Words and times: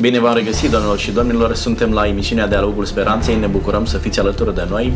Bine 0.00 0.20
v-am 0.20 0.34
regăsit, 0.34 0.70
domnilor 0.70 0.98
și 0.98 1.10
domnilor. 1.10 1.54
Suntem 1.54 1.92
la 1.92 2.06
emisiunea 2.06 2.46
Dialogul 2.46 2.84
Speranței. 2.84 3.36
Ne 3.36 3.46
bucurăm 3.46 3.84
să 3.84 3.98
fiți 3.98 4.20
alături 4.20 4.54
de 4.54 4.66
noi. 4.68 4.92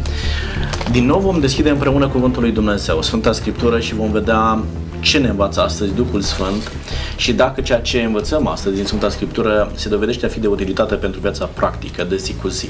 Din 0.91 1.07
nou 1.07 1.21
vom 1.21 1.41
deschide 1.41 1.71
împreună 1.71 2.08
Cuvântul 2.08 2.42
lui 2.42 2.51
Dumnezeu, 2.51 3.03
Sfânta 3.03 3.32
Scriptură 3.32 3.80
și 3.80 3.95
vom 3.95 4.11
vedea 4.11 4.62
ce 5.01 5.19
ne 5.19 5.29
învață 5.29 5.61
astăzi 5.62 5.95
Duhul 5.95 6.21
Sfânt 6.21 6.72
și 7.17 7.32
dacă 7.32 7.61
ceea 7.61 7.80
ce 7.80 8.03
învățăm 8.03 8.46
astăzi 8.46 8.74
din 8.74 8.85
Sfânta 8.85 9.09
Scriptură 9.09 9.71
se 9.74 9.88
dovedește 9.88 10.27
a 10.27 10.29
fi 10.29 10.40
de 10.40 10.46
utilitate 10.46 10.95
pentru 10.95 11.21
viața 11.21 11.44
practică 11.44 12.04
de 12.04 12.17
zi 12.17 12.35
cu 12.42 12.49
zi. 12.49 12.69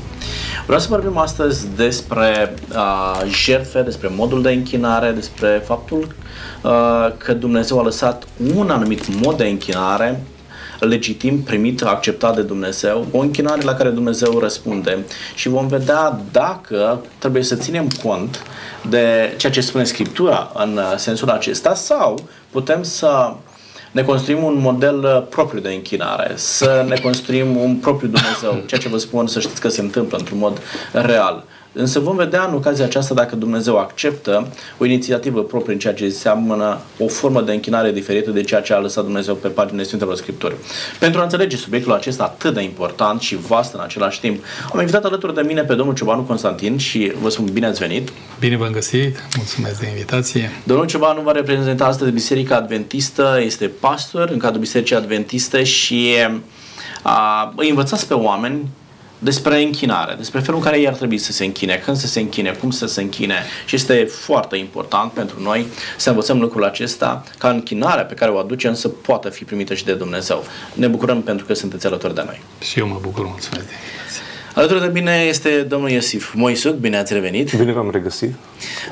Vreau 0.66 0.80
să 0.80 0.86
vorbim 0.90 1.16
astăzi 1.16 1.66
despre 1.76 2.54
uh, 2.72 3.22
jertfe, 3.30 3.82
despre 3.82 4.10
modul 4.16 4.42
de 4.42 4.50
închinare, 4.50 5.10
despre 5.10 5.62
faptul 5.64 6.06
uh, 6.62 6.72
că 7.16 7.32
Dumnezeu 7.32 7.78
a 7.78 7.82
lăsat 7.82 8.26
un 8.56 8.70
anumit 8.70 9.24
mod 9.24 9.36
de 9.36 9.44
închinare 9.44 10.22
legitim, 10.80 11.42
primit, 11.42 11.82
acceptat 11.82 12.34
de 12.34 12.42
Dumnezeu, 12.42 13.06
o 13.12 13.18
închinare 13.18 13.62
la 13.62 13.74
care 13.74 13.88
Dumnezeu 13.88 14.38
răspunde 14.38 15.04
și 15.34 15.48
vom 15.48 15.66
vedea 15.66 16.20
dacă 16.32 17.00
trebuie 17.18 17.42
să 17.42 17.54
ținem 17.54 17.88
cont 18.02 18.42
de 18.88 19.34
ceea 19.36 19.52
ce 19.52 19.60
spune 19.60 19.84
Scriptura 19.84 20.52
în 20.54 20.80
sensul 20.96 21.30
acesta 21.30 21.74
sau 21.74 22.18
putem 22.50 22.82
să 22.82 23.34
ne 23.90 24.02
construim 24.02 24.42
un 24.42 24.58
model 24.60 25.26
propriu 25.30 25.60
de 25.60 25.68
închinare, 25.68 26.32
să 26.34 26.84
ne 26.88 26.98
construim 26.98 27.56
un 27.56 27.76
propriu 27.76 28.08
Dumnezeu. 28.08 28.62
Ceea 28.66 28.80
ce 28.80 28.88
vă 28.88 28.98
spun 28.98 29.26
să 29.26 29.40
știți 29.40 29.60
că 29.60 29.68
se 29.68 29.80
întâmplă 29.80 30.18
într-un 30.18 30.38
mod 30.38 30.60
real. 30.92 31.44
Însă 31.78 32.00
vom 32.00 32.16
vedea 32.16 32.44
în 32.44 32.54
ocazia 32.54 32.84
aceasta 32.84 33.14
dacă 33.14 33.36
Dumnezeu 33.36 33.78
acceptă 33.78 34.48
o 34.78 34.84
inițiativă 34.84 35.42
proprie 35.42 35.72
în 35.72 35.78
ceea 35.78 35.94
ce 35.94 36.04
înseamnă 36.04 36.78
o 36.98 37.08
formă 37.08 37.42
de 37.42 37.52
închinare 37.52 37.92
diferită 37.92 38.30
de 38.30 38.42
ceea 38.42 38.60
ce 38.60 38.72
a 38.72 38.78
lăsat 38.78 39.04
Dumnezeu 39.04 39.34
pe 39.34 39.48
paginile 39.48 39.82
Sfintelor 39.82 40.16
Scripturi. 40.16 40.54
Pentru 40.98 41.20
a 41.20 41.22
înțelege 41.22 41.56
subiectul 41.56 41.92
acesta 41.92 42.24
atât 42.24 42.54
de 42.54 42.62
important 42.62 43.20
și 43.20 43.36
vast 43.36 43.74
în 43.74 43.80
același 43.80 44.20
timp, 44.20 44.44
am 44.72 44.80
invitat 44.80 45.04
alături 45.04 45.34
de 45.34 45.42
mine 45.46 45.62
pe 45.62 45.74
domnul 45.74 45.94
Ciobanu 45.94 46.22
Constantin 46.22 46.78
și 46.78 47.12
vă 47.20 47.28
spun 47.28 47.48
bine 47.52 47.66
ați 47.66 47.78
venit. 47.78 48.08
Bine 48.40 48.56
v-am 48.56 48.72
găsit, 48.72 49.16
mulțumesc 49.36 49.80
de 49.80 49.88
invitație. 49.88 50.50
Domnul 50.64 50.86
Ciobanu 50.86 51.20
va 51.20 51.32
reprezenta 51.32 51.84
astăzi 51.84 52.10
Biserica 52.10 52.56
Adventistă, 52.56 53.38
este 53.44 53.66
pastor 53.80 54.28
în 54.28 54.38
cadrul 54.38 54.60
Bisericii 54.60 54.96
Adventiste 54.96 55.62
și 55.62 56.14
a, 57.02 57.52
îi 57.56 57.68
învățați 57.68 58.08
pe 58.08 58.14
oameni 58.14 58.68
despre 59.18 59.62
închinare, 59.62 60.14
despre 60.14 60.40
felul 60.40 60.56
în 60.56 60.64
care 60.64 60.78
ei 60.78 60.86
ar 60.86 60.94
trebui 60.94 61.18
să 61.18 61.32
se 61.32 61.44
închine, 61.44 61.82
când 61.84 61.96
să 61.96 62.06
se 62.06 62.20
închine, 62.20 62.50
cum 62.50 62.70
să 62.70 62.86
se 62.86 63.00
închine 63.00 63.34
și 63.66 63.74
este 63.74 64.04
foarte 64.04 64.56
important 64.56 65.12
pentru 65.12 65.40
noi 65.42 65.66
să 65.96 66.08
învățăm 66.08 66.40
lucrul 66.40 66.64
acesta 66.64 67.24
ca 67.38 67.48
închinarea 67.48 68.04
pe 68.04 68.14
care 68.14 68.30
o 68.30 68.38
aducem 68.38 68.74
să 68.74 68.88
poată 68.88 69.28
fi 69.28 69.44
primită 69.44 69.74
și 69.74 69.84
de 69.84 69.94
Dumnezeu. 69.94 70.44
Ne 70.74 70.86
bucurăm 70.86 71.22
pentru 71.22 71.46
că 71.46 71.54
sunteți 71.54 71.86
alături 71.86 72.14
de 72.14 72.22
noi. 72.26 72.40
Și 72.60 72.78
eu 72.78 72.86
mă 72.86 72.98
bucur, 73.02 73.26
mulțumesc 73.26 73.66
de 73.66 73.72
Alături 74.56 74.80
de 74.80 74.90
mine 74.92 75.24
este 75.28 75.62
domnul 75.62 75.90
Iosif 75.90 76.32
Moisuc, 76.34 76.74
bine 76.74 76.96
ați 76.96 77.12
revenit. 77.12 77.54
Bine 77.54 77.72
v-am 77.72 77.90
regăsit. 77.90 78.34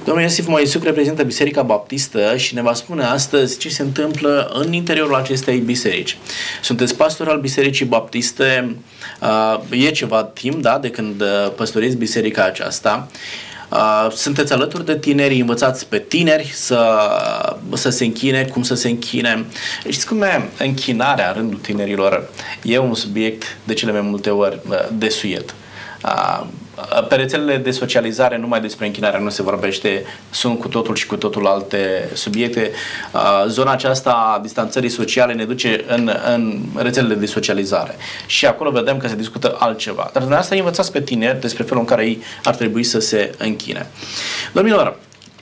Domnul 0.04 0.22
Iosif 0.22 0.46
Moisuc 0.46 0.84
reprezintă 0.84 1.22
Biserica 1.22 1.62
Baptistă 1.62 2.36
și 2.36 2.54
ne 2.54 2.62
va 2.62 2.74
spune 2.74 3.04
astăzi 3.04 3.58
ce 3.58 3.68
se 3.68 3.82
întâmplă 3.82 4.50
în 4.54 4.72
interiorul 4.72 5.14
acestei 5.14 5.58
biserici. 5.58 6.18
Sunteți 6.62 6.96
pastor 6.96 7.28
al 7.28 7.40
Bisericii 7.40 7.86
Baptiste, 7.86 8.76
e 9.70 9.90
ceva 9.90 10.24
timp, 10.24 10.62
da, 10.62 10.78
de 10.78 10.90
când 10.90 11.22
păstoriți 11.56 11.96
biserica 11.96 12.44
aceasta. 12.44 13.08
Sunteți 14.14 14.52
alături 14.52 14.84
de 14.84 14.98
tineri, 14.98 15.40
învățați 15.40 15.86
pe 15.86 15.98
tineri 15.98 16.50
să, 16.52 16.98
să 17.72 17.88
se 17.90 18.04
închine, 18.04 18.44
cum 18.44 18.62
să 18.62 18.74
se 18.74 18.88
închine. 18.88 19.44
Știți 19.80 20.06
cum 20.06 20.22
e 20.22 20.48
închinarea 20.58 21.28
în 21.28 21.34
rândul 21.34 21.58
tinerilor? 21.58 22.30
E 22.62 22.78
un 22.78 22.94
subiect 22.94 23.56
de 23.64 23.74
cele 23.74 23.92
mai 23.92 24.00
multe 24.00 24.30
ori 24.30 24.60
desuiet. 24.92 25.54
Pe 27.08 27.14
rețelele 27.14 27.56
de 27.56 27.70
socializare 27.70 28.38
numai 28.38 28.60
despre 28.60 28.86
închinarea 28.86 29.20
nu 29.20 29.28
se 29.28 29.42
vorbește, 29.42 30.04
sunt 30.30 30.58
cu 30.58 30.68
totul 30.68 30.94
și 30.94 31.06
cu 31.06 31.16
totul 31.16 31.46
alte 31.46 32.08
subiecte. 32.12 32.70
Zona 33.46 33.72
aceasta 33.72 34.34
a 34.34 34.38
distanțării 34.38 34.88
sociale 34.88 35.32
ne 35.32 35.44
duce 35.44 35.84
în, 35.86 36.10
în 36.34 36.60
rețelele 36.76 37.14
de 37.14 37.26
socializare 37.26 37.94
și 38.26 38.46
acolo 38.46 38.70
vedem 38.70 38.96
că 38.96 39.08
se 39.08 39.16
discută 39.16 39.56
altceva. 39.58 40.02
Dar 40.02 40.10
dumneavoastră 40.12 40.56
învățați 40.56 40.92
pe 40.92 41.00
tineri 41.00 41.40
despre 41.40 41.62
felul 41.62 41.80
în 41.80 41.86
care 41.86 42.06
ei 42.06 42.22
ar 42.44 42.54
trebui 42.54 42.82
să 42.82 42.98
se 42.98 43.34
închine. 43.38 43.86
Domnilor, 44.52 44.96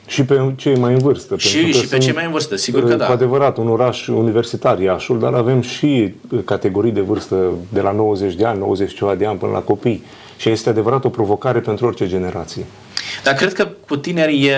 și 0.07 0.23
pe 0.23 0.53
cei 0.55 0.75
mai 0.75 0.93
în 0.93 0.99
vârstă. 0.99 1.37
Și, 1.37 1.71
și 1.71 1.87
pe 1.87 1.97
cei 1.97 2.13
mai 2.13 2.25
în 2.25 2.31
vârstă, 2.31 2.55
sigur 2.55 2.87
că 2.87 2.95
da. 2.95 3.05
Cu 3.05 3.11
adevărat, 3.11 3.57
un 3.57 3.69
oraș 3.69 4.07
universitar, 4.07 4.79
Iașul, 4.79 5.19
dar 5.19 5.33
avem 5.33 5.61
și 5.61 6.13
categorii 6.45 6.91
de 6.91 7.01
vârstă 7.01 7.49
de 7.69 7.81
la 7.81 7.91
90 7.91 8.33
de 8.33 8.45
ani, 8.45 8.59
90 8.59 8.93
ceva 8.93 9.15
de 9.15 9.25
ani 9.25 9.37
până 9.37 9.51
la 9.51 9.59
copii. 9.59 10.03
Și 10.43 10.49
este 10.49 10.69
adevărat 10.69 11.05
o 11.05 11.09
provocare 11.09 11.59
pentru 11.59 11.85
orice 11.85 12.07
generație. 12.07 12.65
Dar 13.23 13.33
cred 13.33 13.53
că 13.53 13.67
cu 13.87 13.97
tineri 13.97 14.45
e, 14.45 14.57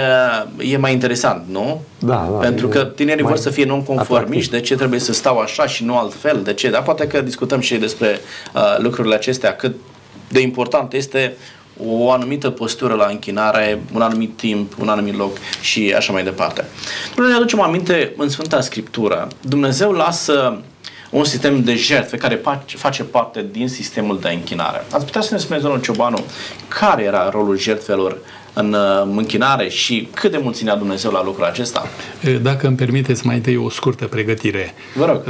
e 0.58 0.78
mai 0.78 0.92
interesant, 0.92 1.44
nu? 1.50 1.82
Da, 2.00 2.30
da. 2.32 2.38
Pentru 2.38 2.68
că 2.68 2.84
tinerii 2.84 3.24
vor 3.24 3.38
să 3.38 3.50
fie 3.50 3.66
non-conformiști, 3.66 4.52
de 4.52 4.60
ce 4.60 4.76
trebuie 4.76 5.00
să 5.00 5.14
stau 5.14 5.38
așa 5.38 5.68
și 5.68 5.84
nu 5.84 5.98
altfel, 5.98 6.42
de 6.44 6.54
ce? 6.54 6.70
Dar 6.70 6.84
poate 6.84 7.08
că 7.08 7.22
discutăm 7.22 7.60
și 7.60 7.76
despre 7.76 8.20
uh, 8.56 8.62
lucrurile 8.78 9.16
acestea, 9.16 9.56
cât 9.56 9.76
de 10.28 10.40
important 10.40 10.94
este 10.94 11.36
o 11.88 12.12
anumită 12.12 12.50
postură 12.50 12.94
la 12.94 13.06
închinare, 13.06 13.82
un 13.94 14.02
anumit 14.02 14.38
timp, 14.38 14.74
un 14.80 14.88
anumit 14.88 15.18
loc 15.18 15.38
și 15.62 15.94
așa 15.98 16.14
mai 16.14 16.24
departe. 16.24 16.66
Noi 17.18 17.28
ne 17.28 17.34
aducem 17.34 17.62
aminte 17.62 18.14
în 18.18 18.30
Sfânta 18.30 18.62
Scriptură, 18.62 19.28
Dumnezeu 19.42 19.92
lasă 19.92 20.62
un 21.18 21.24
sistem 21.24 21.64
de 21.64 21.76
jertfe 21.76 22.18
care 22.18 22.42
face 22.66 23.04
parte 23.04 23.46
din 23.52 23.68
sistemul 23.68 24.20
de 24.20 24.30
închinare. 24.30 24.86
Ați 24.92 25.06
putea 25.06 25.22
să 25.22 25.34
ne 25.34 25.40
spuneți, 25.40 25.64
domnul 25.64 25.82
Ciobanu, 25.82 26.26
care 26.68 27.04
era 27.04 27.30
rolul 27.30 27.58
jertfelor 27.58 28.18
în 28.54 28.74
uh, 28.74 29.14
închinare 29.16 29.70
și 29.70 30.08
cât 30.14 30.32
de 30.32 30.40
mult 30.44 30.56
ținea 30.56 30.76
Dumnezeu 30.76 31.12
la 31.12 31.24
lucrul 31.24 31.46
acesta? 31.46 31.88
Dacă 32.42 32.68
îmi 32.68 32.76
permiteți 32.76 33.26
mai 33.26 33.36
întâi 33.36 33.56
o 33.56 33.70
scurtă 33.70 34.06
pregătire. 34.06 34.74
Vă 34.96 35.06
rog. 35.06 35.22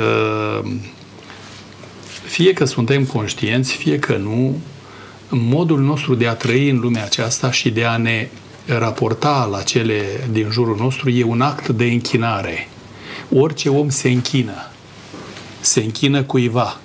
Fie 2.24 2.54
că 2.54 2.66
suntem 2.66 3.06
conștienți, 3.06 3.76
fie 3.76 4.00
că 4.00 4.16
nu, 4.16 4.58
modul 5.30 5.80
nostru 5.80 6.16
de 6.16 6.28
a 6.28 6.34
trăi 6.34 6.70
în 6.70 6.80
lumea 6.80 7.04
aceasta 7.04 7.52
și 7.52 7.70
de 7.70 7.86
a 7.86 7.98
ne 7.98 8.28
raporta 8.66 9.48
la 9.52 9.62
cele 9.62 10.02
din 10.32 10.50
jurul 10.52 10.78
nostru 10.80 11.10
e 11.10 11.24
un 11.24 11.42
act 11.42 11.68
de 11.68 11.86
închinare. 11.86 12.68
Orice 13.34 13.70
om 13.70 13.90
se 13.90 14.10
închină 14.10 14.70
se 15.66 15.84
închină 15.84 16.24
cuiva, 16.24 16.80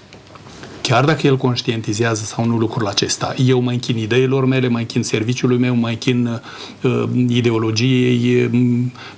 chiar 0.83 1.05
dacă 1.05 1.27
el 1.27 1.37
conștientizează 1.37 2.25
sau 2.25 2.45
nu 2.45 2.57
lucrul 2.57 2.87
acesta. 2.87 3.35
Eu 3.47 3.61
mă 3.61 3.71
închin 3.71 3.99
ideilor 3.99 4.45
mele, 4.45 4.69
mă 4.69 4.79
închin 4.79 5.03
serviciului 5.03 5.59
meu, 5.59 5.75
mă 5.75 5.89
închin 5.89 6.41
uh, 6.83 7.05
ideologiei 7.29 8.45
uh, 8.45 8.51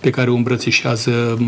pe 0.00 0.10
care 0.10 0.30
o 0.30 0.34
îmbrățișează 0.34 1.38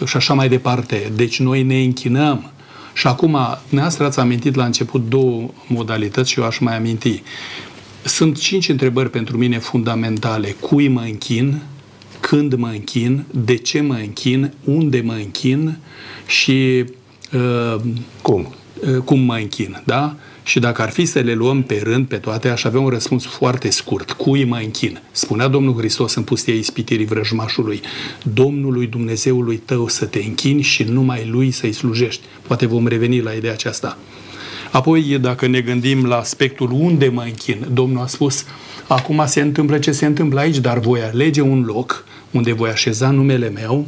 uh, 0.00 0.08
și 0.08 0.16
așa 0.16 0.34
mai 0.34 0.48
departe. 0.48 1.12
Deci 1.16 1.40
noi 1.40 1.62
ne 1.62 1.82
închinăm. 1.82 2.50
Și 2.94 3.06
acum, 3.06 3.38
dumneavoastră 3.68 4.04
ați 4.04 4.20
amintit 4.20 4.54
la 4.54 4.64
început 4.64 5.08
două 5.08 5.50
modalități 5.66 6.30
și 6.30 6.38
eu 6.38 6.46
aș 6.46 6.58
mai 6.58 6.76
aminti. 6.76 7.22
Sunt 8.04 8.38
cinci 8.38 8.68
întrebări 8.68 9.10
pentru 9.10 9.36
mine 9.36 9.58
fundamentale. 9.58 10.56
Cui 10.60 10.88
mă 10.88 11.00
închin? 11.00 11.62
Când 12.20 12.54
mă 12.54 12.68
închin? 12.68 13.24
De 13.30 13.56
ce 13.56 13.80
mă 13.80 13.94
închin? 13.94 14.52
Unde 14.64 15.00
mă 15.00 15.12
închin? 15.12 15.78
Și 16.26 16.84
cum? 18.22 18.54
Uh, 18.80 18.98
cum 19.04 19.20
mă 19.20 19.34
închin, 19.34 19.82
da? 19.84 20.16
Și 20.42 20.58
dacă 20.58 20.82
ar 20.82 20.90
fi 20.90 21.04
să 21.04 21.18
le 21.18 21.34
luăm 21.34 21.62
pe 21.62 21.80
rând, 21.84 22.06
pe 22.06 22.16
toate, 22.16 22.48
aș 22.48 22.64
avea 22.64 22.80
un 22.80 22.88
răspuns 22.88 23.24
foarte 23.24 23.70
scurt. 23.70 24.12
Cui 24.12 24.44
mă 24.44 24.60
închin? 24.64 25.00
Spunea 25.10 25.48
Domnul 25.48 25.76
Hristos 25.76 26.14
în 26.14 26.22
pustia 26.22 26.54
ispitirii 26.54 27.06
vrăjmașului, 27.06 27.80
Domnului 28.34 28.86
Dumnezeului 28.86 29.56
tău 29.56 29.88
să 29.88 30.04
te 30.04 30.22
închini 30.26 30.62
și 30.62 30.82
numai 30.82 31.28
Lui 31.30 31.50
să-i 31.50 31.72
slujești. 31.72 32.22
Poate 32.46 32.66
vom 32.66 32.86
reveni 32.86 33.20
la 33.20 33.32
ideea 33.32 33.52
aceasta. 33.52 33.98
Apoi, 34.72 35.18
dacă 35.20 35.46
ne 35.46 35.60
gândim 35.60 36.06
la 36.06 36.16
aspectul 36.16 36.70
unde 36.72 37.08
mă 37.08 37.22
închin, 37.22 37.66
Domnul 37.72 38.02
a 38.02 38.06
spus, 38.06 38.44
acum 38.86 39.22
se 39.26 39.40
întâmplă 39.40 39.78
ce 39.78 39.92
se 39.92 40.06
întâmplă 40.06 40.40
aici, 40.40 40.58
dar 40.58 40.78
voi 40.78 41.00
alege 41.00 41.40
un 41.40 41.62
loc 41.66 42.04
unde 42.30 42.52
voi 42.52 42.70
așeza 42.70 43.10
numele 43.10 43.48
meu, 43.48 43.86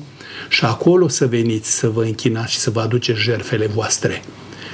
și 0.48 0.64
acolo 0.64 1.08
să 1.08 1.26
veniți 1.26 1.78
să 1.78 1.88
vă 1.88 2.02
închinați 2.02 2.52
și 2.52 2.58
să 2.58 2.70
vă 2.70 2.80
aduceți 2.80 3.20
jertfele 3.20 3.66
voastre 3.66 4.22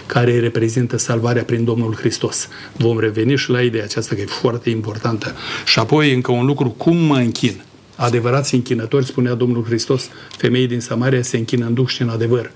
care 0.07 0.41
reprezintă 0.41 0.97
salvarea 0.97 1.43
prin 1.43 1.65
Domnul 1.65 1.95
Hristos. 1.95 2.49
Vom 2.73 2.99
reveni 2.99 3.37
și 3.37 3.51
la 3.51 3.63
ideea 3.63 3.85
aceasta 3.85 4.15
că 4.15 4.21
e 4.21 4.25
foarte 4.25 4.71
importantă. 4.71 5.35
Și 5.67 5.79
apoi 5.79 6.13
încă 6.15 6.33
un 6.33 6.47
lucru, 6.47 6.69
cum 6.69 6.97
mă 6.97 7.17
închin? 7.17 7.63
Adevărați 7.97 8.55
închinători, 8.55 9.07
spunea 9.07 9.35
Domnul 9.35 9.65
Hristos, 9.65 10.09
femeii 10.37 10.67
din 10.67 10.81
Samaria 10.81 11.23
se 11.23 11.37
închină 11.37 11.67
în 11.67 11.75
duh 11.75 11.89
și 11.89 12.03
în 12.03 12.09
adevăr. 12.09 12.51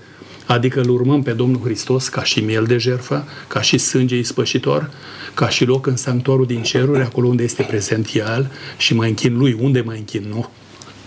Adică 0.45 0.81
îl 0.81 0.89
urmăm 0.89 1.21
pe 1.23 1.31
Domnul 1.31 1.61
Hristos 1.63 2.07
ca 2.07 2.23
și 2.23 2.39
miel 2.39 2.63
de 2.63 2.77
jertfă, 2.77 3.27
ca 3.47 3.61
și 3.61 3.77
sânge 3.77 4.17
ispășitor, 4.17 4.89
ca 5.33 5.49
și 5.49 5.65
loc 5.65 5.85
în 5.85 5.95
sanctuarul 5.95 6.45
din 6.45 6.61
ceruri, 6.61 7.03
acolo 7.03 7.27
unde 7.27 7.43
este 7.43 7.63
prezent 7.63 8.09
El 8.13 8.51
și 8.77 8.93
mă 8.93 9.05
închin 9.05 9.37
Lui. 9.37 9.57
Unde 9.59 9.81
mă 9.81 9.91
închin, 9.91 10.25
nu? 10.29 10.49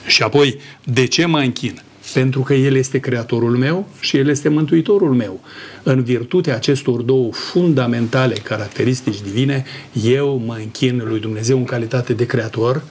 Și 0.07 0.23
apoi, 0.23 0.59
de 0.85 1.07
ce 1.07 1.27
mă 1.27 1.39
închin? 1.39 1.83
Pentru 2.13 2.41
că 2.41 2.55
El 2.55 2.75
este 2.75 2.99
Creatorul 2.99 3.57
meu 3.57 3.89
și 4.01 4.17
El 4.17 4.29
este 4.29 4.49
Mântuitorul 4.49 5.15
meu. 5.15 5.41
În 5.83 6.03
virtutea 6.03 6.55
acestor 6.55 7.01
două 7.01 7.33
fundamentale 7.33 8.35
caracteristici 8.35 9.21
divine, 9.21 9.65
eu 10.05 10.43
mă 10.47 10.57
închin 10.63 11.03
lui 11.09 11.21
Dumnezeu 11.21 11.57
în 11.57 11.65
calitate 11.65 12.13
de 12.13 12.27
Creator, 12.27 12.83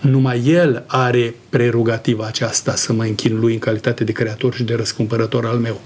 numai 0.00 0.42
El 0.46 0.84
are 0.86 1.34
prerogativa 1.48 2.26
aceasta 2.26 2.74
să 2.74 2.92
mă 2.92 3.02
închin 3.02 3.40
Lui 3.40 3.52
în 3.52 3.58
calitate 3.58 4.04
de 4.04 4.12
Creator 4.12 4.54
și 4.54 4.62
de 4.62 4.74
răscumpărător 4.74 5.46
al 5.46 5.58
meu. 5.58 5.80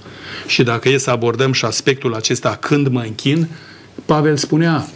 Și 0.47 0.63
dacă 0.63 0.89
e 0.89 0.99
să 0.99 1.11
abordăm 1.11 1.53
și 1.53 1.65
aspectul 1.65 2.15
acesta 2.15 2.57
când 2.61 2.89
mă 2.89 3.01
închin, 3.01 3.49
Pavel 4.05 4.37
spunea, 4.37 4.87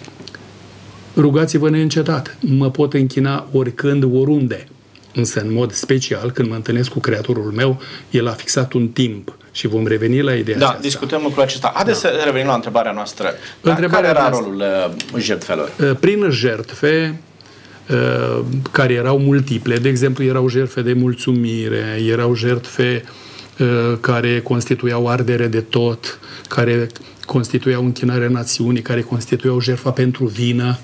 rugați-vă 1.17 1.71
neîncetat, 1.71 2.37
mă 2.41 2.71
pot 2.71 2.95
închina 2.95 3.49
oricând, 3.53 4.05
oriunde. 4.05 4.69
Însă, 5.15 5.41
în 5.41 5.53
mod 5.53 5.73
special, 5.73 6.31
când 6.31 6.49
mă 6.49 6.55
întâlnesc 6.55 6.91
cu 6.91 6.99
Creatorul 6.99 7.53
meu, 7.57 7.81
El 8.11 8.29
a 8.29 8.31
fixat 8.31 8.73
un 8.73 8.89
timp 8.89 9.37
și 9.53 9.67
vom 9.67 9.87
reveni 9.87 10.23
la 10.23 10.35
ideea 10.35 10.59
da, 10.59 10.65
aceasta. 10.65 10.83
discutăm 10.83 11.23
lucrul 11.23 11.43
acesta. 11.43 11.73
Haideți 11.75 12.03
da. 12.03 12.09
să 12.09 12.23
revenim 12.25 12.47
la 12.47 12.55
întrebarea 12.55 12.93
noastră. 12.93 13.35
Întrebarea 13.61 14.13
care 14.13 14.27
era 14.27 14.29
rolul 14.29 14.63
uh, 15.15 15.21
jertfelor? 15.21 15.71
Uh, 15.81 15.91
prin 16.01 16.31
jertfe, 16.31 17.21
uh, 17.89 18.45
care 18.71 18.93
erau 18.93 19.19
multiple, 19.19 19.77
de 19.77 19.89
exemplu, 19.89 20.25
erau 20.25 20.49
jertfe 20.49 20.83
de 20.83 20.93
mulțumire, 20.93 22.03
erau 22.07 22.35
jertfe 22.35 23.05
care 24.01 24.41
constituiau 24.41 25.09
ardere 25.09 25.47
de 25.47 25.61
tot, 25.61 26.19
care 26.49 26.87
constituiau 27.27 27.85
închinarea 27.85 28.29
națiunii, 28.29 28.83
care 28.83 29.01
constituiau 29.01 29.61
jertfa 29.61 29.91
pentru 29.91 30.25
vină 30.25 30.79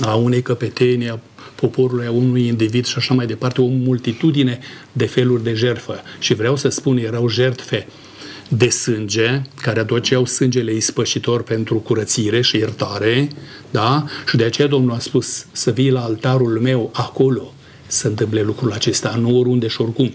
a 0.00 0.14
unei 0.14 0.42
căpetenii, 0.42 1.08
a 1.08 1.18
poporului, 1.60 2.06
a 2.06 2.10
unui 2.10 2.46
individ 2.46 2.86
și 2.86 2.94
așa 2.96 3.14
mai 3.14 3.26
departe, 3.26 3.60
o 3.60 3.66
multitudine 3.66 4.58
de 4.92 5.06
feluri 5.06 5.42
de 5.42 5.54
jertfă. 5.54 6.02
Și 6.18 6.34
vreau 6.34 6.56
să 6.56 6.68
spun, 6.68 6.98
erau 6.98 7.28
jertfe 7.28 7.86
de 8.48 8.68
sânge, 8.68 9.42
care 9.62 9.80
aduceau 9.80 10.24
sângele 10.24 10.74
ispășitor 10.74 11.42
pentru 11.42 11.74
curățire 11.74 12.40
și 12.40 12.56
iertare, 12.56 13.28
da? 13.70 14.04
Și 14.28 14.36
de 14.36 14.44
aceea 14.44 14.68
Domnul 14.68 14.94
a 14.94 14.98
spus 14.98 15.46
să 15.52 15.70
vii 15.70 15.90
la 15.90 16.00
altarul 16.00 16.60
meu 16.62 16.90
acolo 16.92 17.54
să 17.86 18.08
întâmple 18.08 18.42
lucrul 18.42 18.72
acesta, 18.72 19.18
nu 19.20 19.38
oriunde 19.38 19.66
și 19.66 19.80
oricum. 19.80 20.12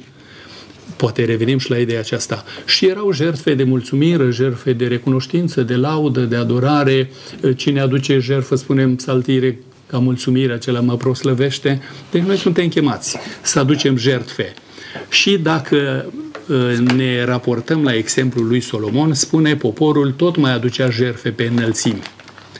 Poate 0.96 1.26
revenim 1.26 1.58
și 1.58 1.70
la 1.70 1.78
ideea 1.78 2.00
aceasta. 2.00 2.44
Și 2.66 2.86
erau 2.86 3.12
jertfe 3.12 3.54
de 3.54 3.64
mulțumire, 3.64 4.30
jertfe 4.30 4.74
de 4.74 4.88
recunoștință, 4.88 5.62
de 5.62 5.76
laudă, 5.76 6.22
de 6.22 6.36
adorare. 6.36 7.10
Cine 7.56 7.80
aduce 7.80 8.20
jertfă, 8.20 8.56
spunem, 8.56 8.98
saltire 8.98 9.60
ca 9.96 10.02
mulțumire, 10.02 10.54
acela 10.54 10.80
mă 10.80 10.98
proslăvește. 10.98 11.82
Deci 12.12 12.22
noi 12.22 12.38
suntem 12.38 12.68
chemați 12.68 13.18
să 13.42 13.60
aducem 13.60 13.98
jertfe. 13.98 14.54
Și 15.10 15.38
dacă 15.38 16.06
ă, 16.50 16.94
ne 16.96 17.24
raportăm 17.24 17.84
la 17.84 17.96
exemplul 17.96 18.48
lui 18.48 18.60
Solomon, 18.60 19.14
spune 19.14 19.56
poporul 19.56 20.12
tot 20.12 20.36
mai 20.36 20.54
aducea 20.54 20.90
jertfe 20.90 21.30
pe 21.30 21.52
înălțimi. 21.56 22.02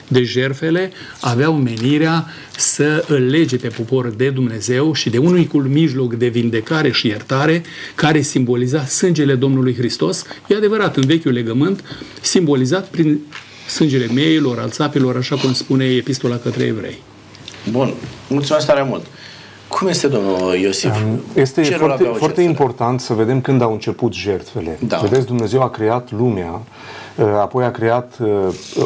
Deci 0.08 0.28
jerfele 0.28 0.90
aveau 1.20 1.54
menirea 1.54 2.26
să 2.56 3.04
îl 3.08 3.26
lege 3.26 3.56
pe 3.56 3.68
popor 3.68 4.08
de 4.08 4.30
Dumnezeu 4.30 4.92
și 4.92 5.10
de 5.10 5.18
unicul 5.18 5.62
mijloc 5.62 6.14
de 6.14 6.28
vindecare 6.28 6.90
și 6.90 7.06
iertare 7.06 7.62
care 7.94 8.20
simboliza 8.20 8.84
sângele 8.84 9.34
Domnului 9.34 9.74
Hristos. 9.74 10.24
E 10.48 10.56
adevărat, 10.56 10.96
în 10.96 11.06
vechiul 11.06 11.32
legământ, 11.32 11.84
simbolizat 12.20 12.88
prin 12.88 13.20
sângele 13.68 14.06
meilor, 14.14 14.58
al 14.58 14.70
țapilor, 14.70 15.16
așa 15.16 15.36
cum 15.36 15.52
spune 15.52 15.84
epistola 15.84 16.36
către 16.36 16.64
evrei. 16.64 16.98
Bun, 17.70 17.92
mulțumesc 18.28 18.66
tare 18.66 18.82
mult. 18.82 19.06
Cum 19.68 19.88
este, 19.88 20.08
domnul 20.08 20.54
Iosif? 20.54 20.92
Este 21.34 21.62
Ce 21.62 21.76
foarte, 21.76 22.04
foarte 22.04 22.42
important 22.42 23.00
să 23.00 23.12
vedem 23.12 23.40
când 23.40 23.62
au 23.62 23.72
început 23.72 24.12
jertfele. 24.12 24.78
Da. 24.86 24.96
Vedeți, 24.96 25.26
Dumnezeu 25.26 25.62
a 25.62 25.70
creat 25.70 26.10
lumea, 26.10 26.60
uh, 27.16 27.26
apoi 27.26 27.64
a 27.64 27.70
creat 27.70 28.18
uh, 28.20 28.28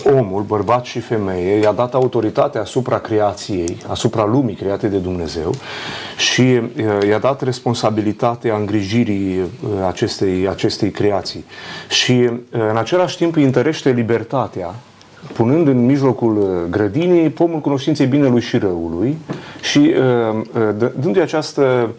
omul, 0.05 0.43
bărbat 0.43 0.85
și 0.85 1.01
femeie, 1.01 1.61
i-a 1.61 1.73
dat 1.73 1.95
autoritate 1.95 2.59
asupra 2.59 2.99
creației, 2.99 3.77
asupra 3.87 4.25
lumii 4.25 4.55
create 4.55 4.89
de 4.89 4.97
Dumnezeu 4.97 5.55
și 6.17 6.41
uh, 6.41 7.09
i-a 7.09 7.19
dat 7.19 7.43
responsabilitatea 7.43 8.57
îngrijirii 8.57 9.41
acestei, 9.87 10.49
acestei 10.49 10.91
creații. 10.91 11.45
Și 11.89 12.31
în 12.51 12.77
același 12.77 13.17
timp 13.17 13.37
îi 13.37 13.45
întărește 13.45 13.91
libertatea 13.91 14.75
punând 15.33 15.67
în 15.67 15.85
mijlocul 15.85 16.37
uh, 16.37 16.47
grădinii 16.71 17.29
pomul 17.29 17.61
cunoștinței 17.61 18.07
binelui 18.07 18.41
și 18.41 18.59
răului 18.59 19.19
și 19.63 19.79
uh, 19.79 20.43
uh, 20.81 20.91
dându-i 21.01 21.23
această 21.23 21.91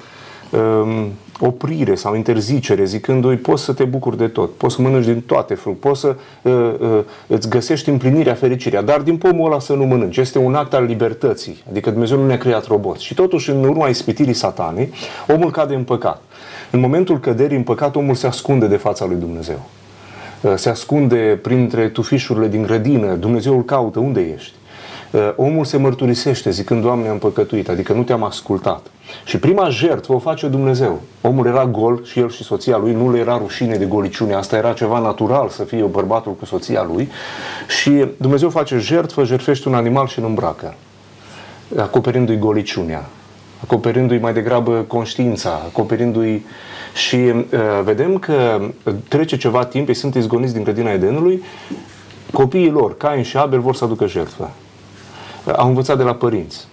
um, 0.52 1.12
oprire 1.42 1.96
sau 1.96 2.16
interzicere, 2.16 2.84
zicându-i 2.84 3.36
poți 3.36 3.64
să 3.64 3.74
te 3.74 3.84
bucuri 3.84 4.18
de 4.18 4.28
tot, 4.28 4.54
poți 4.54 4.76
să 4.76 4.82
mănânci 4.82 5.06
din 5.06 5.22
toate 5.22 5.54
fruct, 5.54 5.80
poți 5.80 6.00
să 6.00 6.16
uh, 6.42 6.74
uh, 6.80 7.00
îți 7.28 7.50
găsești 7.50 7.90
împlinirea, 7.90 8.34
fericirea, 8.34 8.82
dar 8.82 9.02
din 9.02 9.18
pomul 9.18 9.46
ăla 9.46 9.60
să 9.60 9.74
nu 9.74 9.86
mănânci. 9.86 10.18
Este 10.18 10.38
un 10.38 10.56
act 10.56 10.74
al 10.74 10.84
libertății, 10.84 11.64
adică 11.70 11.90
Dumnezeu 11.90 12.18
nu 12.18 12.26
ne-a 12.26 12.38
creat 12.38 12.68
roboți. 12.68 13.04
Și 13.04 13.14
totuși, 13.14 13.50
în 13.50 13.64
urma 13.64 13.88
ispitirii 13.88 14.34
satanei, 14.34 14.90
omul 15.28 15.52
cade 15.52 15.76
în 15.76 15.84
păcat. 15.84 16.22
În 16.72 16.80
momentul 16.80 17.20
căderii 17.20 17.58
în 17.58 17.64
păcat, 17.64 17.96
omul 17.96 18.16
se 18.16 18.28
ascunde 18.28 18.68
de 18.68 18.78
fața 18.78 19.06
lui 19.06 19.16
Dumnezeu. 19.16 19.60
Uh, 20.42 20.54
se 20.56 20.70
ascunde 20.70 21.40
printre 21.42 21.90
tufișurile 21.90 22.48
din 22.48 22.62
grădină, 22.62 23.14
Dumnezeu 23.14 23.56
îl 23.56 23.64
caută, 23.64 24.00
unde 24.00 24.34
ești? 24.36 24.54
Uh, 25.12 25.34
omul 25.36 25.66
se 25.66 25.78
mărturisește 25.78 26.50
zicând, 26.50 26.82
Doamne, 26.82 27.08
am 27.08 27.18
păcătuit, 27.18 27.70
adică 27.70 27.94
nu 27.94 28.04
te-am 28.04 28.24
ascultat. 28.24 28.86
Și 29.26 29.38
prima 29.38 29.70
jertfă 29.70 30.14
o 30.14 30.20
face 30.20 30.48
Dumnezeu. 30.48 31.02
Omul 31.22 31.46
era 31.46 31.66
gol 31.66 32.04
și 32.04 32.20
el 32.20 32.30
și 32.30 32.44
soția 32.44 32.78
lui, 32.78 32.94
nu 32.94 33.12
le 33.12 33.20
era 33.20 33.38
rușine 33.38 33.76
de 33.76 33.86
goliciune, 33.86 34.34
asta 34.34 34.56
era 34.56 34.74
ceva 34.74 35.00
natural 35.00 35.50
să 35.50 35.64
fie 35.64 35.84
bărbatul 35.84 36.34
cu 36.34 36.46
soția 36.46 36.84
lui. 36.94 37.10
Și 37.68 38.06
Dumnezeu 38.18 38.50
face 38.50 38.78
jertfă, 38.78 39.24
jertfește 39.24 39.70
un 39.70 39.76
animal 39.76 40.08
și 40.08 40.20
îl 40.20 40.26
îmbracă, 40.26 40.74
acoperindu-i 41.78 42.38
goliciunea, 42.38 43.06
acoperindu-i 43.64 44.18
mai 44.18 44.34
degrabă 44.34 44.86
conștiința, 44.88 45.50
acoperindu-i 45.50 46.46
și 46.94 47.16
uh, 47.16 47.44
vedem 47.84 48.18
că 48.18 48.62
trece 49.08 49.38
ceva 49.38 49.66
timp, 49.66 49.88
ei 49.88 49.94
sunt 49.94 50.16
izgoniți 50.16 50.54
din 50.54 50.64
grădina 50.64 50.92
Edenului, 50.92 51.44
copiii 52.34 52.70
lor, 52.70 52.98
Cain 52.98 53.24
și 53.24 53.38
Abel, 53.38 53.60
vor 53.60 53.76
să 53.76 53.84
aducă 53.84 54.08
jertfă. 54.08 54.52
Uh, 55.46 55.54
au 55.58 55.68
învățat 55.68 55.98
de 55.98 56.04
la 56.04 56.14
părinți. 56.14 56.68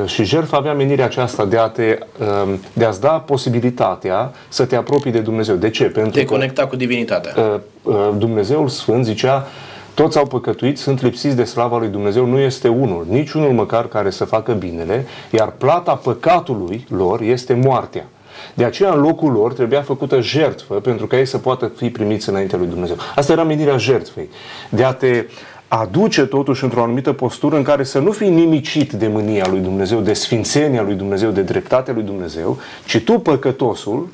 Uh, 0.00 0.06
și 0.06 0.24
jertfa 0.24 0.56
avea 0.56 0.72
menirea 0.72 1.04
aceasta 1.04 1.44
de, 1.44 1.58
a 1.58 1.68
te, 1.68 1.98
uh, 2.18 2.54
de 2.72 2.84
a-ți 2.84 3.00
da 3.00 3.08
posibilitatea 3.08 4.32
să 4.48 4.64
te 4.64 4.76
apropii 4.76 5.10
de 5.10 5.20
Dumnezeu. 5.20 5.54
De 5.54 5.70
ce? 5.70 5.84
Pentru 5.84 6.20
te 6.20 6.24
conecta 6.24 6.66
cu 6.66 6.76
divinitatea. 6.76 7.34
Uh, 7.36 7.60
uh, 7.82 7.94
Dumnezeul 8.16 8.68
Sfânt 8.68 9.04
zicea 9.04 9.46
toți 9.94 10.18
au 10.18 10.26
păcătuit, 10.26 10.78
sunt 10.78 11.02
lipsiți 11.02 11.36
de 11.36 11.44
slava 11.44 11.78
lui 11.78 11.88
Dumnezeu, 11.88 12.26
nu 12.26 12.38
este 12.38 12.68
unul, 12.68 13.06
nici 13.08 13.32
unul 13.32 13.52
măcar 13.52 13.86
care 13.86 14.10
să 14.10 14.24
facă 14.24 14.52
binele, 14.52 15.06
iar 15.30 15.52
plata 15.58 15.94
păcatului 15.94 16.86
lor 16.88 17.20
este 17.20 17.54
moartea. 17.54 18.06
De 18.54 18.64
aceea, 18.64 18.92
în 18.92 19.00
locul 19.00 19.32
lor, 19.32 19.52
trebuia 19.52 19.82
făcută 19.82 20.20
jertfă 20.20 20.74
pentru 20.74 21.06
ca 21.06 21.18
ei 21.18 21.26
să 21.26 21.38
poată 21.38 21.72
fi 21.76 21.90
primiți 21.90 22.28
înaintea 22.28 22.58
lui 22.58 22.66
Dumnezeu. 22.66 22.96
Asta 23.14 23.32
era 23.32 23.44
menirea 23.44 23.76
jertfei. 23.76 24.28
De 24.68 24.84
a 24.84 24.92
te 24.92 25.26
aduce 25.68 26.24
totuși 26.26 26.64
într-o 26.64 26.82
anumită 26.82 27.12
postură 27.12 27.56
în 27.56 27.62
care 27.62 27.84
să 27.84 27.98
nu 27.98 28.10
fii 28.10 28.30
nimicit 28.30 28.92
de 28.92 29.06
mânia 29.06 29.46
lui 29.50 29.60
Dumnezeu, 29.60 30.00
de 30.00 30.12
sfințenia 30.12 30.82
lui 30.82 30.94
Dumnezeu, 30.94 31.30
de 31.30 31.42
dreptatea 31.42 31.94
lui 31.94 32.02
Dumnezeu, 32.02 32.58
ci 32.86 32.98
tu, 32.98 33.18
păcătosul, 33.18 34.08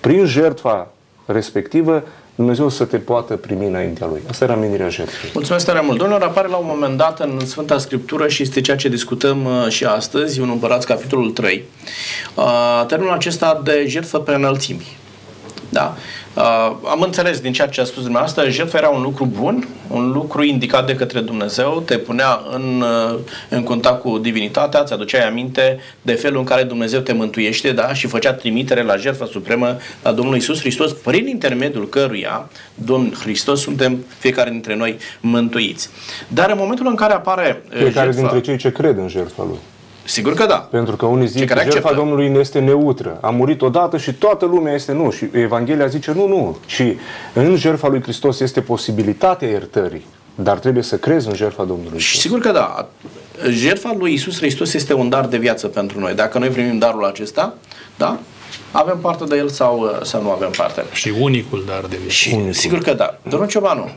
prin 0.00 0.24
jertfa 0.24 0.90
respectivă, 1.26 2.02
Dumnezeu 2.38 2.68
să 2.68 2.84
te 2.84 2.98
poată 2.98 3.36
primi 3.36 3.66
înaintea 3.66 4.06
Lui. 4.06 4.22
Asta 4.28 4.44
era 4.44 4.54
menirea 4.54 4.88
jertfei. 4.88 5.30
Mulțumesc 5.34 5.66
tare 5.66 5.80
mult. 5.80 5.98
Domnul 5.98 6.22
apare 6.22 6.48
la 6.48 6.56
un 6.56 6.66
moment 6.68 6.96
dat 6.96 7.20
în 7.20 7.46
Sfânta 7.46 7.78
Scriptură 7.78 8.28
și 8.28 8.42
este 8.42 8.60
ceea 8.60 8.76
ce 8.76 8.88
discutăm 8.88 9.44
uh, 9.44 9.68
și 9.68 9.84
astăzi, 9.84 10.40
în 10.40 10.48
Împărați, 10.48 10.86
capitolul 10.86 11.30
3. 11.30 11.64
Uh, 12.34 12.84
termenul 12.86 13.14
acesta 13.14 13.60
de 13.64 13.84
jertfă 13.86 14.18
pe 14.18 14.34
înălțimi. 14.34 14.96
Da? 15.68 15.96
Uh, 16.38 16.76
am 16.84 17.00
înțeles 17.00 17.40
din 17.40 17.52
ceea 17.52 17.68
ce 17.68 17.80
a 17.80 17.84
spus 17.84 18.02
dumneavoastră, 18.02 18.48
jertfa 18.48 18.78
era 18.78 18.88
un 18.88 19.02
lucru 19.02 19.24
bun, 19.24 19.68
un 19.88 20.10
lucru 20.10 20.42
indicat 20.42 20.86
de 20.86 20.94
către 20.94 21.20
Dumnezeu, 21.20 21.82
te 21.86 21.98
punea 21.98 22.40
în, 22.52 22.80
uh, 23.10 23.18
în 23.48 23.62
contact 23.62 24.00
cu 24.00 24.18
divinitatea, 24.18 24.80
îți 24.80 24.92
aduceai 24.92 25.26
aminte 25.26 25.80
de 26.02 26.12
felul 26.12 26.38
în 26.38 26.44
care 26.44 26.62
Dumnezeu 26.62 27.00
te 27.00 27.12
mântuiește 27.12 27.72
da? 27.72 27.94
și 27.94 28.06
făcea 28.06 28.32
trimitere 28.32 28.82
la 28.82 28.96
jertfa 28.96 29.26
supremă 29.26 29.76
a 30.02 30.12
Domnului 30.12 30.38
Isus 30.38 30.60
Hristos, 30.60 30.92
prin 30.92 31.26
intermediul 31.26 31.88
căruia 31.88 32.48
Domnul 32.74 33.14
Hristos 33.14 33.60
suntem 33.60 34.04
fiecare 34.18 34.50
dintre 34.50 34.76
noi 34.76 34.96
mântuiți. 35.20 35.90
Dar 36.28 36.50
în 36.50 36.56
momentul 36.58 36.86
în 36.86 36.94
care 36.94 37.12
apare 37.12 37.62
uh, 37.64 37.76
Fiecare 37.76 38.12
jertfa, 38.12 38.20
dintre 38.20 38.40
cei 38.40 38.56
ce 38.56 38.72
cred 38.72 38.98
în 38.98 39.08
jertfa 39.08 39.42
Lui. 39.42 39.58
Sigur 40.08 40.34
că 40.34 40.46
da. 40.46 40.56
Pentru 40.56 40.96
că 40.96 41.06
unii 41.06 41.26
zic 41.26 41.50
că 41.50 41.60
jertfa 41.70 41.92
Domnului 41.92 42.28
nu 42.28 42.38
este 42.38 42.58
neutră. 42.58 43.18
A 43.20 43.30
murit 43.30 43.62
odată 43.62 43.96
și 43.96 44.12
toată 44.12 44.44
lumea 44.44 44.74
este 44.74 44.92
nu. 44.92 45.10
Și 45.10 45.28
Evanghelia 45.32 45.86
zice 45.86 46.12
nu, 46.12 46.26
nu. 46.26 46.58
Și 46.66 46.96
în 47.34 47.56
jertfa 47.56 47.88
lui 47.88 48.02
Hristos 48.02 48.40
este 48.40 48.60
posibilitatea 48.60 49.48
iertării. 49.48 50.06
Dar 50.34 50.58
trebuie 50.58 50.82
să 50.82 50.96
crezi 50.96 51.28
în 51.28 51.34
jertfa 51.34 51.64
Domnului. 51.64 51.98
Și 51.98 52.18
sigur 52.18 52.38
că 52.38 52.52
da. 52.52 52.88
Jertfa 53.50 53.94
lui 53.98 54.12
Isus 54.12 54.36
Hristos 54.36 54.74
este 54.74 54.94
un 54.94 55.08
dar 55.08 55.26
de 55.26 55.36
viață 55.36 55.66
pentru 55.66 56.00
noi. 56.00 56.14
Dacă 56.14 56.38
noi 56.38 56.48
primim 56.48 56.78
darul 56.78 57.04
acesta, 57.04 57.54
da? 57.96 58.18
avem 58.70 58.98
parte 58.98 59.24
de 59.24 59.36
el 59.36 59.48
sau, 59.48 59.98
sau 60.02 60.22
nu 60.22 60.30
avem 60.30 60.50
parte. 60.56 60.84
Și 60.92 61.12
unicul 61.20 61.64
dar 61.66 61.80
de 61.80 61.96
viață. 61.96 62.08
Și, 62.08 62.32
unicul. 62.34 62.52
Sigur 62.52 62.78
că 62.78 62.94
da. 62.94 63.18
Domnul 63.28 63.48
Ciobanu, 63.48 63.90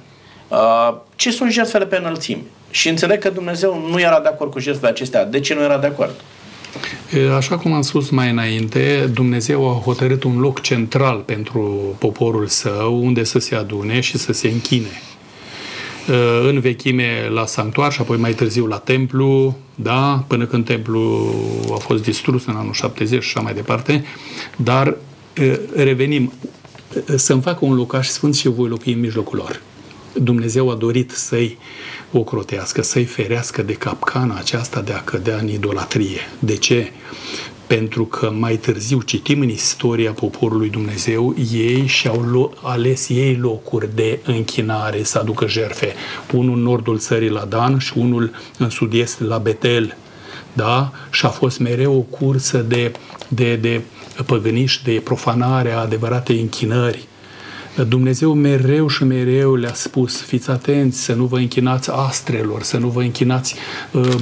uh, 0.48 0.98
ce 1.16 1.32
sunt 1.32 1.52
jertfele 1.52 1.86
pe 1.86 1.98
înălțimi? 1.98 2.46
Și 2.72 2.90
înțeleg 2.90 3.20
că 3.20 3.30
Dumnezeu 3.30 3.88
nu 3.90 4.00
era 4.00 4.20
de 4.20 4.28
acord 4.28 4.52
cu 4.52 4.60
jertfele 4.60 4.90
acestea. 4.90 5.26
De 5.26 5.40
ce 5.40 5.54
nu 5.54 5.62
era 5.62 5.78
de 5.78 5.88
acord? 5.88 6.16
Așa 7.36 7.58
cum 7.58 7.74
am 7.74 7.82
spus 7.82 8.10
mai 8.10 8.30
înainte, 8.30 9.10
Dumnezeu 9.14 9.70
a 9.70 9.82
hotărât 9.84 10.24
un 10.24 10.40
loc 10.40 10.62
central 10.62 11.18
pentru 11.18 11.96
poporul 11.98 12.48
său 12.48 13.04
unde 13.04 13.24
să 13.24 13.40
se 13.40 13.56
adune 13.56 14.00
și 14.00 14.18
să 14.18 14.34
se 14.34 14.48
închine. 14.48 15.02
În 16.48 16.60
vechime 16.60 17.30
la 17.34 17.46
sanctuar 17.46 17.92
și 17.92 18.02
apoi 18.02 18.18
mai 18.18 18.34
târziu 18.34 18.66
la 18.66 18.78
templu, 18.78 19.58
da, 19.76 20.24
până 20.28 20.46
când 20.46 20.66
templu 20.66 21.34
a 21.72 21.78
fost 21.78 22.04
distrus 22.04 22.46
în 22.46 22.56
anul 22.56 22.74
70 22.74 23.24
și 23.24 23.32
așa 23.36 23.44
mai 23.44 23.54
departe, 23.54 24.06
dar 24.56 24.96
revenim, 25.76 26.34
să-mi 27.16 27.42
facă 27.42 27.66
un 27.66 27.76
locaș 27.76 28.08
sfânt 28.08 28.36
și 28.36 28.48
voi 28.48 28.70
locui 28.70 28.94
în 28.94 29.00
mijlocul 29.00 29.38
lor. 29.38 29.62
Dumnezeu 30.14 30.70
a 30.70 30.76
dorit 30.76 31.12
să-i 31.12 31.58
ocrotească, 32.12 32.82
să-i 32.82 33.06
ferească 33.06 33.62
de 33.62 33.74
capcana 33.74 34.38
aceasta 34.38 34.82
de 34.82 34.92
a 34.92 35.04
cădea 35.04 35.38
în 35.38 35.48
idolatrie. 35.48 36.20
De 36.40 36.56
ce? 36.56 36.92
Pentru 37.68 38.06
că 38.06 38.32
mai 38.40 38.58
târziu 38.58 39.02
citim 39.02 39.42
în 39.42 39.50
istoria 39.50 40.12
poporului 40.12 40.70
Dumnezeu, 40.70 41.36
ei 41.54 41.88
și-au 41.88 42.54
ales 42.62 43.10
ei 43.10 43.36
locuri 43.36 43.96
de 43.96 44.20
închinare 44.24 45.04
să 45.04 45.20
aducă 45.20 45.48
jerfe. 45.48 45.94
Unul 46.34 46.56
în 46.56 46.62
nordul 46.62 46.98
țării 46.98 47.30
la 47.30 47.46
Dan 47.46 47.78
și 47.78 47.94
unul 47.96 48.32
în 48.58 48.70
sud-est 48.70 49.20
la 49.20 49.38
Betel. 49.38 49.98
Da? 50.54 50.92
Și 51.12 51.26
a 51.26 51.30
fost 51.30 51.60
mereu 51.60 51.96
o 51.96 52.18
cursă 52.18 52.58
de, 52.58 52.92
de, 53.28 53.56
de 53.56 53.82
păgâniști, 54.26 54.84
de 54.84 55.02
profanare 55.04 55.72
a 55.72 55.80
adevăratei 55.80 56.40
închinări. 56.40 57.08
Dumnezeu 57.88 58.34
mereu 58.34 58.88
și 58.88 59.04
mereu 59.04 59.56
le-a 59.56 59.74
spus, 59.74 60.22
fiți 60.22 60.50
atenți 60.50 61.04
să 61.04 61.14
nu 61.14 61.26
vă 61.26 61.38
închinați 61.38 61.92
astrelor, 61.92 62.62
să 62.64 62.78
nu 62.78 62.88
vă 62.88 63.02
închinați 63.02 63.56
uh, 63.92 64.16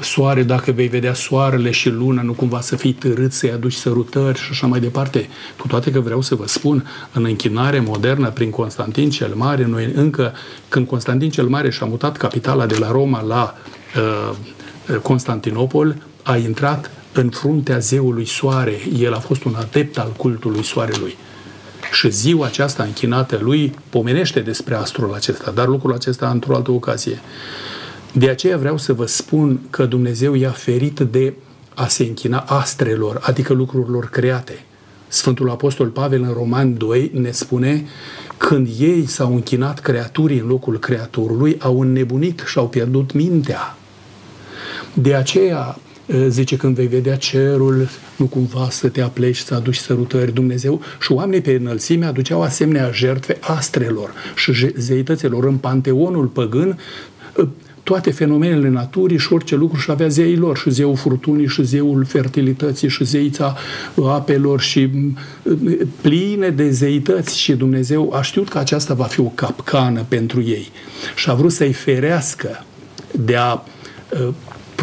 soare 0.00 0.42
dacă 0.42 0.72
vei 0.72 0.88
vedea 0.88 1.14
soarele 1.14 1.70
și 1.70 1.88
luna, 1.88 2.22
nu 2.22 2.32
cumva 2.32 2.60
să 2.60 2.76
fii 2.76 2.92
târât, 2.92 3.32
să-i 3.32 3.50
aduci 3.50 3.72
sărutări 3.72 4.38
și 4.38 4.48
așa 4.50 4.66
mai 4.66 4.80
departe. 4.80 5.28
Cu 5.58 5.66
toate 5.66 5.90
că 5.90 6.00
vreau 6.00 6.20
să 6.20 6.34
vă 6.34 6.46
spun, 6.46 6.86
în 7.12 7.24
închinare 7.24 7.80
modernă 7.80 8.30
prin 8.30 8.50
Constantin 8.50 9.10
cel 9.10 9.34
Mare, 9.34 9.64
noi 9.64 9.92
încă 9.94 10.32
când 10.68 10.86
Constantin 10.86 11.30
cel 11.30 11.46
Mare 11.46 11.70
și-a 11.70 11.86
mutat 11.86 12.16
capitala 12.16 12.66
de 12.66 12.76
la 12.78 12.90
Roma 12.90 13.22
la 13.22 13.54
uh, 13.96 14.96
Constantinopol, 15.02 15.96
a 16.22 16.36
intrat 16.36 16.90
în 17.12 17.28
fruntea 17.28 17.78
zeului 17.78 18.26
soare. 18.26 18.74
El 18.98 19.14
a 19.14 19.18
fost 19.18 19.44
un 19.44 19.54
adept 19.54 19.98
al 19.98 20.12
cultului 20.16 20.64
soarelui. 20.64 21.16
Și 21.92 22.10
ziua 22.10 22.46
aceasta 22.46 22.82
închinată 22.82 23.38
lui 23.42 23.74
pomenește 23.90 24.40
despre 24.40 24.74
astrul 24.74 25.14
acesta, 25.14 25.50
dar 25.50 25.66
lucrul 25.66 25.92
acesta 25.92 26.30
într-o 26.30 26.54
altă 26.54 26.70
ocazie. 26.70 27.20
De 28.12 28.28
aceea 28.28 28.56
vreau 28.56 28.78
să 28.78 28.92
vă 28.92 29.06
spun 29.06 29.60
că 29.70 29.86
Dumnezeu 29.86 30.34
i-a 30.34 30.50
ferit 30.50 31.00
de 31.00 31.34
a 31.74 31.86
se 31.86 32.02
închina 32.02 32.38
astrelor, 32.38 33.20
adică 33.22 33.52
lucrurilor 33.52 34.08
create. 34.08 34.64
Sfântul 35.08 35.50
Apostol 35.50 35.86
Pavel 35.86 36.22
în 36.22 36.32
Roman 36.32 36.76
2 36.76 37.10
ne 37.14 37.30
spune 37.30 37.86
când 38.36 38.68
ei 38.78 39.06
s-au 39.06 39.34
închinat 39.34 39.80
creaturii 39.80 40.38
în 40.38 40.46
locul 40.46 40.78
creatorului, 40.78 41.56
au 41.58 41.80
înnebunit 41.80 42.42
și 42.46 42.58
au 42.58 42.68
pierdut 42.68 43.12
mintea. 43.12 43.76
De 44.94 45.14
aceea 45.14 45.78
zice 46.28 46.56
când 46.56 46.74
vei 46.74 46.86
vedea 46.86 47.16
cerul, 47.16 47.88
nu 48.16 48.24
cumva 48.24 48.68
să 48.70 48.88
te 48.88 49.00
apleci, 49.00 49.36
să 49.36 49.54
aduci 49.54 49.76
sărutări 49.76 50.32
Dumnezeu? 50.32 50.80
Și 51.00 51.12
oamenii 51.12 51.40
pe 51.40 51.58
înălțime 51.60 52.04
aduceau 52.04 52.42
asemenea 52.42 52.90
jertfe 52.92 53.36
astrelor 53.40 54.12
și 54.36 54.70
zeităților 54.76 55.44
în 55.44 55.56
panteonul 55.56 56.26
păgân 56.26 56.78
toate 57.82 58.10
fenomenele 58.10 58.68
naturii 58.68 59.18
și 59.18 59.32
orice 59.32 59.56
lucru 59.56 59.78
și 59.78 59.90
avea 59.90 60.08
zeii 60.08 60.36
lor, 60.36 60.56
și 60.56 60.70
zeul 60.70 60.96
furtunii, 60.96 61.48
și 61.48 61.64
zeul 61.64 62.04
fertilității, 62.04 62.88
și 62.88 63.04
zeița 63.04 63.56
apelor, 64.04 64.60
și 64.60 64.90
pline 66.00 66.48
de 66.48 66.70
zeități. 66.70 67.38
Și 67.38 67.52
Dumnezeu 67.52 68.12
a 68.14 68.22
știut 68.22 68.48
că 68.48 68.58
aceasta 68.58 68.94
va 68.94 69.04
fi 69.04 69.20
o 69.20 69.32
capcană 69.34 70.04
pentru 70.08 70.42
ei. 70.42 70.70
Și 71.16 71.30
a 71.30 71.34
vrut 71.34 71.52
să-i 71.52 71.72
ferească 71.72 72.64
de 73.24 73.36
a 73.36 73.62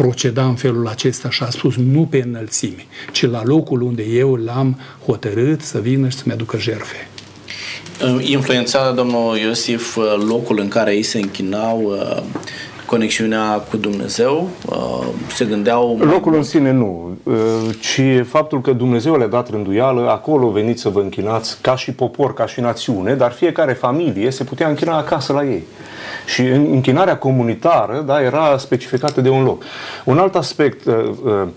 proceda 0.02 0.44
în 0.44 0.54
felul 0.54 0.88
acesta 0.88 1.30
și 1.30 1.42
a 1.42 1.50
spus 1.50 1.76
nu 1.76 2.06
pe 2.10 2.22
înălțime, 2.26 2.86
ci 3.12 3.26
la 3.26 3.42
locul 3.44 3.82
unde 3.82 4.02
eu 4.02 4.34
l-am 4.34 4.78
hotărât 5.04 5.60
să 5.60 5.78
vină 5.78 6.08
și 6.08 6.16
să-mi 6.16 6.32
aducă 6.32 6.58
jerfe. 6.58 7.08
Influența 8.20 8.92
domnul 8.92 9.36
Iosif 9.36 9.96
locul 10.28 10.58
în 10.58 10.68
care 10.68 10.94
ei 10.94 11.02
se 11.02 11.18
închinau 11.18 11.82
uh, 11.82 12.22
conexiunea 12.90 13.62
cu 13.70 13.76
Dumnezeu, 13.76 14.48
uh, 14.66 15.06
se 15.34 15.44
gândeau... 15.44 15.98
Locul 15.98 16.34
în 16.34 16.42
sine 16.42 16.72
nu, 16.72 17.16
uh, 17.22 17.34
ci 17.80 18.26
faptul 18.26 18.60
că 18.60 18.72
Dumnezeu 18.72 19.16
le-a 19.16 19.26
dat 19.26 19.50
rânduială, 19.50 20.10
acolo 20.10 20.48
veniți 20.48 20.80
să 20.80 20.88
vă 20.88 21.00
închinați 21.00 21.58
ca 21.60 21.76
și 21.76 21.92
popor, 21.92 22.34
ca 22.34 22.46
și 22.46 22.60
națiune, 22.60 23.14
dar 23.14 23.32
fiecare 23.32 23.72
familie 23.72 24.30
se 24.30 24.44
putea 24.44 24.68
închina 24.68 24.96
acasă 24.96 25.32
la 25.32 25.44
ei. 25.44 25.62
Și 26.26 26.40
închinarea 26.46 27.16
comunitară 27.16 28.02
da, 28.06 28.22
era 28.22 28.56
specificată 28.58 29.20
de 29.20 29.28
un 29.28 29.44
loc. 29.44 29.62
Un 30.04 30.18
alt 30.18 30.34
aspect 30.34 30.86
uh, 30.86 31.48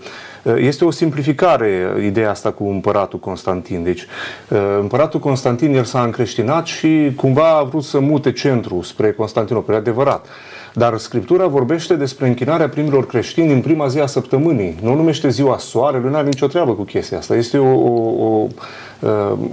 este 0.56 0.84
o 0.84 0.90
simplificare 0.90 1.96
ideea 2.04 2.30
asta 2.30 2.50
cu 2.50 2.64
împăratul 2.64 3.18
Constantin. 3.18 3.82
Deci, 3.82 4.06
împăratul 4.80 5.20
Constantin, 5.20 5.74
el 5.74 5.84
s-a 5.84 6.02
încreștinat 6.02 6.66
și 6.66 7.12
cumva 7.16 7.56
a 7.56 7.62
vrut 7.62 7.84
să 7.84 7.98
mute 7.98 8.32
centrul 8.32 8.82
spre 8.82 9.12
Constantinopol. 9.12 9.74
E 9.74 9.78
adevărat. 9.78 10.26
Dar 10.76 10.96
Scriptura 10.96 11.46
vorbește 11.46 11.94
despre 11.94 12.26
închinarea 12.26 12.68
primilor 12.68 13.06
creștini 13.06 13.52
în 13.52 13.60
prima 13.60 13.86
zi 13.86 13.98
a 13.98 14.06
săptămânii. 14.06 14.78
Nu 14.82 14.94
numește 14.94 15.28
ziua 15.28 15.58
soarelui, 15.58 16.10
nu 16.10 16.16
are 16.16 16.26
nicio 16.26 16.46
treabă 16.46 16.72
cu 16.72 16.82
chestia 16.82 17.18
asta. 17.18 17.36
Este 17.36 17.58
o, 17.58 17.78
o, 17.78 18.24
o 18.24 18.46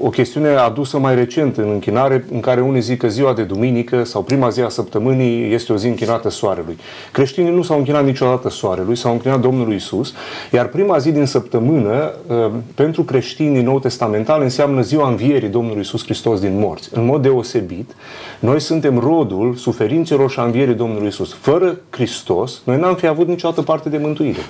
o 0.02 0.10
chestiune 0.10 0.48
adusă 0.48 1.00
mai 1.00 1.16
recent 1.16 1.58
în 1.58 1.70
închinare, 1.70 2.26
în 2.32 2.40
care 2.40 2.62
unii 2.62 2.82
zic 2.82 2.98
că 2.98 3.08
ziua 3.08 3.34
de 3.34 3.44
duminică 3.44 4.04
sau 4.04 4.22
prima 4.22 4.50
zi 4.50 4.62
a 4.62 4.70
săptămânii 4.70 5.54
este 5.54 5.74
o 5.74 5.76
zi 5.76 5.88
închinată 5.88 6.30
soarelui. 6.30 6.78
Creștinii 7.12 7.52
nu 7.52 7.62
s-au 7.62 7.78
închinat 7.78 8.06
niciodată 8.06 8.50
soarelui, 8.50 8.96
s-au 8.96 9.12
închinat 9.12 9.40
Domnului 9.40 9.76
Isus, 9.76 10.14
iar 10.52 10.68
prima 10.68 10.98
zi 10.98 11.12
din 11.12 11.26
săptămână, 11.26 12.14
ă, 12.30 12.52
pentru 12.76 13.04
creștinii 13.04 13.62
nou 13.62 13.80
testamental, 13.80 14.42
înseamnă 14.42 14.82
ziua 14.82 15.10
învierii 15.10 15.50
Domnului 15.50 15.82
Isus 15.82 16.04
Hristos 16.04 16.40
din 16.40 16.60
morți. 16.60 16.90
În 16.94 17.06
mod 17.06 17.22
deosebit, 17.22 17.96
noi 18.40 18.60
suntem 18.60 19.00
rodul 19.00 19.56
suferințelor 19.56 20.30
și 20.30 20.40
a 20.40 20.44
învierii 20.44 20.74
Domnului 20.74 21.08
Isus. 21.08 21.34
Fără 21.34 21.78
Hristos, 21.90 22.62
noi 22.64 22.80
n-am 22.80 22.96
fi 22.96 23.08
avut 23.08 23.28
niciodată 23.28 23.62
parte 23.62 23.90
de 23.90 23.98
mântuire. 23.98 24.42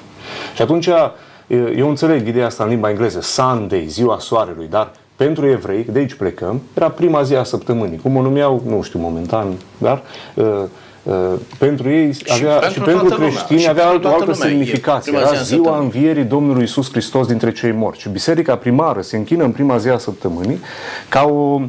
Și 0.55 0.61
atunci, 0.61 0.89
eu 1.75 1.89
înțeleg 1.89 2.27
ideea 2.27 2.45
asta 2.45 2.63
în 2.63 2.69
limba 2.69 2.89
engleză, 2.89 3.21
Sunday, 3.21 3.85
ziua 3.87 4.19
soarelui, 4.19 4.67
dar 4.69 4.91
pentru 5.15 5.47
evrei, 5.47 5.85
de 5.91 5.99
aici 5.99 6.13
plecăm, 6.13 6.61
era 6.73 6.89
prima 6.89 7.23
zi 7.23 7.35
a 7.35 7.43
săptămânii. 7.43 7.97
Cum 7.97 8.15
o 8.15 8.21
numeau, 8.21 8.63
nu 8.67 8.81
știu 8.81 8.99
momentan, 8.99 9.47
dar 9.77 10.01
uh, 10.33 10.45
uh, 11.03 11.13
pentru 11.57 11.89
ei 11.89 12.17
avea, 12.27 12.59
și, 12.59 12.73
și 12.73 12.79
pentru, 12.79 13.15
creștini 13.15 13.67
avea 13.67 13.87
altă, 13.87 14.07
o 14.07 14.13
altă 14.13 14.33
semnificație. 14.33 15.13
Era 15.17 15.33
ziua 15.33 15.79
învierii 15.79 16.23
Domnului 16.23 16.63
Isus 16.63 16.91
Hristos 16.91 17.27
dintre 17.27 17.51
cei 17.51 17.71
morți. 17.71 18.01
Și 18.01 18.09
biserica 18.09 18.55
primară 18.55 19.01
se 19.01 19.17
închină 19.17 19.43
în 19.43 19.51
prima 19.51 19.77
zi 19.77 19.89
a 19.89 19.97
săptămânii 19.97 20.59
ca 21.09 21.23
o 21.23 21.61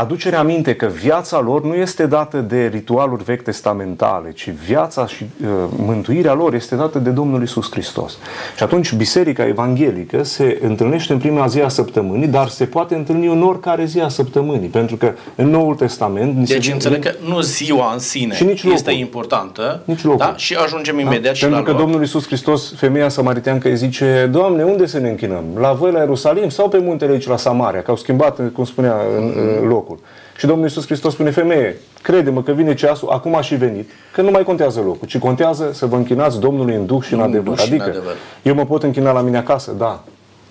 aducere 0.00 0.36
aminte 0.36 0.74
că 0.74 0.86
viața 0.86 1.40
lor 1.40 1.64
nu 1.64 1.74
este 1.74 2.06
dată 2.06 2.38
de 2.38 2.66
ritualuri 2.66 3.22
vechi 3.22 3.42
testamentale, 3.42 4.32
ci 4.32 4.50
viața 4.50 5.06
și 5.06 5.26
uh, 5.42 5.48
mântuirea 5.76 6.32
lor 6.32 6.54
este 6.54 6.74
dată 6.74 6.98
de 6.98 7.10
Domnul 7.10 7.42
Isus 7.42 7.70
Hristos. 7.70 8.18
Și 8.56 8.62
atunci 8.62 8.92
Biserica 8.92 9.46
Evanghelică 9.46 10.22
se 10.22 10.58
întâlnește 10.62 11.12
în 11.12 11.18
prima 11.18 11.46
zi 11.46 11.60
a 11.60 11.68
săptămânii, 11.68 12.26
dar 12.26 12.48
se 12.48 12.64
poate 12.64 12.94
întâlni 12.94 13.26
în 13.26 13.42
oricare 13.42 13.84
zi 13.84 14.00
a 14.00 14.08
săptămânii, 14.08 14.68
pentru 14.68 14.96
că 14.96 15.12
în 15.34 15.50
Noul 15.50 15.74
Testament... 15.74 16.48
Deci 16.48 16.70
înțeleg 16.72 17.02
că 17.02 17.12
nu 17.28 17.40
ziua 17.40 17.92
în 17.92 17.98
sine 17.98 18.34
și 18.34 18.44
nici 18.44 18.62
este 18.62 18.90
locul. 18.90 19.04
importantă 19.04 19.80
nici 19.84 20.02
locul. 20.02 20.18
Da? 20.18 20.36
și 20.36 20.54
ajungem 20.54 20.94
da? 20.94 21.00
imediat 21.00 21.22
da? 21.22 21.32
și 21.32 21.40
Pentru 21.40 21.60
la 21.60 21.64
că 21.64 21.70
loc. 21.70 21.80
Domnul 21.80 22.02
Isus 22.02 22.26
Hristos, 22.26 22.74
femeia 22.76 23.08
samariteancă, 23.08 23.68
îi 23.68 23.76
zice, 23.76 24.28
Doamne, 24.32 24.62
unde 24.62 24.86
să 24.86 24.98
ne 24.98 25.08
închinăm? 25.08 25.44
La 25.60 25.72
voi 25.72 25.92
la 25.92 25.98
Ierusalim 25.98 26.48
sau 26.48 26.68
pe 26.68 26.78
muntele 26.78 27.12
aici 27.12 27.26
la 27.26 27.36
Samaria? 27.36 27.82
Că 27.82 27.90
au 27.90 27.96
schimbat, 27.96 28.52
cum 28.52 28.64
spunea, 28.64 28.96
în, 29.16 29.32
în 29.60 29.68
loc 29.68 29.87
locul. 29.88 30.06
Și 30.36 30.46
Domnul 30.46 30.64
Iisus 30.64 30.86
Hristos 30.86 31.12
spune, 31.12 31.30
femeie, 31.30 31.76
crede-mă 32.02 32.42
că 32.42 32.52
vine 32.52 32.74
ceasul, 32.74 33.08
acum 33.08 33.34
a 33.34 33.40
și 33.40 33.54
venit, 33.54 33.90
că 34.12 34.22
nu 34.22 34.30
mai 34.30 34.42
contează 34.42 34.80
locul, 34.80 35.08
ci 35.08 35.18
contează 35.18 35.70
să 35.72 35.86
vă 35.86 35.96
închinați 35.96 36.40
Domnului 36.40 36.74
în 36.74 36.86
Duh 36.86 37.02
și 37.02 37.12
în, 37.12 37.18
în 37.18 37.24
adevăr. 37.24 37.58
Adică, 37.60 37.84
în 37.84 37.90
adevăr. 37.90 38.14
eu 38.42 38.54
mă 38.54 38.64
pot 38.64 38.82
închina 38.82 39.12
la 39.12 39.20
mine 39.20 39.38
acasă, 39.38 39.72
da. 39.78 40.04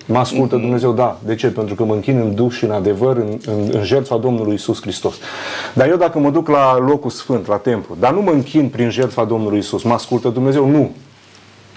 Mă 0.06 0.18
ascultă 0.18 0.58
mm-hmm. 0.58 0.62
Dumnezeu, 0.62 0.94
da. 0.94 1.20
De 1.26 1.36
ce? 1.36 1.48
Pentru 1.48 1.76
că 1.76 1.84
mă 1.84 1.94
închin 1.94 2.18
în 2.18 2.36
Duh 2.36 2.52
și 2.52 2.64
în 2.64 2.72
adevăr, 2.72 3.16
în, 3.16 3.38
în, 3.46 3.70
în 3.72 3.84
jertfa 3.84 4.18
Domnului 4.18 4.54
Isus 4.54 4.82
Hristos. 4.82 5.16
Dar 5.74 5.90
eu 5.90 5.96
dacă 5.96 6.20
mă 6.20 6.30
duc 6.30 6.48
la 6.48 6.78
locul 6.78 7.10
sfânt, 7.10 7.48
la 7.48 7.58
templu, 7.58 7.96
dar 8.00 8.14
nu 8.14 8.22
mă 8.22 8.32
închin 8.32 8.70
prin 8.70 8.90
jertfa 8.90 9.24
Domnului 9.24 9.58
Isus, 9.58 9.84
mă 9.84 9.94
ascultă 9.94 10.30
Dumnezeu? 10.30 10.70
Nu. 10.70 10.92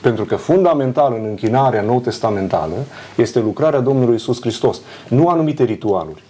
Pentru 0.03 0.25
că 0.25 0.37
fundamental 0.37 1.15
în 1.19 1.25
închinarea 1.29 1.83
nou 1.83 2.01
testamentală 2.01 2.75
este 3.17 3.39
lucrarea 3.39 3.81
Domnului 3.81 4.15
Isus 4.15 4.41
Hristos, 4.41 4.81
nu 5.09 5.29
anumite 5.29 5.65
ritualuri. 5.65 6.23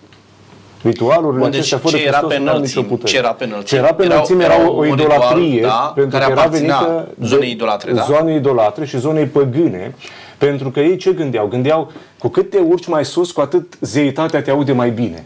Ritualurile 0.83 1.41
Bun, 1.41 1.51
deci 1.51 1.59
acestea 1.59 1.79
fără 1.79 1.97
ce 1.97 2.07
era 2.07 2.19
pe 2.19 2.37
înălțim, 2.37 3.01
ce 3.05 3.17
era 3.17 3.33
pe 3.33 3.45
înălțim? 3.45 3.79
Ce 3.79 3.85
era 3.85 3.95
pe 3.95 4.05
înălțim 4.05 4.41
era, 4.41 4.55
era 4.55 4.71
o, 4.71 4.77
o 4.77 4.87
idolatrie, 4.87 5.55
ritual, 5.55 5.71
da, 5.71 5.93
pentru 5.95 6.19
care 6.19 6.33
că 6.33 6.39
era 6.39 6.49
venită 6.49 7.09
zonei 7.23 7.51
idolatre, 7.51 7.93
da? 7.93 8.03
zonei 8.03 8.37
idolatre 8.37 8.85
și 8.85 8.99
zonei 8.99 9.25
păgâne, 9.25 9.95
pentru 10.39 10.71
că 10.71 10.81
ei 10.81 10.97
ce 10.97 11.13
gândeau? 11.13 11.47
Gândeau 11.47 11.93
cu 12.19 12.29
cât 12.29 12.51
te 12.51 12.59
urci 12.59 12.87
mai 12.87 13.05
sus, 13.05 13.31
cu 13.31 13.41
atât 13.41 13.75
zeitatea 13.81 14.43
te 14.43 14.51
aude 14.51 14.73
mai 14.73 14.91
bine. 14.91 15.25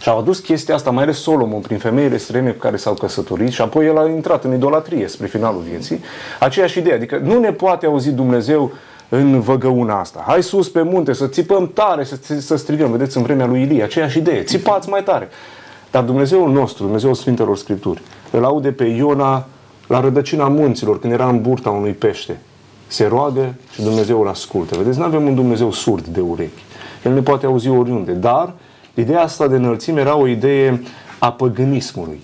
Și 0.00 0.08
au 0.08 0.18
adus 0.18 0.38
chestia 0.38 0.74
asta, 0.74 0.90
mai 0.90 1.02
ales 1.02 1.18
Solomon, 1.18 1.60
prin 1.60 1.78
femeile 1.78 2.16
străine 2.16 2.50
cu 2.50 2.58
care 2.58 2.76
s-au 2.76 2.94
căsătorit 2.94 3.52
și 3.52 3.60
apoi 3.60 3.86
el 3.86 3.98
a 3.98 4.08
intrat 4.08 4.44
în 4.44 4.54
idolatrie 4.54 5.08
spre 5.08 5.26
finalul 5.26 5.62
vieții. 5.68 6.00
Aceeași 6.40 6.78
idee, 6.78 6.94
adică 6.94 7.20
nu 7.22 7.38
ne 7.38 7.52
poate 7.52 7.86
auzi 7.86 8.10
Dumnezeu 8.10 8.72
în 9.08 9.40
văgăuna 9.40 10.00
asta. 10.00 10.24
Hai 10.26 10.42
sus 10.42 10.68
pe 10.68 10.82
munte, 10.82 11.12
să 11.12 11.26
țipăm 11.26 11.70
tare, 11.74 12.04
să, 12.04 12.18
să 12.40 12.56
strigăm. 12.56 12.90
Vedeți, 12.90 13.16
în 13.16 13.22
vremea 13.22 13.46
lui 13.46 13.62
Ilie, 13.62 13.82
aceeași 13.82 14.18
idee. 14.18 14.42
Țipați 14.42 14.88
mai 14.88 15.02
tare. 15.02 15.28
Dar 15.90 16.02
Dumnezeul 16.02 16.52
nostru, 16.52 16.84
Dumnezeul 16.84 17.14
Sfintelor 17.14 17.56
Scripturi, 17.56 18.02
îl 18.30 18.44
aude 18.44 18.72
pe 18.72 18.84
Iona 18.84 19.46
la 19.86 20.00
rădăcina 20.00 20.48
munților, 20.48 21.00
când 21.00 21.12
era 21.12 21.28
în 21.28 21.40
burta 21.42 21.70
unui 21.70 21.92
pește. 21.92 22.40
Se 22.86 23.06
roagă 23.06 23.54
și 23.72 23.82
Dumnezeu 23.82 24.20
îl 24.20 24.28
ascultă. 24.28 24.76
Vedeți, 24.76 24.98
nu 24.98 25.04
avem 25.04 25.26
un 25.26 25.34
Dumnezeu 25.34 25.72
surd 25.72 26.06
de 26.06 26.20
urechi. 26.20 26.62
El 27.04 27.12
ne 27.12 27.20
poate 27.20 27.46
auzi 27.46 27.68
oriunde, 27.68 28.12
dar 28.12 28.52
ideea 28.94 29.22
asta 29.22 29.48
de 29.48 29.56
înălțime 29.56 30.00
era 30.00 30.16
o 30.16 30.26
idee 30.26 30.82
a 31.18 31.32
păgânismului. 31.32 32.20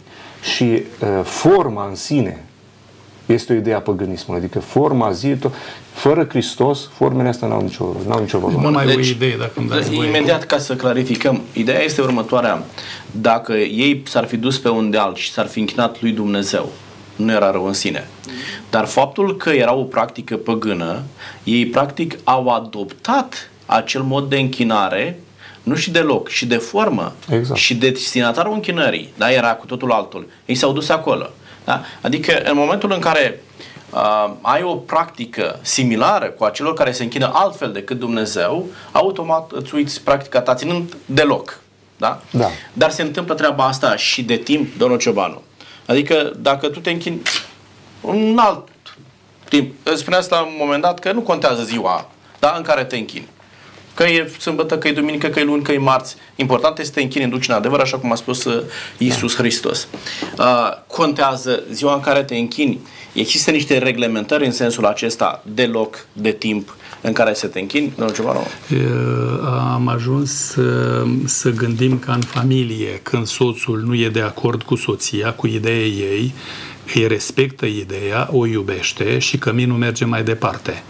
Și 0.55 0.65
uh, 0.65 1.09
forma 1.25 1.87
în 1.89 1.95
sine 1.95 2.45
este 3.33 3.53
o 3.53 3.57
idee 3.57 3.75
a 3.75 3.81
păgânismului, 3.81 4.43
adică 4.43 4.59
forma, 4.59 5.11
zi, 5.11 5.37
fără 5.93 6.27
Hristos, 6.29 6.91
formele 6.93 7.29
astea 7.29 7.49
n-au 7.49 7.61
nicio, 7.61 7.97
n-au 8.07 8.21
nicio 8.21 8.39
valoare. 8.39 8.67
Nu 8.67 8.71
mai 8.71 8.87
deci, 8.87 8.97
o 8.97 9.01
idee, 9.01 9.37
dacă 9.37 9.53
îmi 9.55 9.69
dați 9.69 9.91
voie. 9.91 10.09
Imediat, 10.09 10.45
ca 10.45 10.59
să 10.59 10.75
clarificăm, 10.75 11.41
ideea 11.53 11.83
este 11.83 12.01
următoarea. 12.01 12.63
Dacă 13.11 13.53
ei 13.53 14.03
s-ar 14.07 14.27
fi 14.27 14.37
dus 14.37 14.59
pe 14.59 14.69
un 14.69 14.91
deal 14.91 15.15
și 15.15 15.33
s-ar 15.33 15.47
fi 15.47 15.59
închinat 15.59 16.03
lui 16.03 16.13
Dumnezeu, 16.13 16.73
nu 17.17 17.33
era 17.33 17.51
rău 17.51 17.67
în 17.67 17.73
sine. 17.73 18.09
Dar 18.71 18.87
faptul 18.87 19.37
că 19.37 19.51
era 19.51 19.75
o 19.75 19.83
practică 19.83 20.37
păgână, 20.37 21.03
ei 21.45 21.67
practic 21.67 22.19
au 22.25 22.49
adoptat 22.49 23.51
acel 23.67 24.03
mod 24.03 24.29
de 24.29 24.37
închinare 24.37 25.21
nu 25.63 25.75
și 25.75 25.91
de 25.91 25.99
loc, 25.99 26.29
și 26.29 26.47
de 26.47 26.57
formă, 26.57 27.13
exact. 27.29 27.61
și 27.61 27.75
de 27.75 27.91
destinatarul 27.91 28.53
închinării, 28.53 29.13
da, 29.17 29.33
era 29.33 29.55
cu 29.55 29.67
totul 29.67 29.93
altul. 29.93 30.27
Ei 30.47 30.55
s-au 30.55 30.73
dus 30.73 30.89
acolo. 30.89 31.31
Da? 31.71 31.83
Adică 32.01 32.43
în 32.45 32.57
momentul 32.57 32.93
în 32.93 32.99
care 32.99 33.43
uh, 33.91 34.31
ai 34.41 34.63
o 34.63 34.75
practică 34.75 35.59
similară 35.63 36.27
cu 36.27 36.45
a 36.45 36.51
celor 36.51 36.75
care 36.75 36.93
se 36.93 37.03
închină 37.03 37.31
altfel 37.35 37.73
decât 37.73 37.99
Dumnezeu, 37.99 38.67
automat 38.93 39.51
îți 39.53 39.75
uiți 39.75 40.03
practica 40.03 40.41
ta 40.41 40.55
ținând 40.55 40.97
deloc. 41.07 41.61
Da? 41.97 42.21
Da. 42.31 42.47
Dar 42.73 42.91
se 42.91 43.03
întâmplă 43.03 43.35
treaba 43.35 43.65
asta 43.65 43.97
și 43.97 44.23
de 44.23 44.37
timp, 44.37 44.79
domnul 44.79 44.99
Ciobanu. 44.99 45.43
Adică 45.87 46.33
dacă 46.37 46.69
tu 46.69 46.81
te 46.81 46.91
închini 46.91 47.23
un 48.01 48.39
alt 48.41 48.69
timp, 49.49 49.75
îți 49.83 50.01
spuneați 50.01 50.31
la 50.31 50.41
un 50.41 50.55
moment 50.59 50.83
dat 50.83 50.99
că 50.99 51.13
nu 51.13 51.21
contează 51.21 51.63
ziua 51.63 52.09
da, 52.39 52.55
în 52.57 52.63
care 52.63 52.85
te 52.85 52.97
închini. 52.97 53.29
Că 54.01 54.07
e 54.07 54.31
sâmbătă, 54.39 54.79
că 54.79 54.89
e 54.89 54.93
duminică, 54.93 55.29
că 55.29 55.41
e 55.41 55.45
luni, 55.45 55.63
că 55.63 55.73
e 55.73 55.79
marți. 55.79 56.17
Important 56.37 56.79
este 56.79 56.93
să 56.93 56.99
te 56.99 57.03
închini 57.03 57.25
în 57.25 57.31
duci 57.31 57.49
în 57.49 57.55
adevăr, 57.55 57.81
așa 57.81 57.99
cum 57.99 58.13
a 58.13 58.15
spus 58.15 58.45
uh, 58.45 58.63
Iisus 58.99 59.37
Hristos. 59.37 59.89
Uh, 60.39 60.45
contează 60.87 61.63
ziua 61.73 61.95
în 61.95 62.01
care 62.01 62.23
te 62.23 62.37
închini. 62.37 62.81
Există 63.13 63.51
niște 63.51 63.79
reglementări 63.79 64.45
în 64.45 64.53
sensul 64.53 64.87
acesta 64.87 65.43
de 65.47 65.67
loc, 65.67 66.07
de 66.13 66.31
timp 66.31 66.77
în 67.01 67.13
care 67.13 67.35
să 67.35 67.47
te 67.47 67.61
închini, 67.61 67.93
domnul 67.97 68.15
Ciobanu? 68.15 68.47
Am 69.73 69.89
ajuns 69.89 70.31
să, 70.31 71.03
să 71.25 71.51
gândim 71.51 71.99
ca 71.99 72.13
în 72.13 72.21
familie, 72.21 73.01
când 73.03 73.27
soțul 73.27 73.83
nu 73.87 73.95
e 73.95 74.09
de 74.09 74.21
acord 74.21 74.63
cu 74.63 74.75
soția, 74.75 75.33
cu 75.33 75.47
ideea 75.47 75.85
ei, 75.87 76.35
îi 76.95 77.07
respectă 77.07 77.67
ideea, 77.67 78.29
o 78.33 78.47
iubește 78.47 79.19
și 79.19 79.39
căminul 79.39 79.77
merge 79.77 80.05
mai 80.05 80.23
departe. 80.23 80.83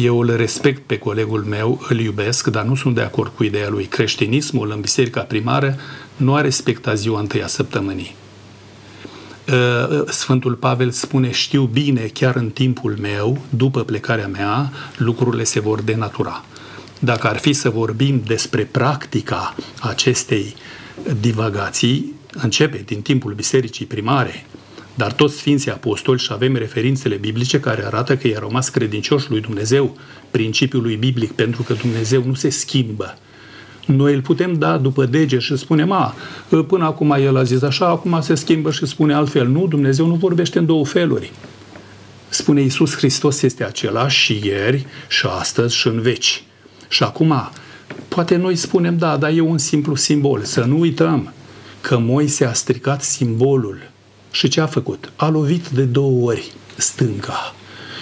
Eu 0.00 0.20
îl 0.20 0.36
respect 0.36 0.82
pe 0.86 0.98
colegul 0.98 1.44
meu, 1.44 1.84
îl 1.88 2.00
iubesc, 2.00 2.46
dar 2.46 2.64
nu 2.64 2.74
sunt 2.74 2.94
de 2.94 3.00
acord 3.00 3.32
cu 3.36 3.44
ideea 3.44 3.68
lui. 3.68 3.84
Creștinismul 3.84 4.70
în 4.70 4.80
biserica 4.80 5.20
primară 5.20 5.76
nu 6.16 6.34
a 6.34 6.40
respectat 6.40 6.98
ziua 6.98 7.20
întâia 7.20 7.46
săptămânii. 7.46 8.14
Uh, 9.48 10.08
Sfântul 10.08 10.54
Pavel 10.54 10.90
spune, 10.90 11.30
știu 11.30 11.64
bine, 11.64 12.00
chiar 12.00 12.36
în 12.36 12.50
timpul 12.50 12.96
meu, 13.00 13.38
după 13.48 13.82
plecarea 13.82 14.26
mea, 14.26 14.72
lucrurile 14.96 15.44
se 15.44 15.60
vor 15.60 15.80
denatura. 15.80 16.44
Dacă 16.98 17.28
ar 17.28 17.38
fi 17.38 17.52
să 17.52 17.70
vorbim 17.70 18.22
despre 18.26 18.62
practica 18.62 19.54
acestei 19.80 20.54
divagații, 21.20 22.12
începe 22.32 22.82
din 22.86 23.02
timpul 23.02 23.32
bisericii 23.32 23.86
primare, 23.86 24.46
dar 24.94 25.12
toți 25.12 25.36
Sfinții 25.36 25.70
Apostoli 25.70 26.18
și 26.18 26.30
avem 26.32 26.56
referințele 26.56 27.14
biblice 27.14 27.60
care 27.60 27.84
arată 27.86 28.16
că 28.16 28.28
i-a 28.28 28.38
rămas 28.38 28.68
credincioși 28.68 29.30
lui 29.30 29.40
Dumnezeu, 29.40 29.96
principiului 30.30 30.96
biblic, 30.96 31.32
pentru 31.32 31.62
că 31.62 31.72
Dumnezeu 31.72 32.22
nu 32.26 32.34
se 32.34 32.48
schimbă. 32.48 33.18
Noi 33.86 34.14
îl 34.14 34.20
putem 34.20 34.54
da 34.54 34.76
după 34.76 35.04
dege 35.04 35.38
și 35.38 35.56
spunem, 35.56 35.92
a, 35.92 36.14
până 36.66 36.84
acum 36.84 37.10
el 37.10 37.36
a 37.36 37.42
zis 37.42 37.62
așa, 37.62 37.86
acum 37.86 38.20
se 38.20 38.34
schimbă 38.34 38.70
și 38.70 38.86
spune 38.86 39.14
altfel. 39.14 39.48
Nu, 39.48 39.66
Dumnezeu 39.66 40.06
nu 40.06 40.14
vorbește 40.14 40.58
în 40.58 40.66
două 40.66 40.84
feluri. 40.86 41.32
Spune 42.28 42.60
Iisus 42.60 42.96
Hristos 42.96 43.42
este 43.42 43.64
același 43.64 44.18
și 44.18 44.40
ieri, 44.44 44.86
și 45.08 45.26
astăzi, 45.38 45.76
și 45.76 45.86
în 45.86 46.00
veci. 46.00 46.44
Și 46.88 47.02
acum, 47.02 47.50
poate 48.08 48.36
noi 48.36 48.56
spunem, 48.56 48.98
da, 48.98 49.16
dar 49.16 49.30
e 49.30 49.40
un 49.40 49.58
simplu 49.58 49.94
simbol. 49.94 50.42
Să 50.42 50.60
nu 50.60 50.78
uităm 50.78 51.32
că 51.80 51.98
Moise 51.98 52.44
a 52.44 52.52
stricat 52.52 53.02
simbolul 53.02 53.92
și 54.34 54.48
ce 54.48 54.60
a 54.60 54.66
făcut? 54.66 55.12
A 55.16 55.28
lovit 55.28 55.68
de 55.68 55.82
două 55.82 56.30
ori 56.30 56.52
stânga. 56.76 57.54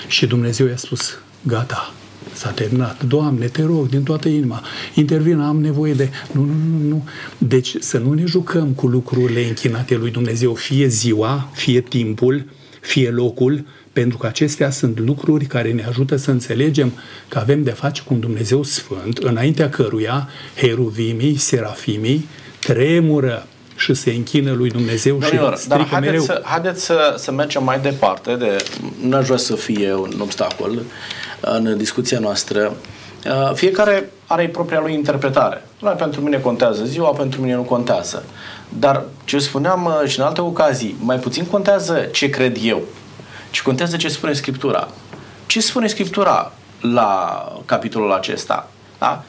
Și 0.08 0.26
Dumnezeu 0.26 0.66
i-a 0.66 0.76
spus, 0.76 1.18
gata, 1.42 1.92
s-a 2.32 2.50
terminat. 2.50 3.04
Doamne, 3.04 3.46
te 3.46 3.62
rog, 3.62 3.88
din 3.88 4.02
toată 4.02 4.28
inima, 4.28 4.62
intervin, 4.94 5.38
am 5.38 5.60
nevoie 5.60 5.92
de... 5.92 6.10
Nu, 6.32 6.44
nu, 6.44 6.52
nu, 6.52 6.88
nu. 6.88 7.08
Deci 7.38 7.74
să 7.78 7.98
nu 7.98 8.12
ne 8.12 8.24
jucăm 8.24 8.68
cu 8.68 8.86
lucrurile 8.86 9.46
închinate 9.46 9.96
lui 9.96 10.10
Dumnezeu, 10.10 10.54
fie 10.54 10.86
ziua, 10.86 11.50
fie 11.52 11.80
timpul, 11.80 12.44
fie 12.80 13.10
locul, 13.10 13.64
pentru 13.92 14.18
că 14.18 14.26
acestea 14.26 14.70
sunt 14.70 14.98
lucruri 14.98 15.44
care 15.44 15.72
ne 15.72 15.84
ajută 15.84 16.16
să 16.16 16.30
înțelegem 16.30 16.92
că 17.28 17.38
avem 17.38 17.62
de 17.62 17.70
face 17.70 18.02
cu 18.02 18.14
un 18.14 18.20
Dumnezeu 18.20 18.62
Sfânt, 18.62 19.18
înaintea 19.18 19.68
căruia 19.68 20.28
heruvimii, 20.56 21.36
serafimii 21.36 22.26
tremură 22.58 23.46
și 23.82 23.94
se 23.94 24.10
închină 24.10 24.52
lui 24.52 24.70
Dumnezeu 24.70 25.16
Domnilor, 25.16 25.58
și 25.58 25.68
dar 25.68 25.86
haideți, 25.86 26.00
mereu. 26.00 26.22
Să, 26.22 26.42
haideți 26.44 26.84
să, 26.84 27.14
să 27.18 27.30
mergem 27.32 27.64
mai 27.64 27.80
departe, 27.80 28.34
de, 28.34 28.64
nu 29.00 29.16
aș 29.16 29.24
vrea 29.24 29.36
să 29.36 29.54
fie 29.54 29.94
un 29.94 30.12
obstacol 30.20 30.82
în 31.40 31.76
discuția 31.76 32.18
noastră. 32.18 32.72
Uh, 33.26 33.52
fiecare 33.54 34.10
are 34.26 34.48
propria 34.48 34.80
lui 34.80 34.94
interpretare. 34.94 35.66
La 35.78 35.90
pentru 35.90 36.20
mine 36.20 36.38
contează 36.38 36.84
ziua, 36.84 37.10
pentru 37.10 37.40
mine 37.40 37.54
nu 37.54 37.62
contează. 37.62 38.24
Dar 38.68 39.04
ce 39.24 39.38
spuneam 39.38 39.84
uh, 39.84 40.08
și 40.08 40.18
în 40.18 40.24
alte 40.24 40.40
ocazii, 40.40 40.96
mai 41.00 41.18
puțin 41.18 41.44
contează 41.44 42.08
ce 42.12 42.30
cred 42.30 42.58
eu, 42.62 42.82
ci 43.50 43.62
contează 43.62 43.96
ce 43.96 44.08
spune 44.08 44.32
Scriptura. 44.32 44.88
Ce 45.46 45.60
spune 45.60 45.86
Scriptura 45.86 46.52
la 46.80 47.44
capitolul 47.64 48.12
acesta? 48.12 48.68
Da? 48.98 49.24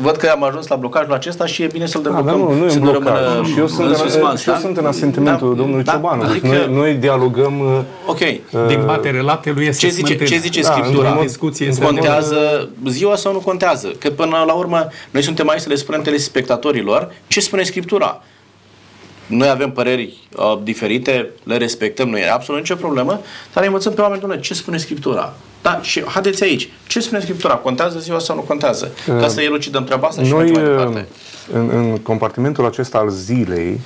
Văd 0.00 0.16
că 0.16 0.26
am 0.26 0.44
ajuns 0.44 0.66
la 0.66 0.76
blocajul 0.76 1.12
acesta 1.12 1.46
și 1.46 1.62
e 1.62 1.66
bine 1.66 1.86
să-l 1.86 2.02
deblocăm. 2.02 2.24
Da, 2.26 2.32
nu, 2.32 2.54
nu 2.54 2.66
e 2.66 2.78
blocaj. 2.78 3.20
Rămână 3.20 3.46
și 3.46 3.58
eu 3.58 3.66
sunt, 3.66 3.88
în, 3.88 3.94
suspans, 3.94 4.40
și 4.40 4.48
eu 4.48 4.54
da? 4.54 4.60
sunt 4.60 4.76
în 4.76 4.86
asentimentul 4.86 5.48
da, 5.48 5.56
domnului 5.56 5.84
da, 5.84 5.92
Ciobanu. 5.92 6.22
Adică, 6.22 6.46
noi, 6.46 6.68
noi 6.70 6.94
dialogăm... 6.94 7.60
Uh, 7.60 7.80
ok. 8.06 8.20
Uh, 8.20 8.66
Din 8.66 8.82
batere 8.86 9.20
laptelui 9.20 9.66
este 9.66 9.86
ce 9.86 9.92
zice, 9.92 10.24
ce 10.24 10.36
zice 10.36 10.60
da, 10.60 10.70
Scriptura? 10.70 11.18
Discuție 11.20 11.74
contează 11.82 12.68
ziua 12.86 13.16
sau 13.16 13.32
nu 13.32 13.38
contează? 13.38 13.88
Că 13.98 14.10
până 14.10 14.44
la 14.46 14.52
urmă 14.52 14.88
noi 15.10 15.22
suntem 15.22 15.48
aici 15.48 15.60
să 15.60 15.68
le 15.68 15.74
spunem 15.74 16.02
telespectatorilor 16.02 17.12
ce 17.26 17.40
spune 17.40 17.62
Scriptura. 17.62 18.22
Noi 19.30 19.48
avem 19.48 19.70
păreri 19.70 20.18
uh, 20.36 20.58
diferite, 20.62 21.28
le 21.42 21.56
respectăm, 21.56 22.08
nu 22.08 22.18
e 22.18 22.30
absolut 22.30 22.60
nicio 22.60 22.74
problemă, 22.74 23.20
dar 23.54 23.64
învățăm 23.64 23.92
pe 23.92 24.00
oameni, 24.00 24.20
domnule, 24.20 24.40
ce 24.40 24.54
spune 24.54 24.76
Scriptura? 24.76 25.32
Da, 25.62 25.78
și 25.82 26.02
haideți 26.04 26.42
aici. 26.42 26.68
Ce 26.86 27.00
spune 27.00 27.20
Scriptura? 27.20 27.54
Contează 27.54 27.98
ziua 27.98 28.18
sau 28.18 28.36
nu 28.36 28.42
contează? 28.42 28.92
Ca 29.06 29.28
să 29.28 29.40
elucidăm 29.40 29.84
treaba 29.84 30.06
asta 30.06 30.22
și 30.22 30.30
Noi, 30.30 30.50
mai 30.50 30.62
departe. 30.62 31.06
În, 31.52 31.70
în 31.72 31.98
compartimentul 31.98 32.66
acesta 32.66 32.98
al 32.98 33.08
zilei, 33.08 33.80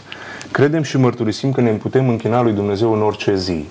credem 0.51 0.83
și 0.83 0.97
mărturisim 0.97 1.53
că 1.53 1.61
ne 1.61 1.71
putem 1.71 2.09
închina 2.09 2.43
lui 2.43 2.53
Dumnezeu 2.53 2.93
în 2.93 3.03
orice 3.03 3.37
zi. 3.37 3.65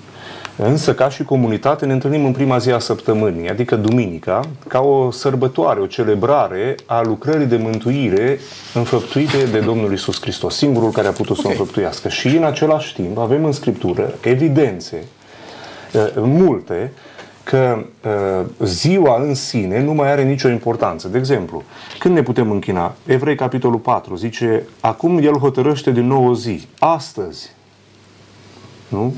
Însă, 0.56 0.94
ca 0.94 1.08
și 1.08 1.22
comunitate, 1.22 1.86
ne 1.86 1.92
întâlnim 1.92 2.24
în 2.24 2.32
prima 2.32 2.58
zi 2.58 2.70
a 2.70 2.78
săptămânii, 2.78 3.50
adică 3.50 3.76
duminica, 3.76 4.40
ca 4.68 4.80
o 4.80 5.10
sărbătoare, 5.10 5.80
o 5.80 5.86
celebrare 5.86 6.74
a 6.86 7.00
lucrării 7.02 7.46
de 7.46 7.56
mântuire 7.56 8.38
înfăptuite 8.74 9.44
de 9.52 9.60
Domnul 9.60 9.92
Isus 9.92 10.20
Hristos, 10.20 10.56
singurul 10.56 10.90
care 10.90 11.06
a 11.06 11.10
putut 11.10 11.38
okay. 11.38 11.42
să 11.42 11.46
o 11.46 11.50
înfăptuiască. 11.50 12.08
Și 12.08 12.36
în 12.36 12.44
același 12.44 12.94
timp 12.94 13.18
avem 13.18 13.44
în 13.44 13.52
Scriptură 13.52 14.14
evidențe 14.20 15.04
multe 16.16 16.92
că 17.42 17.86
uh, 18.04 18.46
ziua 18.66 19.22
în 19.22 19.34
sine 19.34 19.82
nu 19.82 19.92
mai 19.92 20.10
are 20.10 20.22
nicio 20.22 20.48
importanță. 20.48 21.08
De 21.08 21.18
exemplu, 21.18 21.62
când 21.98 22.14
ne 22.14 22.22
putem 22.22 22.50
închina? 22.50 22.94
Evrei, 23.06 23.36
capitolul 23.36 23.78
4, 23.78 24.16
zice, 24.16 24.62
acum 24.80 25.18
el 25.18 25.34
hotărăște 25.34 25.90
din 25.90 26.06
nou 26.06 26.28
o 26.28 26.34
zi, 26.34 26.66
astăzi. 26.78 27.50
Nu? 28.88 29.14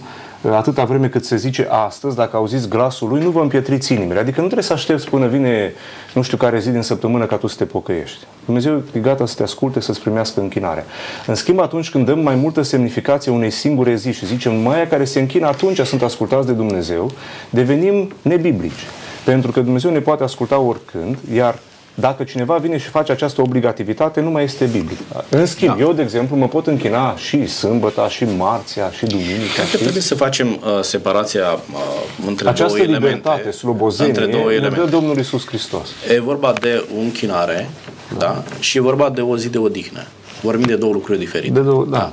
Atâta 0.54 0.84
vreme 0.84 1.08
cât 1.08 1.24
se 1.24 1.36
zice 1.36 1.66
astăzi, 1.70 2.16
dacă 2.16 2.36
auziți 2.36 2.68
glasul 2.68 3.08
lui, 3.08 3.22
nu 3.22 3.30
vă 3.30 3.40
împietriți 3.40 3.92
inimile. 3.92 4.18
Adică 4.18 4.36
nu 4.36 4.44
trebuie 4.46 4.66
să 4.66 4.72
aștepți 4.72 5.08
până 5.08 5.26
vine 5.26 5.72
nu 6.14 6.22
știu 6.22 6.36
care 6.36 6.58
zi 6.58 6.70
din 6.70 6.82
săptămână 6.82 7.24
ca 7.24 7.36
tu 7.36 7.46
să 7.46 7.56
te 7.56 7.64
pocăiești. 7.64 8.18
Dumnezeu 8.44 8.82
e 8.92 8.98
gata 8.98 9.26
să 9.26 9.34
te 9.34 9.42
asculte, 9.42 9.80
să-ți 9.80 10.00
primească 10.00 10.40
închinarea. 10.40 10.84
În 11.26 11.34
schimb, 11.34 11.60
atunci 11.60 11.90
când 11.90 12.06
dăm 12.06 12.18
mai 12.18 12.34
multă 12.34 12.62
semnificație 12.62 13.32
unei 13.32 13.50
singure 13.50 13.94
zi 13.94 14.12
și 14.12 14.26
zicem 14.26 14.56
mai 14.56 14.88
care 14.88 15.04
se 15.04 15.20
închină 15.20 15.46
atunci 15.46 15.80
sunt 15.80 16.02
ascultați 16.02 16.46
de 16.46 16.52
Dumnezeu, 16.52 17.10
devenim 17.50 18.12
nebiblici. 18.22 18.86
Pentru 19.24 19.52
că 19.52 19.60
Dumnezeu 19.60 19.90
ne 19.90 20.00
poate 20.00 20.22
asculta 20.22 20.58
oricând, 20.58 21.18
iar 21.34 21.58
dacă 21.98 22.24
cineva 22.24 22.56
vine 22.56 22.78
și 22.78 22.88
face 22.88 23.12
această 23.12 23.40
obligativitate, 23.40 24.20
nu 24.20 24.30
mai 24.30 24.44
este 24.44 24.64
biblic. 24.64 24.98
În 25.28 25.46
schimb, 25.46 25.76
da. 25.76 25.80
eu, 25.82 25.92
de 25.92 26.02
exemplu, 26.02 26.36
mă 26.36 26.48
pot 26.48 26.66
închina 26.66 27.16
și 27.16 27.46
sâmbăta, 27.46 28.08
și 28.08 28.24
marțea, 28.24 28.90
și 28.90 29.06
duminica. 29.06 29.54
Cred 29.54 29.70
că 29.70 29.76
trebuie 29.76 30.02
să 30.02 30.14
facem 30.14 30.48
uh, 30.48 30.80
separația 30.80 31.46
uh, 31.52 31.78
între 32.26 32.48
Această 32.48 32.78
două 32.78 32.86
libertate, 32.86 33.28
elemente. 33.28 33.50
slobozenie, 33.50 34.12
între 34.12 34.26
două 34.26 34.52
elemente. 34.52 34.80
dă 34.80 34.90
Domnul 34.90 35.18
Isus 35.18 35.46
Hristos. 35.46 35.88
E 36.14 36.20
vorba 36.20 36.52
de 36.60 36.84
o 36.96 37.00
închinare, 37.00 37.68
da. 38.18 38.18
da? 38.18 38.42
Și 38.58 38.78
e 38.78 38.80
vorba 38.80 39.10
de 39.10 39.20
o 39.20 39.36
zi 39.36 39.48
de 39.48 39.58
odihnă. 39.58 40.06
Vorbim 40.40 40.66
de 40.66 40.76
două 40.76 40.92
lucruri 40.92 41.18
diferite. 41.18 41.52
De, 41.52 41.60
două, 41.60 41.86
da. 41.90 41.98
da. 41.98 42.12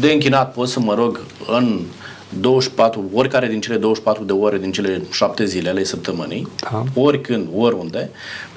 De 0.00 0.12
închinat 0.12 0.52
pot 0.52 0.68
să 0.68 0.80
mă 0.80 0.94
rog 0.94 1.20
în 1.46 1.80
24, 2.40 3.04
oricare 3.12 3.46
din 3.46 3.60
cele 3.60 3.76
24 3.76 4.24
de 4.24 4.32
ore 4.32 4.58
din 4.58 4.72
cele 4.72 5.02
7 5.10 5.44
zile 5.44 5.68
ale 5.68 5.84
săptămânii, 5.84 6.48
da. 6.70 6.82
oricând, 6.94 7.46
oriunde, 7.56 8.10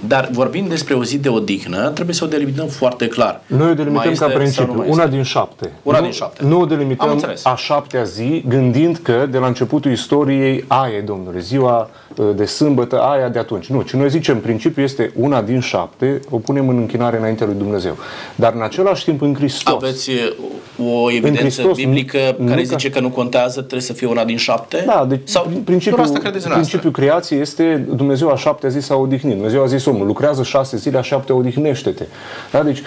dar 0.08 0.30
vorbind 0.32 0.70
despre 0.70 0.94
o 0.94 1.04
zi 1.04 1.18
de 1.18 1.30
odihnă, 1.30 1.90
trebuie 1.90 2.16
să 2.16 2.24
o 2.24 2.28
delimităm 2.28 2.68
foarte 2.68 3.08
clar. 3.08 3.42
Noi 3.48 3.70
o 3.70 3.74
delimităm 3.74 4.14
ca 4.14 4.28
principiu, 4.28 4.84
una 4.88 5.08
din 5.08 5.24
șapte. 5.24 5.72
Una 5.84 5.98
nu, 5.98 6.04
din 6.04 6.14
șapte. 6.14 6.44
Nu 6.44 6.60
o 6.60 6.66
delimităm 6.66 7.24
a 7.44 7.56
șaptea 7.56 8.04
zi, 8.04 8.44
gândind 8.48 8.98
că 8.98 9.28
de 9.32 9.38
la 9.38 9.48
începutul 9.48 9.92
istoriei 9.92 10.64
aia 10.68 10.96
e, 10.96 11.02
domnule, 11.02 11.40
ziua 11.40 11.90
uh, 12.16 12.26
de 12.36 12.46
sâmbătă, 12.46 13.00
aia 13.00 13.30
de 13.30 13.40
atunci. 13.40 13.66
Nu, 13.66 13.82
ci 13.82 13.94
noi 13.94 14.10
zicem, 14.10 14.40
principiul 14.40 14.86
este 14.86 15.12
una 15.16 15.42
din 15.42 15.60
șapte, 15.60 16.20
o 16.30 16.38
punem 16.38 16.70
în 16.70 16.78
închinare 16.78 17.18
înaintea 17.18 17.46
lui 17.46 17.56
Dumnezeu. 17.56 17.98
Dar 18.36 18.54
în 18.54 18.62
același 18.62 19.04
timp 19.04 19.22
în 19.22 19.34
Hristos. 19.36 19.74
Aveți 19.74 20.10
uh, 20.10 20.94
o 20.94 21.12
evidență 21.12 21.42
Hristos, 21.42 21.76
biblică 21.76 22.36
nu, 22.38 22.48
care 22.48 22.60
nu 22.60 22.66
zice 22.66 22.90
că 22.90 23.00
nu 23.00 23.10
contează 23.10 23.62
trebuie 23.66 23.88
să 23.88 23.94
fie 23.94 24.08
una 24.08 24.26
din 24.26 24.38
șapte? 24.38 24.84
Da, 24.86 25.06
deci 25.10 25.30
Sau 25.30 25.52
principiul, 25.64 26.02
asta 26.02 26.32
principiul 26.50 26.92
creației 26.92 27.40
este 27.40 27.86
Dumnezeu 27.96 28.30
a 28.32 28.36
șaptea 28.36 28.70
zi 28.70 28.80
s-a 28.80 28.96
odihnit. 28.96 29.34
Dumnezeu 29.34 29.64
a 29.64 29.66
zis 29.66 29.86
omul, 29.86 30.06
lucrează 30.06 30.44
șase 30.44 30.78
zile, 30.78 30.98
a 30.98 31.02
șaptea 31.02 31.36
odihnește-te. 31.36 32.06
Da? 32.52 32.64
Deci 32.64 32.82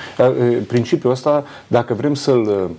principiul 0.67 1.13
ăsta, 1.13 1.45
dacă 1.67 1.95
vrem 1.95 2.15
să-l 2.15 2.71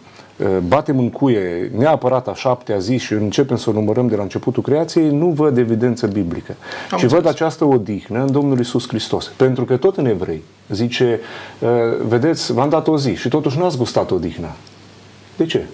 batem 0.68 1.00
în 1.00 1.10
cuie 1.10 1.72
neapărat 1.78 2.28
a 2.28 2.34
șaptea 2.34 2.78
zi 2.78 2.98
și 2.98 3.14
începem 3.14 3.58
să 3.58 3.70
o 3.70 3.74
numărăm 3.74 4.08
de 4.08 4.16
la 4.16 4.22
începutul 4.22 4.64
creației, 4.64 5.10
nu 5.10 5.26
văd 5.28 5.58
evidență 5.58 6.08
biblică. 6.08 6.56
Am 6.92 6.98
ci 6.98 7.04
văd 7.04 7.28
această 7.28 7.66
odihnă 7.66 8.20
în 8.20 8.32
Domnul 8.32 8.60
Isus 8.60 8.88
Hristos. 8.88 9.32
Pentru 9.36 9.66
că 9.66 9.78
tot 9.78 9.98
în 9.98 10.06
evrei 10.06 10.44
zice, 10.70 11.20
vedeți, 12.08 12.54
v-am 12.54 12.70
dat 12.70 12.88
o 12.88 12.98
zi 12.98 13.16
și 13.16 13.28
totuși 13.28 13.58
nu 13.58 13.66
ați 13.66 13.78
gustat 13.78 14.12
odihna. 14.12 14.56
De 15.38 15.46
ce? 15.46 15.66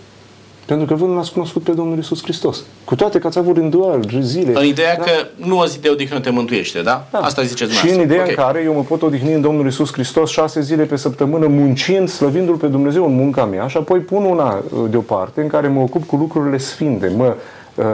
Pentru 0.66 0.86
că 0.86 0.94
voi 0.94 1.08
nu 1.08 1.16
l-ați 1.16 1.32
cunoscut 1.32 1.64
pe 1.64 1.72
Domnul 1.72 1.98
Isus 1.98 2.24
Hristos. 2.24 2.64
Cu 2.86 2.96
toate 2.96 3.20
că 3.20 3.28
ați 3.28 3.38
avut 3.38 3.56
rânduiali, 3.56 4.18
zile. 4.22 4.52
În 4.56 4.66
ideea 4.66 4.98
da? 4.98 5.04
că 5.04 5.12
nu 5.36 5.60
o 5.60 5.66
zi 5.66 5.80
de 5.80 5.90
odihnă 5.90 6.20
te 6.20 6.30
mântuiește, 6.30 6.82
da? 6.82 7.08
da. 7.12 7.20
Asta 7.20 7.44
ziceți 7.44 7.74
Și 7.74 7.90
în 7.90 8.02
ideea 8.02 8.22
okay. 8.22 8.34
în 8.38 8.44
care 8.44 8.62
eu 8.64 8.74
mă 8.74 8.82
pot 8.82 9.02
odihni 9.02 9.34
în 9.34 9.42
Domnul 9.42 9.68
Isus 9.68 9.92
Hristos 9.92 10.32
șase 10.32 10.62
zile 10.62 10.84
pe 10.84 10.96
săptămână, 10.96 11.48
muncind, 11.48 12.10
slăvindu-L 12.10 12.56
pe 12.56 12.68
Dumnezeu 12.68 13.06
în 13.06 13.16
munca 13.16 13.46
mea 13.46 13.68
și 13.68 13.78
apoi 13.78 14.00
pun 14.00 14.24
una 14.24 14.64
uh, 14.74 14.90
deoparte 14.90 15.42
în 15.42 15.48
care 15.48 15.68
mă 15.68 15.82
ocup 15.82 16.06
cu 16.06 16.16
lucrurile 16.16 16.58
sfinte, 16.58 17.12
mă 17.16 17.36
uh, 17.76 17.86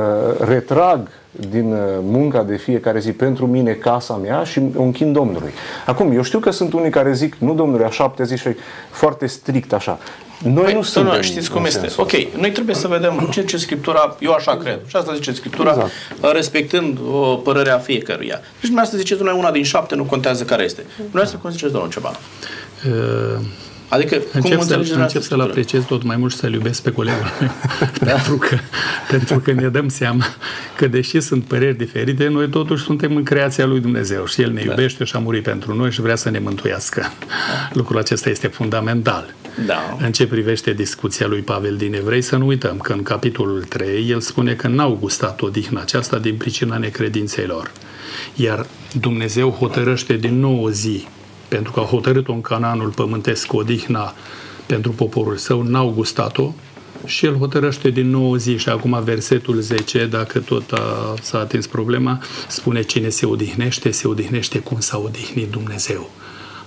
retrag 0.48 1.08
din 1.50 1.72
uh, 1.72 1.80
munca 2.02 2.44
de 2.44 2.56
fiecare 2.56 3.00
zi 3.00 3.12
pentru 3.12 3.48
mine, 3.48 3.72
casa 3.72 4.14
mea 4.14 4.44
și 4.44 4.62
o 4.76 4.82
închin 4.82 5.14
Domnului. 5.14 5.52
Acum, 5.86 6.12
eu 6.12 6.22
știu 6.22 6.40
că 6.40 6.52
sunt 6.52 6.74
unii 6.74 6.90
care 6.90 7.14
zic, 7.14 7.36
nu 7.36 7.54
Domnule, 7.54 7.86
a 7.86 7.90
șapte 7.90 8.24
zi 8.24 8.38
și 8.38 8.50
foarte 8.90 9.26
strict 9.26 9.74
așa. 9.74 10.00
Noi 10.44 10.64
păi, 10.64 10.74
nu 10.74 10.82
suntem 10.82 11.16
nu, 11.16 11.22
știți 11.22 11.52
cum 11.52 11.66
este. 11.66 11.92
Ok, 11.96 12.12
noi 12.38 12.52
trebuie 12.52 12.76
să 12.76 12.88
vedem 12.88 13.30
ce 13.32 13.42
zice 13.42 13.58
Scriptura, 13.58 14.16
eu 14.20 14.32
așa 14.32 14.58
cred, 14.58 14.80
și 14.88 14.96
asta 14.96 15.14
zice 15.14 15.32
Scriptura, 15.32 15.70
exact. 15.70 15.92
respectând 16.34 16.98
o 17.12 17.36
părerea 17.36 17.78
fiecăruia. 17.78 18.36
Deci 18.36 18.70
dumneavoastră 18.70 18.98
ziceți 18.98 19.22
una 19.22 19.52
din 19.52 19.64
șapte, 19.64 19.96
nu 19.96 20.04
contează 20.04 20.44
care 20.44 20.64
este. 20.64 20.86
Dumneavoastră 20.96 21.40
cum 21.42 21.50
ziceți, 21.50 21.72
domnul 21.72 21.92
ceva? 21.92 22.12
Uh, 22.86 23.42
Adică, 23.92 24.22
încep, 24.34 24.58
cum 24.58 24.68
să, 24.68 24.76
încep 24.96 25.22
să-l 25.22 25.42
apreciez 25.42 25.84
tot 25.84 26.04
mai 26.04 26.18
mult 26.18 26.32
și 26.32 26.38
să-l 26.38 26.54
iubesc 26.54 26.82
pe 26.82 26.92
colegul 26.92 27.32
meu. 27.40 27.50
da. 28.06 28.12
pentru, 28.12 28.38
că, 28.38 28.58
pentru 29.10 29.40
că 29.40 29.52
ne 29.52 29.68
dăm 29.68 29.90
seama 29.90 30.26
că, 30.78 30.88
deși 30.88 31.20
sunt 31.20 31.44
păreri 31.44 31.78
diferite, 31.78 32.28
noi 32.28 32.50
totuși 32.50 32.84
suntem 32.84 33.16
în 33.16 33.24
creația 33.24 33.66
lui 33.66 33.80
Dumnezeu 33.80 34.26
și 34.26 34.42
El 34.42 34.52
ne 34.52 34.64
da. 34.64 34.70
iubește 34.70 35.04
și 35.04 35.16
a 35.16 35.20
murit 35.20 35.44
pentru 35.44 35.76
noi 35.76 35.92
și 35.92 36.02
vrea 36.02 36.16
să 36.16 36.30
ne 36.30 36.40
mântuiască. 36.40 37.02
Da. 37.02 37.70
Lucrul 37.74 37.98
acesta 37.98 38.30
este 38.30 38.48
fundamental. 38.48 39.34
Da. 39.66 39.98
În 40.00 40.12
ce 40.12 40.28
privește 40.28 40.74
discuția 40.74 41.28
lui 41.28 41.42
Pavel 41.42 41.76
din 41.76 41.94
Evrei, 41.94 42.22
să 42.22 42.36
nu 42.36 42.46
uităm 42.46 42.78
că 42.78 42.94
în 42.94 43.04
capitolul 43.04 43.64
3 43.64 44.10
el 44.10 44.20
spune 44.20 44.54
că 44.54 44.68
n-au 44.68 44.98
gustat 45.00 45.42
odihna 45.42 45.82
aceasta 45.82 46.20
din 46.20 46.36
pricina 46.36 46.78
necredinței 46.78 47.46
lor. 47.46 47.72
Iar 48.36 48.66
Dumnezeu 49.00 49.50
hotărăște 49.50 50.16
din 50.16 50.40
nou 50.40 50.64
o 50.64 50.72
zi 50.72 51.08
pentru 51.48 51.72
că 51.72 51.80
au 51.80 51.86
hotărât-o 51.86 52.34
în 52.34 52.42
Canaanul 52.42 52.90
pământesc 52.90 53.54
odihna 53.54 54.14
pentru 54.66 54.92
poporul 54.92 55.38
său, 55.38 55.62
n-au 55.62 55.92
gustat-o 55.96 56.54
și 57.06 57.26
el 57.26 57.36
hotărăște 57.36 57.90
din 57.90 58.10
nou 58.10 58.36
zi 58.36 58.58
și 58.58 58.70
acum 58.70 59.02
versetul 59.04 59.60
10, 59.60 60.06
dacă 60.06 60.40
tot 60.40 60.72
a, 60.72 61.14
s-a 61.22 61.40
atins 61.40 61.68
problema, 61.68 62.22
spune 62.48 62.82
cine 62.82 63.10
se 63.10 63.26
odihnește, 63.26 63.92
se 63.92 64.08
odihnește 64.08 64.60
cum 64.60 64.80
s-a 64.80 64.98
odihnit 64.98 65.50
Dumnezeu. 65.50 66.10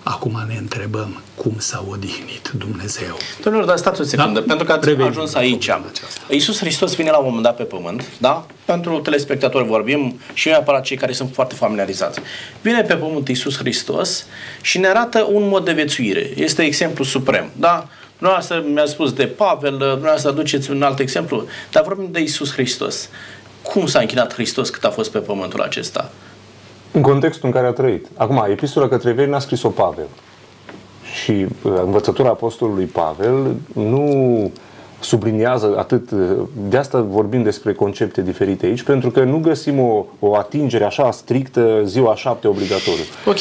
Acum 0.06 0.44
ne 0.48 0.56
întrebăm 0.58 1.22
cum 1.34 1.54
s-a 1.58 1.84
odihnit 1.90 2.52
Dumnezeu. 2.58 3.16
Domnilor, 3.42 3.68
dar 3.68 3.76
stați 3.76 4.00
o 4.00 4.04
secundă, 4.04 4.40
da? 4.40 4.44
pentru 4.46 4.66
că 4.66 4.72
ați 4.72 4.88
Revenim 4.88 5.10
ajuns 5.10 5.34
aici. 5.34 5.70
Iisus 6.28 6.58
Hristos 6.58 6.94
vine 6.94 7.10
la 7.10 7.16
un 7.16 7.24
moment 7.24 7.42
dat 7.42 7.56
pe 7.56 7.62
pământ, 7.62 8.04
da? 8.18 8.46
Pentru 8.64 8.98
telespectatori 8.98 9.66
vorbim 9.66 10.20
și 10.32 10.48
neapărat 10.48 10.82
cei 10.82 10.96
care 10.96 11.12
sunt 11.12 11.30
foarte 11.32 11.54
familiarizați. 11.54 12.20
Vine 12.60 12.82
pe 12.82 12.94
pământ 12.94 13.28
Iisus 13.28 13.56
Hristos 13.56 14.26
și 14.60 14.78
ne 14.78 14.86
arată 14.86 15.28
un 15.32 15.48
mod 15.48 15.64
de 15.64 15.72
viețuire. 15.72 16.30
Este 16.36 16.62
exemplu 16.62 17.04
suprem, 17.04 17.50
da? 17.56 17.88
Dumneavoastră 18.18 18.64
mi-a 18.72 18.86
spus 18.86 19.12
de 19.12 19.26
Pavel, 19.26 19.76
dumneavoastră 19.76 20.30
aduceți 20.30 20.70
un 20.70 20.82
alt 20.82 20.98
exemplu, 20.98 21.46
dar 21.70 21.82
vorbim 21.82 22.08
de 22.10 22.20
Iisus 22.20 22.52
Hristos. 22.52 23.08
Cum 23.62 23.86
s-a 23.86 23.98
închinat 23.98 24.32
Hristos 24.32 24.70
cât 24.70 24.84
a 24.84 24.90
fost 24.90 25.10
pe 25.10 25.18
pământul 25.18 25.60
acesta? 25.60 26.10
În 26.94 27.02
contextul 27.02 27.48
în 27.48 27.54
care 27.54 27.66
a 27.66 27.70
trăit. 27.70 28.06
Acum, 28.16 28.46
epistola 28.50 28.88
către 28.88 29.10
evrei 29.10 29.26
n-a 29.26 29.38
scris-o 29.38 29.68
Pavel. 29.68 30.06
Și 31.22 31.30
uh, 31.30 31.72
învățătura 31.84 32.28
apostolului 32.28 32.84
Pavel 32.84 33.56
nu 33.72 34.52
subliniază 35.00 35.74
atât, 35.78 36.10
uh, 36.10 36.20
de 36.68 36.76
asta 36.76 37.00
vorbim 37.00 37.42
despre 37.42 37.72
concepte 37.72 38.22
diferite 38.22 38.66
aici, 38.66 38.82
pentru 38.82 39.10
că 39.10 39.22
nu 39.22 39.38
găsim 39.38 39.80
o, 39.80 40.04
o 40.18 40.36
atingere 40.36 40.84
așa 40.84 41.10
strictă 41.10 41.80
ziua 41.84 42.14
șapte 42.14 42.48
obligatoriu. 42.48 43.04
Ok. 43.26 43.36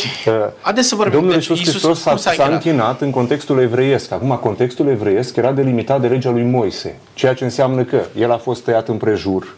Uh, 0.74 0.82
să 0.82 0.96
vorbim. 0.96 1.14
Domnul 1.14 1.34
deci, 1.34 1.48
Iisus 1.48 1.70
Hristos 1.70 2.00
s-a, 2.00 2.16
s-a 2.18 2.48
închinat 2.52 3.02
în 3.02 3.10
contextul 3.10 3.60
evreiesc. 3.60 4.12
Acum, 4.12 4.40
contextul 4.42 4.88
evreiesc 4.88 5.36
era 5.36 5.52
delimitat 5.52 6.02
de 6.02 6.08
legea 6.08 6.30
lui 6.30 6.44
Moise, 6.44 7.00
ceea 7.14 7.34
ce 7.34 7.44
înseamnă 7.44 7.84
că 7.84 8.02
el 8.20 8.32
a 8.32 8.38
fost 8.38 8.64
tăiat 8.64 8.88
împrejur, 8.88 9.56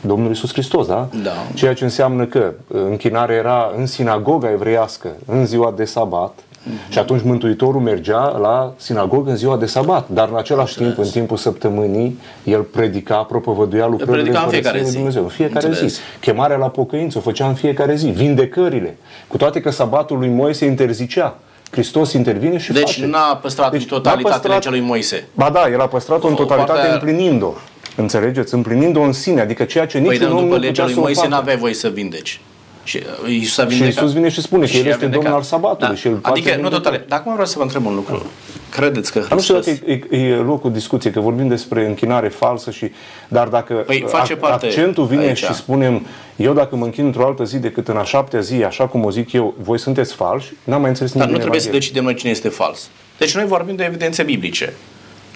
Domnul 0.00 0.30
Isus 0.30 0.52
Hristos, 0.52 0.86
da? 0.86 1.08
Da. 1.22 1.30
Ceea 1.54 1.74
ce 1.74 1.84
înseamnă 1.84 2.24
că 2.24 2.52
uh, 2.66 2.80
închinarea 2.88 3.36
era 3.36 3.72
în 3.76 3.86
sinagoga 3.86 4.50
evreiască, 4.50 5.08
în 5.26 5.46
ziua 5.46 5.72
de 5.76 5.84
sabat, 5.84 6.38
Mm-hmm. 6.68 6.92
Și 6.92 6.98
atunci 6.98 7.22
Mântuitorul 7.22 7.80
mergea 7.80 8.36
la 8.40 8.72
sinagogă 8.76 9.30
în 9.30 9.36
ziua 9.36 9.56
de 9.56 9.66
sabat, 9.66 10.08
dar 10.08 10.28
în 10.28 10.36
același 10.36 10.72
Înțeles. 10.72 10.94
timp, 10.94 11.06
în 11.06 11.12
timpul 11.12 11.36
săptămânii, 11.36 12.18
el 12.44 12.60
predica, 12.60 13.16
propovăduia 13.16 13.86
lucrările 13.86 14.16
predica 14.22 14.42
în 14.42 14.48
fiecare 14.48 14.82
zi. 14.82 14.96
Dumnezeu. 14.96 15.22
În 15.22 15.28
fiecare 15.28 15.66
Înțeles. 15.66 15.92
zi. 15.92 16.00
Chemarea 16.20 16.56
la 16.56 16.68
pocăință 16.68 17.18
o 17.18 17.20
făcea 17.20 17.48
în 17.48 17.54
fiecare 17.54 17.94
zi. 17.94 18.06
Vindecările. 18.06 18.96
Cu 19.28 19.36
toate 19.36 19.60
că 19.60 19.70
sabatul 19.70 20.18
lui 20.18 20.28
Moise 20.28 20.64
interzicea. 20.64 21.38
Hristos 21.70 22.12
intervine 22.12 22.58
și 22.58 22.72
deci 22.72 22.82
face. 22.82 23.06
n-a 23.06 23.38
păstrat 23.42 23.70
deci, 23.70 23.80
în 23.80 23.86
totalitate 23.86 24.32
păstrat, 24.32 24.54
legea 24.54 24.70
lui 24.70 24.80
Moise. 24.80 25.26
Ba 25.34 25.50
da, 25.50 25.68
el 25.72 25.80
a 25.80 25.86
păstrat-o 25.86 26.28
în 26.28 26.34
totalitate 26.34 26.78
partea... 26.78 26.92
împlinind-o. 26.92 27.52
Înțelegeți? 28.00 28.54
Împlinind-o 28.54 29.00
în 29.00 29.12
sine, 29.12 29.40
adică 29.40 29.64
ceea 29.64 29.86
ce 29.86 29.98
păi, 29.98 30.18
niciun 30.18 30.32
om 30.32 30.46
nu 30.48 30.56
legea 30.56 30.84
lui 30.84 30.94
Moise 30.94 31.28
n-aveai 31.28 31.56
voie 31.56 31.74
să 31.74 31.88
vindeci. 31.88 32.40
Și 32.84 33.00
uh, 33.24 33.30
Iisus 33.30 33.58
a 33.58 33.64
vindecat. 33.64 33.92
Și 33.92 33.98
Iisus 33.98 34.14
vine 34.14 34.28
și 34.28 34.40
spune 34.40 34.66
că 34.66 34.76
El 34.76 34.86
este 34.86 35.06
Domnul 35.06 35.32
al 35.32 35.42
sabatului. 35.42 35.94
Da. 35.94 36.00
Și 36.00 36.06
el 36.06 36.18
adică, 36.22 36.56
nu 36.60 36.68
totale. 36.68 37.04
Dar 37.08 37.18
acum 37.18 37.32
vreau 37.32 37.46
să 37.46 37.54
vă 37.56 37.62
întreb 37.62 37.86
un 37.86 37.94
lucru. 37.94 38.26
Credeți 38.70 39.12
că 39.12 39.18
Hristos... 39.18 39.48
Nu 39.48 39.62
știu 39.62 39.74
dacă 39.74 40.14
e, 40.14 40.18
e 40.18 40.34
locul 40.34 40.72
discuției, 40.72 41.12
că 41.12 41.20
vorbim 41.20 41.48
despre 41.48 41.86
închinare 41.86 42.28
falsă 42.28 42.70
și... 42.70 42.90
Dar 43.28 43.48
dacă 43.48 43.74
păi, 43.74 44.04
face 44.08 44.36
parte 44.36 44.66
accentul 44.66 45.04
vine 45.04 45.24
aici. 45.24 45.38
și 45.38 45.54
spunem 45.54 46.06
eu 46.36 46.52
dacă 46.52 46.76
mă 46.76 46.84
închin 46.84 47.04
într-o 47.04 47.26
altă 47.26 47.44
zi 47.44 47.58
decât 47.58 47.88
în 47.88 47.96
a 47.96 48.04
șaptea 48.04 48.40
zi, 48.40 48.64
așa 48.64 48.86
cum 48.86 49.04
o 49.04 49.10
zic 49.10 49.32
eu, 49.32 49.54
voi 49.58 49.78
sunteți 49.78 50.14
falși, 50.14 50.52
n-am 50.64 50.80
mai 50.80 50.88
înțeles 50.90 51.12
Dar 51.12 51.28
nu 51.28 51.38
trebuie 51.38 51.60
să 51.60 51.70
decidem 51.70 52.04
noi 52.04 52.14
cine 52.14 52.30
este 52.30 52.48
fals. 52.48 52.88
Deci 53.18 53.34
noi 53.34 53.44
vorbim 53.44 53.76
de 53.76 53.84
evidențe 53.84 54.22
biblice. 54.22 54.74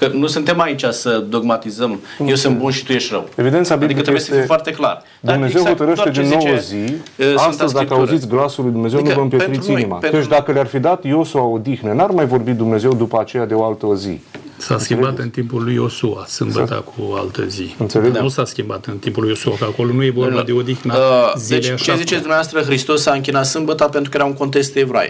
Că 0.02 0.16
nu 0.16 0.26
suntem 0.26 0.60
aici 0.60 0.84
să 0.84 1.24
dogmatizăm, 1.28 2.00
nu 2.18 2.28
eu 2.28 2.34
sunt 2.34 2.58
bun 2.58 2.70
și 2.70 2.84
tu 2.84 2.92
ești 2.92 3.08
rău. 3.12 3.28
Evidența 3.36 3.74
adică 3.74 4.00
trebuie 4.00 4.22
să 4.22 4.32
fie 4.32 4.42
foarte 4.42 4.70
clar. 4.70 5.02
Dumnezeu 5.20 5.60
exact, 5.60 5.78
hotărăște 5.78 6.10
de 6.10 6.28
nouă 6.28 6.56
zi, 6.56 6.94
astăzi 7.36 7.74
dacă 7.74 7.94
auziți 7.94 8.28
glasul 8.28 8.64
lui 8.64 8.72
Dumnezeu, 8.72 8.98
adică 8.98 9.14
nu 9.14 9.18
vă 9.18 9.24
împietriți 9.24 9.70
inima. 9.70 9.98
Deci 10.10 10.26
dacă 10.26 10.52
le-ar 10.52 10.66
fi 10.66 10.78
dat 10.78 11.04
Iosua 11.04 11.42
o 11.42 11.50
odihnă, 11.50 11.92
n-ar 11.92 12.10
mai 12.10 12.26
vorbi 12.26 12.50
Dumnezeu 12.50 12.94
după 12.94 13.20
aceea 13.20 13.46
de 13.46 13.54
o 13.54 13.64
altă 13.64 13.86
zi. 13.94 14.20
S-a 14.62 14.78
schimbat 14.78 15.18
în 15.18 15.30
timpul 15.30 15.64
lui 15.64 15.74
Iosua, 15.74 16.24
sâmbătă 16.28 16.84
cu 16.94 17.14
altă 17.14 17.44
zi. 17.44 17.74
Înțeleg? 17.78 18.16
Nu 18.16 18.28
s-a 18.28 18.44
schimbat 18.44 18.86
în 18.86 18.98
timpul 18.98 19.22
lui 19.22 19.30
Iosua, 19.30 19.54
că 19.58 19.64
acolo 19.64 19.92
nu 19.92 20.04
e 20.04 20.10
vorba 20.10 20.36
da. 20.36 20.42
de 20.42 20.52
odihnă 20.52 20.94
uh, 20.96 21.32
Deci, 21.48 21.74
ce 21.82 21.94
ziceți 21.96 22.20
dumneavoastră, 22.20 22.60
Hristos 22.60 23.02
s-a 23.02 23.12
închinat 23.12 23.46
sâmbătă 23.46 23.84
pentru 23.84 24.10
că 24.10 24.16
era 24.16 24.26
un 24.26 24.34
context 24.34 24.76
evrai, 24.76 25.08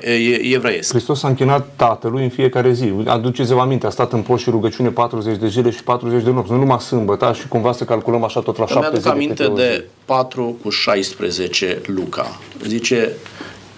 evreiesc. 0.54 0.90
Hristos 0.90 1.18
s-a 1.18 1.28
închinat 1.28 1.68
Tatălui 1.76 2.22
în 2.22 2.28
fiecare 2.28 2.72
zi. 2.72 2.92
Aduceți-vă 3.06 3.60
aminte, 3.60 3.86
a 3.86 3.90
stat 3.90 4.12
în 4.12 4.20
post 4.22 4.42
și 4.42 4.50
rugăciune 4.50 4.88
40 4.88 5.38
de 5.38 5.48
zile 5.48 5.70
și 5.70 5.82
40 5.82 6.22
de 6.22 6.30
nopți. 6.30 6.52
Nu 6.52 6.58
numai 6.58 6.80
sâmbătă 6.80 7.32
și 7.40 7.48
cumva 7.48 7.72
să 7.72 7.84
calculăm 7.84 8.24
așa 8.24 8.40
tot 8.40 8.58
la 8.58 8.66
7 8.66 8.80
zile. 8.80 8.90
Mi-aduc 8.90 9.12
aminte 9.12 9.62
de 9.62 9.84
4 10.04 10.56
cu 10.62 10.70
16 10.70 11.80
Luca. 11.86 12.38
Zice, 12.66 13.12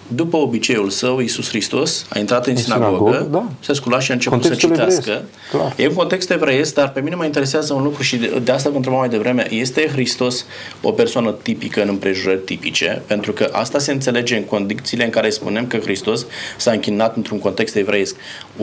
după 0.07 0.37
obiceiul 0.37 0.89
său, 0.89 1.19
Iisus 1.19 1.47
Hristos 1.47 2.05
a 2.09 2.19
intrat 2.19 2.45
în, 2.45 2.53
în 2.55 2.57
sinagogă, 2.57 3.11
sinagogă 3.11 3.27
da. 3.31 3.51
se 3.59 3.73
scula 3.73 3.99
și 3.99 4.11
a 4.11 4.13
început 4.13 4.39
Contextul 4.39 4.69
să 4.69 4.75
citească. 4.75 5.11
Evreiesc, 5.11 5.79
e 5.79 5.87
un 5.87 5.93
context 5.93 6.29
evreiesc, 6.31 6.73
dar 6.73 6.91
pe 6.91 6.99
mine 6.99 7.15
mă 7.15 7.25
interesează 7.25 7.73
un 7.73 7.83
lucru 7.83 8.01
și 8.03 8.17
de, 8.17 8.41
de 8.43 8.51
asta 8.51 8.69
vă 8.69 8.75
întrebam 8.75 8.99
mai 8.99 9.09
devreme. 9.09 9.53
Este 9.53 9.87
Hristos 9.87 10.45
o 10.81 10.91
persoană 10.91 11.31
tipică 11.41 11.81
în 11.81 11.87
împrejurări 11.87 12.39
tipice? 12.39 13.01
Pentru 13.07 13.31
că 13.31 13.49
asta 13.51 13.79
se 13.79 13.91
înțelege 13.91 14.35
în 14.35 14.43
condițiile 14.43 15.03
în 15.03 15.09
care 15.09 15.29
spunem 15.29 15.67
că 15.67 15.77
Hristos 15.77 16.25
s-a 16.57 16.71
închinat 16.71 17.15
într-un 17.15 17.39
context 17.39 17.75
evreiesc. 17.75 18.15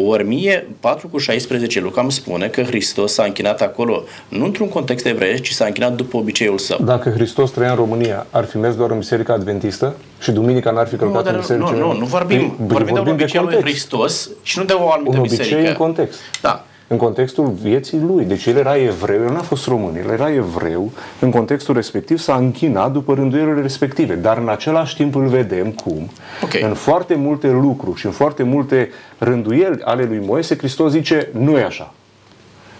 Ori 0.04 0.26
mie, 0.26 0.66
4 0.80 1.08
cu 1.08 1.18
16, 1.18 1.80
Luca 1.80 2.00
îmi 2.00 2.12
spune 2.12 2.46
că 2.46 2.62
Hristos 2.62 3.12
s-a 3.12 3.24
închinat 3.24 3.60
acolo, 3.60 4.04
nu 4.28 4.44
într-un 4.44 4.68
context 4.68 5.06
evreiesc, 5.06 5.42
ci 5.42 5.52
s-a 5.52 5.64
închinat 5.64 5.92
după 5.92 6.16
obiceiul 6.16 6.58
său. 6.58 6.78
Dacă 6.84 7.10
Hristos 7.10 7.50
trăia 7.50 7.70
în 7.70 7.76
România, 7.76 8.26
ar 8.30 8.44
fi 8.44 8.56
mers 8.56 8.76
doar 8.76 8.90
în 8.90 8.98
Biserica 8.98 9.32
Adventistă? 9.32 9.94
Și 10.22 10.30
duminica 10.30 10.70
n-ar 10.70 10.86
fi 10.86 10.96
călcat 10.96 11.26
în 11.26 11.36
biserică? 11.36 11.70
Nu, 11.70 11.78
nu, 11.78 11.98
nu 11.98 12.04
vorbim. 12.04 12.38
Păi, 12.38 12.54
vorbim, 12.58 12.66
vorbim 12.66 12.94
de 12.94 13.00
un 13.00 13.08
obicei 13.08 13.40
lui 13.42 13.60
Hristos 13.60 14.30
și 14.42 14.58
nu 14.58 14.64
de 14.64 14.72
o 14.72 14.90
anumită 14.90 15.16
un 15.16 15.22
biserică. 15.22 15.54
obicei 15.54 15.70
în 15.70 15.76
context. 15.76 16.18
Da. 16.40 16.64
În 16.86 16.96
contextul 16.96 17.50
vieții 17.62 18.00
lui. 18.00 18.24
Deci 18.24 18.46
el 18.46 18.56
era 18.56 18.76
evreu, 18.76 19.22
el 19.22 19.32
n-a 19.32 19.40
fost 19.40 19.66
român, 19.66 19.96
el 19.96 20.10
era 20.10 20.32
evreu, 20.32 20.92
în 21.18 21.30
contextul 21.30 21.74
respectiv 21.74 22.18
s-a 22.18 22.34
închinat 22.34 22.92
după 22.92 23.14
rânduielile 23.14 23.60
respective. 23.60 24.14
Dar 24.14 24.38
în 24.38 24.48
același 24.48 24.96
timp 24.96 25.14
îl 25.14 25.26
vedem 25.26 25.70
cum, 25.70 26.10
okay. 26.42 26.62
în 26.62 26.74
foarte 26.74 27.14
multe 27.14 27.48
lucruri 27.48 27.98
și 27.98 28.06
în 28.06 28.12
foarte 28.12 28.42
multe 28.42 28.90
rânduieli 29.18 29.80
ale 29.84 30.04
lui 30.04 30.22
Moise, 30.26 30.56
Hristos 30.56 30.90
zice, 30.90 31.28
nu 31.32 31.58
e 31.58 31.64
așa. 31.64 31.92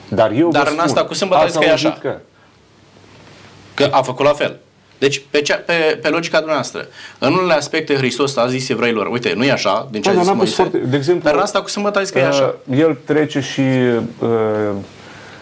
Dar 0.09 0.33
eu 0.33 0.51
Dar 0.51 0.63
vă 0.63 0.69
în 0.69 0.75
spun, 0.75 0.89
asta 0.89 1.05
cu 1.05 1.15
sâmbătă 1.15 1.59
că 1.59 1.65
e 1.65 1.73
așa. 1.73 1.99
Că... 2.01 2.19
că 3.75 3.89
a 3.91 4.03
făcut 4.03 4.25
la 4.25 4.33
fel. 4.33 4.59
Deci, 5.03 5.23
pe, 5.31 5.41
cea, 5.41 5.57
pe, 5.57 5.99
pe 6.03 6.09
logica 6.09 6.37
dumneavoastră, 6.37 6.87
în 7.19 7.33
unele 7.33 7.53
aspecte 7.53 7.95
Hristos 7.95 8.37
a 8.37 8.47
zis 8.49 8.69
evreilor, 8.69 9.07
uite, 9.07 9.33
nu 9.37 9.45
e 9.45 9.51
așa, 9.51 9.89
din 9.91 10.03
ce 10.03 10.11
a 10.11 10.13
zis 10.13 10.33
Moise, 10.33 10.55
foarte, 10.55 10.79
de 10.79 10.97
exemplu, 10.97 11.31
dar 11.31 11.39
asta 11.39 11.63
cu 11.63 11.69
sâmbătă 11.69 11.99
a 11.99 12.03
zis 12.03 12.11
că 12.11 12.19
uh, 12.19 12.25
e 12.25 12.27
așa. 12.27 12.55
El 12.77 12.99
trece 13.05 13.41
și 13.41 13.61
uh, 13.61 14.29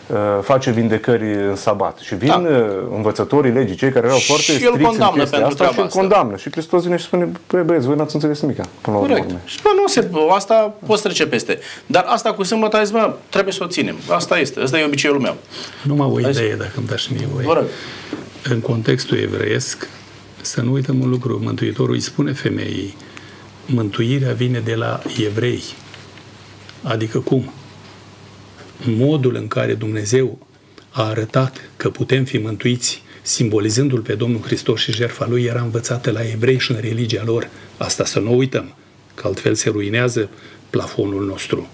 uh, 0.07 0.17
face 0.43 0.71
vindecări 0.71 1.35
în 1.35 1.57
sabat. 1.57 1.99
Și 1.99 2.15
vin 2.15 2.29
da. 2.29 2.37
Uh, 2.37 2.57
învățătorii 2.95 3.53
legii, 3.53 3.77
cei 3.77 3.91
care 3.91 4.07
erau 4.07 4.19
și 4.19 4.27
foarte 4.27 4.43
stricți 4.43 4.67
în 4.67 5.11
chestia 5.15 5.47
asta 5.47 5.67
și 5.73 5.81
îl 5.81 5.87
condamnă. 5.87 6.37
Și 6.37 6.51
Hristos 6.51 6.83
vine 6.83 6.97
și 6.97 7.05
spune, 7.05 7.29
băi 7.51 7.63
băieți, 7.63 7.87
voi 7.87 7.97
n-ați 7.97 8.15
înțeles 8.15 8.41
nimic 8.41 8.57
până 8.81 8.97
la 8.97 9.03
Corect. 9.03 9.31
Și 9.45 9.59
bă, 9.63 9.69
nu 9.81 9.87
se, 9.87 10.09
asta 10.35 10.75
poți 10.87 11.03
trece 11.03 11.27
peste. 11.27 11.59
Dar 11.87 12.05
asta 12.07 12.33
cu 12.33 12.43
sâmbătă 12.43 12.77
a 12.77 12.83
zis, 12.83 12.91
bă, 12.91 13.15
trebuie 13.29 13.53
să 13.53 13.65
o 13.65 13.67
ținem. 13.67 13.97
Asta 14.11 14.39
este, 14.39 14.61
ăsta 14.63 14.79
e 14.79 14.85
obiceiul 14.85 15.19
meu. 15.19 15.37
Numai 15.83 16.09
o 16.13 16.19
idee, 16.19 16.55
dacă 16.59 16.73
îmi 16.77 16.87
dați 16.87 17.13
mie 17.13 17.29
voie. 17.33 17.47
Vă 17.47 17.53
rog 17.53 17.65
în 18.45 18.61
contextul 18.61 19.19
evreiesc, 19.19 19.89
să 20.41 20.61
nu 20.61 20.73
uităm 20.73 21.01
un 21.01 21.09
lucru. 21.09 21.41
Mântuitorul 21.43 21.95
îi 21.95 22.01
spune 22.01 22.33
femeii, 22.33 22.97
mântuirea 23.67 24.33
vine 24.33 24.61
de 24.61 24.75
la 24.75 25.03
evrei. 25.27 25.63
Adică 26.83 27.19
cum? 27.19 27.53
Modul 28.85 29.35
în 29.35 29.49
care 29.49 29.75
Dumnezeu 29.75 30.47
a 30.91 31.03
arătat 31.03 31.71
că 31.77 31.91
putem 31.91 32.25
fi 32.25 32.39
mântuiți 32.39 33.03
simbolizându-L 33.23 34.01
pe 34.01 34.15
Domnul 34.15 34.43
Hristos 34.43 34.81
și 34.81 34.93
jertfa 34.93 35.27
Lui, 35.29 35.45
era 35.45 35.61
învățată 35.61 36.11
la 36.11 36.21
evrei 36.29 36.59
și 36.59 36.71
în 36.71 36.79
religia 36.81 37.23
lor. 37.25 37.49
Asta 37.77 38.05
să 38.05 38.19
nu 38.19 38.37
uităm, 38.37 38.75
că 39.15 39.27
altfel 39.27 39.55
se 39.55 39.71
ruinează 39.71 40.29
plafonul 40.71 41.27
nostru 41.27 41.69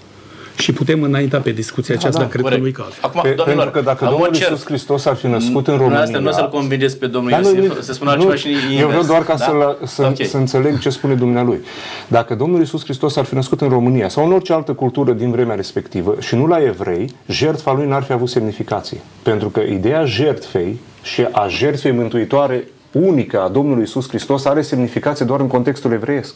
și 0.59 0.73
putem 0.73 1.03
înainta 1.03 1.39
pe 1.39 1.51
discuția 1.51 1.95
da, 1.95 2.01
aceasta, 2.01 2.21
da, 2.21 2.29
cred 2.29 2.41
corect. 2.41 2.61
că 2.61 2.67
nu-i 2.67 2.77
cazul. 2.77 2.95
Acum, 3.01 3.21
pe, 3.21 3.29
pentru 3.29 3.71
că 3.71 3.81
dacă 3.81 4.05
Domnul 4.05 4.35
Iisus 4.35 4.65
Hristos 4.65 5.05
ar 5.05 5.15
fi 5.15 5.27
născut 5.27 5.67
în 5.69 5.77
România... 5.77 6.01
Asta 6.01 6.19
nu 6.19 6.33
să-L 6.33 6.49
convingeți 6.49 6.99
pe 6.99 7.07
Domnul 7.07 7.33
Iisus, 7.33 7.85
să 7.85 7.93
spună 7.93 8.11
altceva 8.11 8.35
și 8.35 8.49
Eu 8.79 8.87
vreau 8.87 9.03
doar 9.03 9.25
ca 9.25 9.35
da? 9.35 9.45
să, 9.45 9.77
să, 9.85 10.03
okay. 10.03 10.27
să 10.27 10.37
înțeleg 10.37 10.79
ce 10.79 10.91
spune 10.91 11.15
Dumnealui. 11.15 11.61
Dacă 12.09 12.35
Domnul 12.35 12.59
Iisus 12.59 12.85
Hristos 12.85 13.17
ar 13.17 13.25
fi 13.25 13.35
născut 13.35 13.61
în 13.61 13.69
România 13.69 14.09
sau 14.09 14.27
în 14.27 14.33
orice 14.33 14.53
altă 14.53 14.73
cultură 14.73 15.13
din 15.13 15.31
vremea 15.31 15.55
respectivă 15.55 16.17
și 16.21 16.35
nu 16.35 16.47
la 16.47 16.63
evrei, 16.63 17.11
jertfa 17.29 17.73
lui 17.73 17.87
n-ar 17.87 18.03
fi 18.03 18.13
avut 18.13 18.29
semnificație. 18.29 19.01
Pentru 19.23 19.49
că 19.49 19.61
ideea 19.61 20.05
jertfei 20.05 20.81
și 21.03 21.27
a 21.33 21.47
jertfei 21.49 21.93
mântuitoare 21.93 22.65
unică 23.01 23.41
a 23.41 23.49
Domnului 23.49 23.83
Isus 23.83 24.09
Hristos 24.09 24.45
are 24.45 24.63
semnificație 24.63 25.25
doar 25.25 25.41
în 25.41 25.47
contextul 25.47 25.93
evreiesc. 25.93 26.35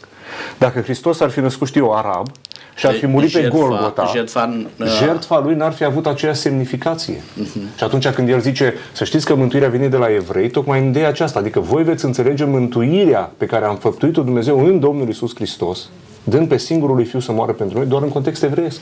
Dacă 0.57 0.81
Hristos 0.81 1.19
ar 1.19 1.29
fi 1.29 1.39
născut, 1.39 1.67
știu 1.67 1.83
eu, 1.83 1.93
arab 1.93 2.27
și 2.75 2.85
ar 2.85 2.93
fi 2.93 3.07
murit 3.07 3.29
jertfa, 3.29 3.49
pe 3.49 3.57
Golgota, 3.57 4.09
jertfa, 4.13 4.63
uh... 4.79 4.87
jertfa 4.99 5.39
lui 5.39 5.55
n-ar 5.55 5.71
fi 5.71 5.83
avut 5.83 6.05
aceeași 6.05 6.39
semnificație. 6.39 7.15
Uh-huh. 7.15 7.77
Și 7.77 7.83
atunci 7.83 8.07
când 8.07 8.29
el 8.29 8.39
zice, 8.39 8.73
să 8.91 9.03
știți 9.03 9.25
că 9.25 9.35
mântuirea 9.35 9.69
vine 9.69 9.87
de 9.87 9.97
la 9.97 10.13
evrei, 10.13 10.49
tocmai 10.49 10.79
în 10.79 10.87
ideea 10.87 11.07
aceasta, 11.07 11.39
adică 11.39 11.59
voi 11.59 11.83
veți 11.83 12.05
înțelege 12.05 12.43
mântuirea 12.43 13.31
pe 13.37 13.45
care 13.45 13.65
am 13.65 13.75
făptuit-o 13.75 14.21
Dumnezeu 14.21 14.65
în 14.65 14.79
Domnul 14.79 15.09
Isus 15.09 15.35
Hristos, 15.35 15.89
dând 16.23 16.47
pe 16.47 16.57
singurul 16.57 16.95
lui 16.95 17.05
Fiu 17.05 17.19
să 17.19 17.31
moară 17.31 17.51
pentru 17.51 17.77
noi, 17.77 17.87
doar 17.87 18.01
în 18.01 18.09
context 18.09 18.43
evreiesc. 18.43 18.79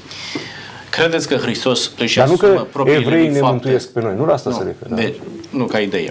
Credeți 0.89 1.28
că 1.28 1.36
Hristos 1.36 1.92
își 2.00 2.18
Dar 2.18 2.28
nu 2.28 2.36
că 2.36 2.65
evreii 2.86 3.28
ne 3.28 3.34
fapte? 3.34 3.52
mântuiesc 3.52 3.92
pe 3.92 4.02
noi, 4.02 4.13
nu 4.18 4.26
la 4.26 4.34
asta 4.34 4.50
nu, 4.50 4.56
se 4.56 4.63
referă. 4.63 4.96
De, 4.96 5.13
nu 5.50 5.65
ca 5.65 5.80
idee. 5.80 6.10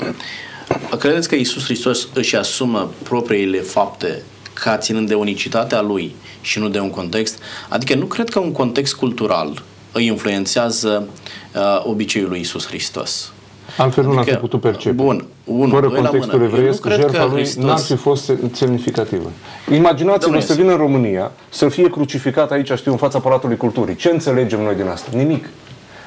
Credeți 0.96 1.28
că 1.28 1.34
Isus 1.34 1.64
Hristos 1.64 2.08
își 2.14 2.36
asumă 2.36 2.90
propriile 3.02 3.58
fapte 3.58 4.22
ca 4.52 4.76
ținând 4.76 5.08
de 5.08 5.14
unicitatea 5.14 5.80
lui 5.80 6.14
și 6.40 6.58
nu 6.58 6.68
de 6.68 6.78
un 6.78 6.90
context? 6.90 7.38
Adică 7.68 7.94
nu 7.94 8.04
cred 8.04 8.28
că 8.28 8.38
un 8.38 8.52
context 8.52 8.94
cultural 8.94 9.62
îi 9.92 10.06
influențează 10.06 11.08
uh, 11.54 11.84
obiceiul 11.84 12.28
lui 12.28 12.40
Isus 12.40 12.66
Hristos. 12.66 13.32
Altfel 13.76 13.86
adică, 13.86 14.06
nu 14.06 14.14
l-am 14.14 14.24
fi 14.24 14.34
putut 14.34 14.60
percepe. 14.60 14.94
Bun, 14.94 15.26
un, 15.44 15.68
Fără 15.68 15.88
contextul 15.88 16.42
evreiesc, 16.42 16.86
jertfa 16.88 17.24
lui 17.24 17.34
Hristos... 17.34 17.64
n-ar 17.64 17.78
fi 17.78 17.96
fost 17.96 18.32
semnificativă. 18.52 19.30
Imaginați-vă 19.72 20.40
să 20.40 20.54
vină 20.54 20.70
în 20.70 20.76
România, 20.76 21.32
să 21.48 21.68
fie 21.68 21.90
crucificat 21.90 22.50
aici, 22.50 22.72
știu, 22.72 22.90
în 22.90 22.98
fața 22.98 23.18
Palatului 23.18 23.56
Culturii. 23.56 23.96
Ce 23.96 24.10
înțelegem 24.10 24.62
noi 24.62 24.74
din 24.74 24.86
asta? 24.86 25.10
Nimic. 25.14 25.48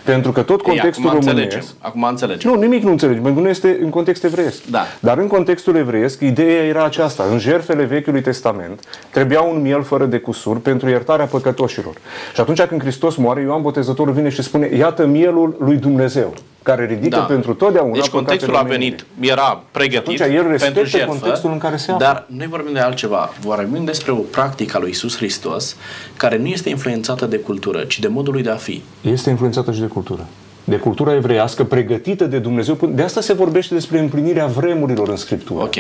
Pentru 0.03 0.31
că 0.31 0.41
tot 0.41 0.61
contextul 0.61 1.03
Ei, 1.03 1.09
acum 1.09 1.19
românesc... 1.25 1.53
Înțelegem. 1.53 1.75
Acum 1.79 2.03
înțelegem. 2.03 2.51
Nu, 2.51 2.59
nimic 2.59 2.83
nu 2.83 2.91
înțelegem, 2.91 3.21
pentru 3.21 3.39
că 3.41 3.45
nu 3.45 3.51
este 3.53 3.79
în 3.81 3.89
context 3.89 4.23
evreiesc. 4.23 4.65
Da. 4.65 4.81
Dar 4.99 5.17
în 5.17 5.27
contextul 5.27 5.75
evreiesc, 5.75 6.19
ideea 6.19 6.63
era 6.63 6.83
aceasta. 6.85 7.25
În 7.31 7.39
jertfele 7.39 7.83
Vechiului 7.83 8.21
Testament 8.21 8.79
trebuia 9.09 9.41
un 9.41 9.61
miel 9.61 9.83
fără 9.83 10.05
de 10.05 10.17
cusur 10.17 10.59
pentru 10.59 10.89
iertarea 10.89 11.25
păcătoșilor. 11.25 11.93
Și 12.33 12.41
atunci 12.41 12.61
când 12.61 12.81
Hristos 12.81 13.15
moare, 13.15 13.41
Ioan 13.41 13.61
Botezătorul 13.61 14.13
vine 14.13 14.29
și 14.29 14.41
spune, 14.41 14.69
iată 14.75 15.05
mielul 15.05 15.55
lui 15.59 15.75
Dumnezeu 15.75 16.33
care 16.63 16.85
ridică 16.85 17.15
da. 17.15 17.21
pentru 17.21 17.53
totdeauna 17.53 17.93
Deci 17.93 18.09
contextul 18.09 18.55
a 18.55 18.61
venit, 18.61 19.05
era 19.19 19.63
pregătit 19.71 20.21
Atunci, 20.21 20.35
el 20.35 20.57
pentru 20.59 20.85
jertfă, 20.85 21.09
contextul 21.09 21.51
în 21.51 21.57
care 21.57 21.75
se 21.75 21.91
află. 21.91 22.05
Dar 22.05 22.25
noi 22.27 22.47
vorbim 22.47 22.73
de 22.73 22.79
altceva. 22.79 23.33
Vorbim 23.39 23.85
despre 23.85 24.11
o 24.11 24.15
practică 24.15 24.77
a 24.77 24.79
lui 24.79 24.89
Isus 24.89 25.15
Hristos 25.15 25.75
care 26.17 26.37
nu 26.37 26.45
este 26.45 26.69
influențată 26.69 27.25
de 27.25 27.37
cultură, 27.37 27.83
ci 27.83 27.99
de 27.99 28.07
modul 28.07 28.33
lui 28.33 28.43
de 28.43 28.49
a 28.49 28.55
fi. 28.55 28.81
Este 29.01 29.29
influențată 29.29 29.71
și 29.71 29.79
de 29.79 29.85
cultură 29.93 30.27
de 30.63 30.75
cultura 30.75 31.13
evreiască 31.13 31.63
pregătită 31.63 32.25
de 32.25 32.38
Dumnezeu. 32.38 32.91
De 32.93 33.01
asta 33.01 33.21
se 33.21 33.34
vorbește 33.34 33.73
despre 33.73 33.99
împlinirea 33.99 34.45
vremurilor 34.45 35.10
în 35.10 35.15
Scriptură. 35.15 35.63
Ok. 35.63 35.75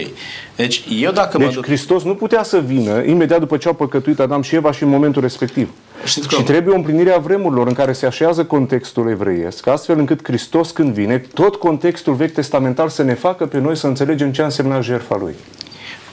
Deci 0.55 0.83
eu 1.01 1.11
dacă 1.11 1.37
deci, 1.37 1.47
mă 1.47 1.53
duc... 1.53 1.65
Hristos 1.65 2.03
nu 2.03 2.15
putea 2.15 2.43
să 2.43 2.59
vină 2.59 3.03
imediat 3.03 3.39
după 3.39 3.57
ce 3.57 3.67
au 3.67 3.73
păcătuit 3.73 4.19
Adam 4.19 4.41
și 4.41 4.55
Eva 4.55 4.71
și 4.71 4.83
în 4.83 4.89
momentul 4.89 5.21
respectiv. 5.21 5.69
Știți 6.05 6.35
și 6.35 6.43
trebuie 6.43 6.73
o 6.73 6.77
împlinire 6.77 7.11
a 7.11 7.17
vremurilor 7.17 7.67
în 7.67 7.73
care 7.73 7.93
se 7.93 8.05
așează 8.05 8.43
contextul 8.43 9.09
evreiesc, 9.09 9.67
astfel 9.67 9.99
încât 9.99 10.19
Hristos 10.23 10.71
când 10.71 10.93
vine, 10.93 11.17
tot 11.33 11.55
contextul 11.55 12.13
vechi 12.13 12.33
testamental 12.33 12.89
să 12.89 13.03
ne 13.03 13.13
facă 13.13 13.45
pe 13.45 13.59
noi 13.59 13.77
să 13.77 13.87
înțelegem 13.87 14.31
ce 14.31 14.41
a 14.41 14.45
însemnat 14.45 14.83
jertfa 14.83 15.17
Lui. 15.17 15.33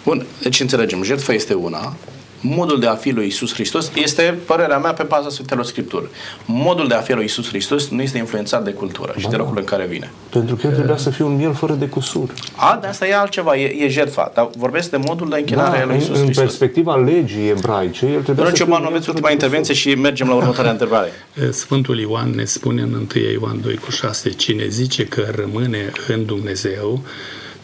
Bun, 0.05 0.27
deci 0.43 0.61
înțelegem, 0.61 1.03
jertfa 1.03 1.33
este 1.33 1.55
una, 1.55 1.97
modul 2.41 2.81
de 2.81 2.87
a 2.87 2.95
fi 2.95 3.11
lui 3.11 3.27
Isus 3.27 3.53
Hristos 3.53 3.91
este, 3.95 4.39
părerea 4.47 4.79
mea, 4.79 4.93
pe 4.93 5.03
baza 5.03 5.29
Sfintelor 5.29 5.65
Scripturi. 5.65 6.09
Modul 6.45 6.89
de 6.89 6.95
a 6.95 7.01
fi 7.01 7.13
lui 7.13 7.25
Isus 7.25 7.49
Hristos 7.49 7.89
nu 7.89 8.03
este 8.03 8.19
influențat 8.19 8.65
de 8.65 8.71
cultură 8.71 9.13
ba, 9.15 9.21
și 9.21 9.29
de 9.29 9.37
locul 9.37 9.59
în 9.59 9.65
care 9.65 9.87
vine. 9.87 10.11
Pentru 10.31 10.57
că 10.57 10.67
el 10.67 10.73
trebuia 10.73 10.97
să 10.97 11.11
fie 11.11 11.25
un 11.25 11.37
miel 11.37 11.55
fără 11.55 11.73
de 11.73 11.87
cusur. 11.87 12.35
A, 12.57 12.79
de 12.81 12.87
asta 12.87 13.07
e 13.07 13.17
altceva, 13.17 13.57
e, 13.57 13.85
e 13.85 13.89
jertfa. 13.89 14.31
Dar 14.35 14.49
vorbesc 14.57 14.91
de 14.91 14.97
modul 14.97 15.29
de 15.29 15.37
închinare 15.37 15.77
da, 15.77 15.83
a 15.83 15.87
lui 15.87 15.97
Isus 15.97 16.17
în, 16.17 16.25
Hristos. 16.25 16.37
În 16.37 16.43
perspectiva 16.43 16.97
legii 16.97 17.49
ebraice, 17.49 18.07
el 18.07 18.23
trebuia 18.23 18.47
să 18.47 18.65
fie 18.65 18.75
un 18.75 18.85
aveți 18.85 19.09
ultima 19.09 19.31
intervenție 19.31 19.75
și 19.75 19.95
mergem 19.95 20.29
la 20.29 20.35
următoarea 20.35 20.71
întrebare. 20.71 21.09
Sfântul 21.51 21.99
Ioan 21.99 22.31
ne 22.31 22.45
spune 22.45 22.83
în 22.83 22.93
1 22.93 23.07
Ioan 23.33 23.61
2 23.61 23.75
cu 23.75 23.91
6, 23.91 24.31
cine 24.31 24.67
zice 24.69 25.05
că 25.05 25.27
rămâne 25.35 25.93
în 26.09 26.25
Dumnezeu, 26.25 27.03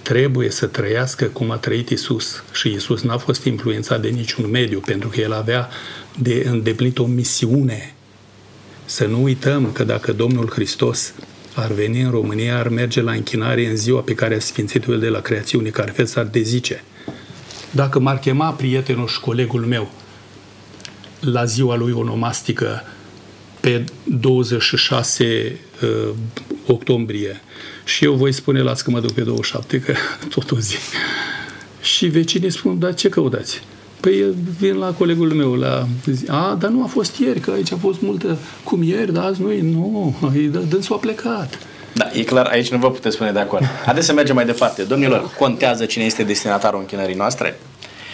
trebuie 0.04 0.50
să 0.50 0.66
trăiască 0.66 1.24
cum 1.24 1.50
a 1.50 1.56
trăit 1.56 1.88
Isus. 1.88 2.42
Și 2.52 2.68
Isus 2.68 3.02
n-a 3.02 3.18
fost 3.18 3.44
influențat 3.44 4.00
de 4.00 4.08
niciun 4.08 4.50
mediu, 4.50 4.80
pentru 4.80 5.08
că 5.08 5.20
el 5.20 5.32
avea 5.32 5.68
de 6.18 6.46
îndeplinit 6.50 6.98
o 6.98 7.06
misiune. 7.06 7.94
Să 8.84 9.06
nu 9.06 9.22
uităm 9.22 9.72
că 9.72 9.84
dacă 9.84 10.12
Domnul 10.12 10.50
Hristos 10.50 11.14
ar 11.54 11.72
veni 11.72 12.00
în 12.00 12.10
România, 12.10 12.58
ar 12.58 12.68
merge 12.68 13.00
la 13.00 13.12
închinare 13.12 13.66
în 13.66 13.76
ziua 13.76 14.00
pe 14.00 14.14
care 14.14 14.34
a 14.34 14.38
sfințit 14.38 14.86
el 14.86 14.98
de 14.98 15.08
la 15.08 15.20
creațiune, 15.20 15.68
care 15.68 15.90
fel 15.90 16.06
s-ar 16.06 16.24
dezice. 16.24 16.84
Dacă 17.70 17.98
m-ar 17.98 18.18
chema 18.18 18.50
prietenul 18.50 19.06
și 19.06 19.20
colegul 19.20 19.60
meu 19.60 19.90
la 21.20 21.44
ziua 21.44 21.76
lui 21.76 21.92
onomastică 21.92 22.82
pe 23.60 23.84
26 24.04 25.58
uh, 25.82 26.14
octombrie 26.66 27.40
și 27.84 28.04
eu 28.04 28.12
voi 28.12 28.32
spune, 28.32 28.60
las 28.60 28.82
că 28.82 28.90
mă 28.90 29.00
duc 29.00 29.12
pe 29.12 29.20
27, 29.20 29.80
că 29.80 29.94
tot 30.34 30.50
o 30.50 30.58
zi. 30.58 30.76
Și 31.80 32.06
vecinii 32.06 32.50
spun, 32.50 32.78
dar 32.78 32.94
ce 32.94 33.08
căutați? 33.08 33.62
Păi 34.00 34.24
vin 34.58 34.76
la 34.76 34.90
colegul 34.90 35.32
meu, 35.32 35.54
la 35.54 35.86
zi, 36.06 36.28
a, 36.28 36.56
dar 36.60 36.70
nu 36.70 36.82
a 36.82 36.86
fost 36.86 37.16
ieri, 37.18 37.40
că 37.40 37.50
aici 37.50 37.72
a 37.72 37.76
fost 37.76 38.00
multă, 38.00 38.38
cum 38.64 38.82
ieri, 38.82 39.12
dar 39.12 39.24
azi 39.24 39.42
nu 39.42 39.52
e, 39.52 39.62
nu, 39.62 40.14
dânsul 40.68 40.94
a 40.94 40.98
plecat. 40.98 41.58
Da, 41.92 42.10
e 42.12 42.22
clar, 42.22 42.46
aici 42.46 42.70
nu 42.70 42.78
vă 42.78 42.90
puteți 42.90 43.14
spune 43.14 43.32
de 43.32 43.38
acord. 43.38 43.64
Haideți 43.84 44.06
să 44.06 44.12
mergem 44.12 44.34
mai 44.34 44.44
departe. 44.44 44.82
Domnilor, 44.82 45.30
contează 45.38 45.84
cine 45.84 46.04
este 46.04 46.22
destinatarul 46.22 46.80
închinării 46.80 47.14
noastre? 47.14 47.58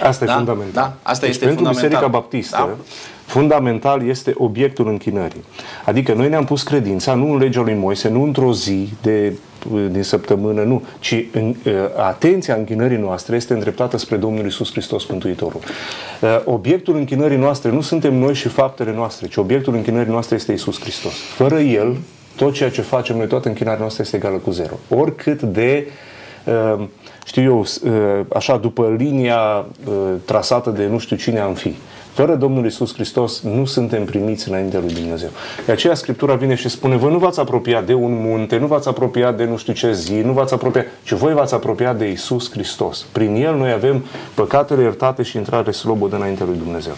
Asta 0.03 0.25
da? 0.25 0.33
e 0.33 0.37
fundamental. 0.37 0.73
Da, 0.83 1.11
asta 1.11 1.27
deci 1.27 1.35
este 1.35 1.45
pentru 1.45 1.65
fundamental. 1.65 1.89
Biserica 1.89 2.19
Baptistă, 2.19 2.57
da? 2.57 2.77
Fundamental 3.31 4.07
este 4.07 4.35
obiectul 4.37 4.89
închinării. 4.89 5.45
Adică 5.85 6.13
noi 6.13 6.29
ne-am 6.29 6.45
pus 6.45 6.63
credința 6.63 7.15
nu 7.15 7.33
în 7.33 7.39
legea 7.39 7.61
lui 7.61 7.75
Moise, 7.75 8.09
nu 8.09 8.23
într-o 8.23 8.53
zi 8.53 8.89
de, 9.03 9.33
din 9.91 10.03
săptămână, 10.03 10.63
nu, 10.63 10.83
ci 10.99 11.25
în, 11.33 11.55
uh, 11.65 11.73
atenția 11.97 12.55
închinării 12.55 12.97
noastre 12.97 13.37
este 13.37 13.53
îndreptată 13.53 13.97
spre 13.99 14.17
Domnul 14.17 14.47
Isus 14.47 14.71
Hristos 14.71 15.07
Mântuitorul. 15.07 15.61
Uh, 16.21 16.41
obiectul 16.45 16.97
închinării 16.97 17.37
noastre 17.37 17.71
nu 17.71 17.81
suntem 17.81 18.15
noi 18.15 18.35
și 18.35 18.49
faptele 18.49 18.93
noastre, 18.93 19.27
ci 19.29 19.37
obiectul 19.37 19.75
închinării 19.75 20.11
noastre 20.13 20.37
este 20.37 20.53
Isus 20.53 20.81
Hristos. 20.81 21.13
Fără 21.13 21.59
El, 21.59 21.97
tot 22.37 22.53
ceea 22.53 22.71
ce 22.71 22.81
facem 22.81 23.17
noi, 23.17 23.27
toată 23.27 23.49
închinarea 23.49 23.81
noastră 23.81 24.03
este 24.03 24.17
egală 24.17 24.37
cu 24.37 24.51
zero. 24.51 24.75
Oricât 24.89 25.43
de 25.43 25.87
uh, 26.45 26.85
știu 27.25 27.43
eu, 27.43 27.65
așa 28.35 28.57
după 28.57 28.95
linia 28.99 29.67
trasată 30.25 30.71
de 30.71 30.87
nu 30.87 30.99
știu 30.99 31.17
cine 31.17 31.39
am 31.39 31.55
fi. 31.55 31.75
Fără 32.13 32.35
Domnul 32.35 32.67
Isus 32.67 32.95
Hristos 32.95 33.41
nu 33.41 33.65
suntem 33.65 34.05
primiți 34.05 34.49
înainte 34.49 34.79
lui 34.79 34.93
Dumnezeu. 34.93 35.29
De 35.67 35.73
aceea 35.73 35.95
Scriptura 35.95 36.35
vine 36.35 36.55
și 36.55 36.69
spune, 36.69 36.97
voi 36.97 37.13
nu 37.13 37.19
v-ați 37.19 37.41
apropiat 37.41 37.87
de 37.87 37.95
un 37.95 38.21
munte, 38.21 38.59
nu 38.59 38.67
v-ați 38.67 38.89
apropiat 38.89 39.37
de 39.37 39.45
nu 39.45 39.57
știu 39.57 39.73
ce 39.73 39.93
zi, 39.93 40.15
nu 40.15 40.33
v-ați 40.33 40.55
apropiat, 40.55 40.87
ci 41.03 41.13
voi 41.13 41.35
v-ați 41.35 41.55
apropiat 41.55 41.99
de 41.99 42.11
Isus 42.11 42.51
Hristos. 42.51 43.07
Prin 43.13 43.35
El 43.35 43.57
noi 43.57 43.73
avem 43.73 44.05
păcatele 44.35 44.83
iertate 44.83 45.23
și 45.23 45.37
intrare 45.37 45.71
slobodă 45.71 46.17
înainte 46.17 46.45
lui 46.45 46.57
Dumnezeu. 46.57 46.95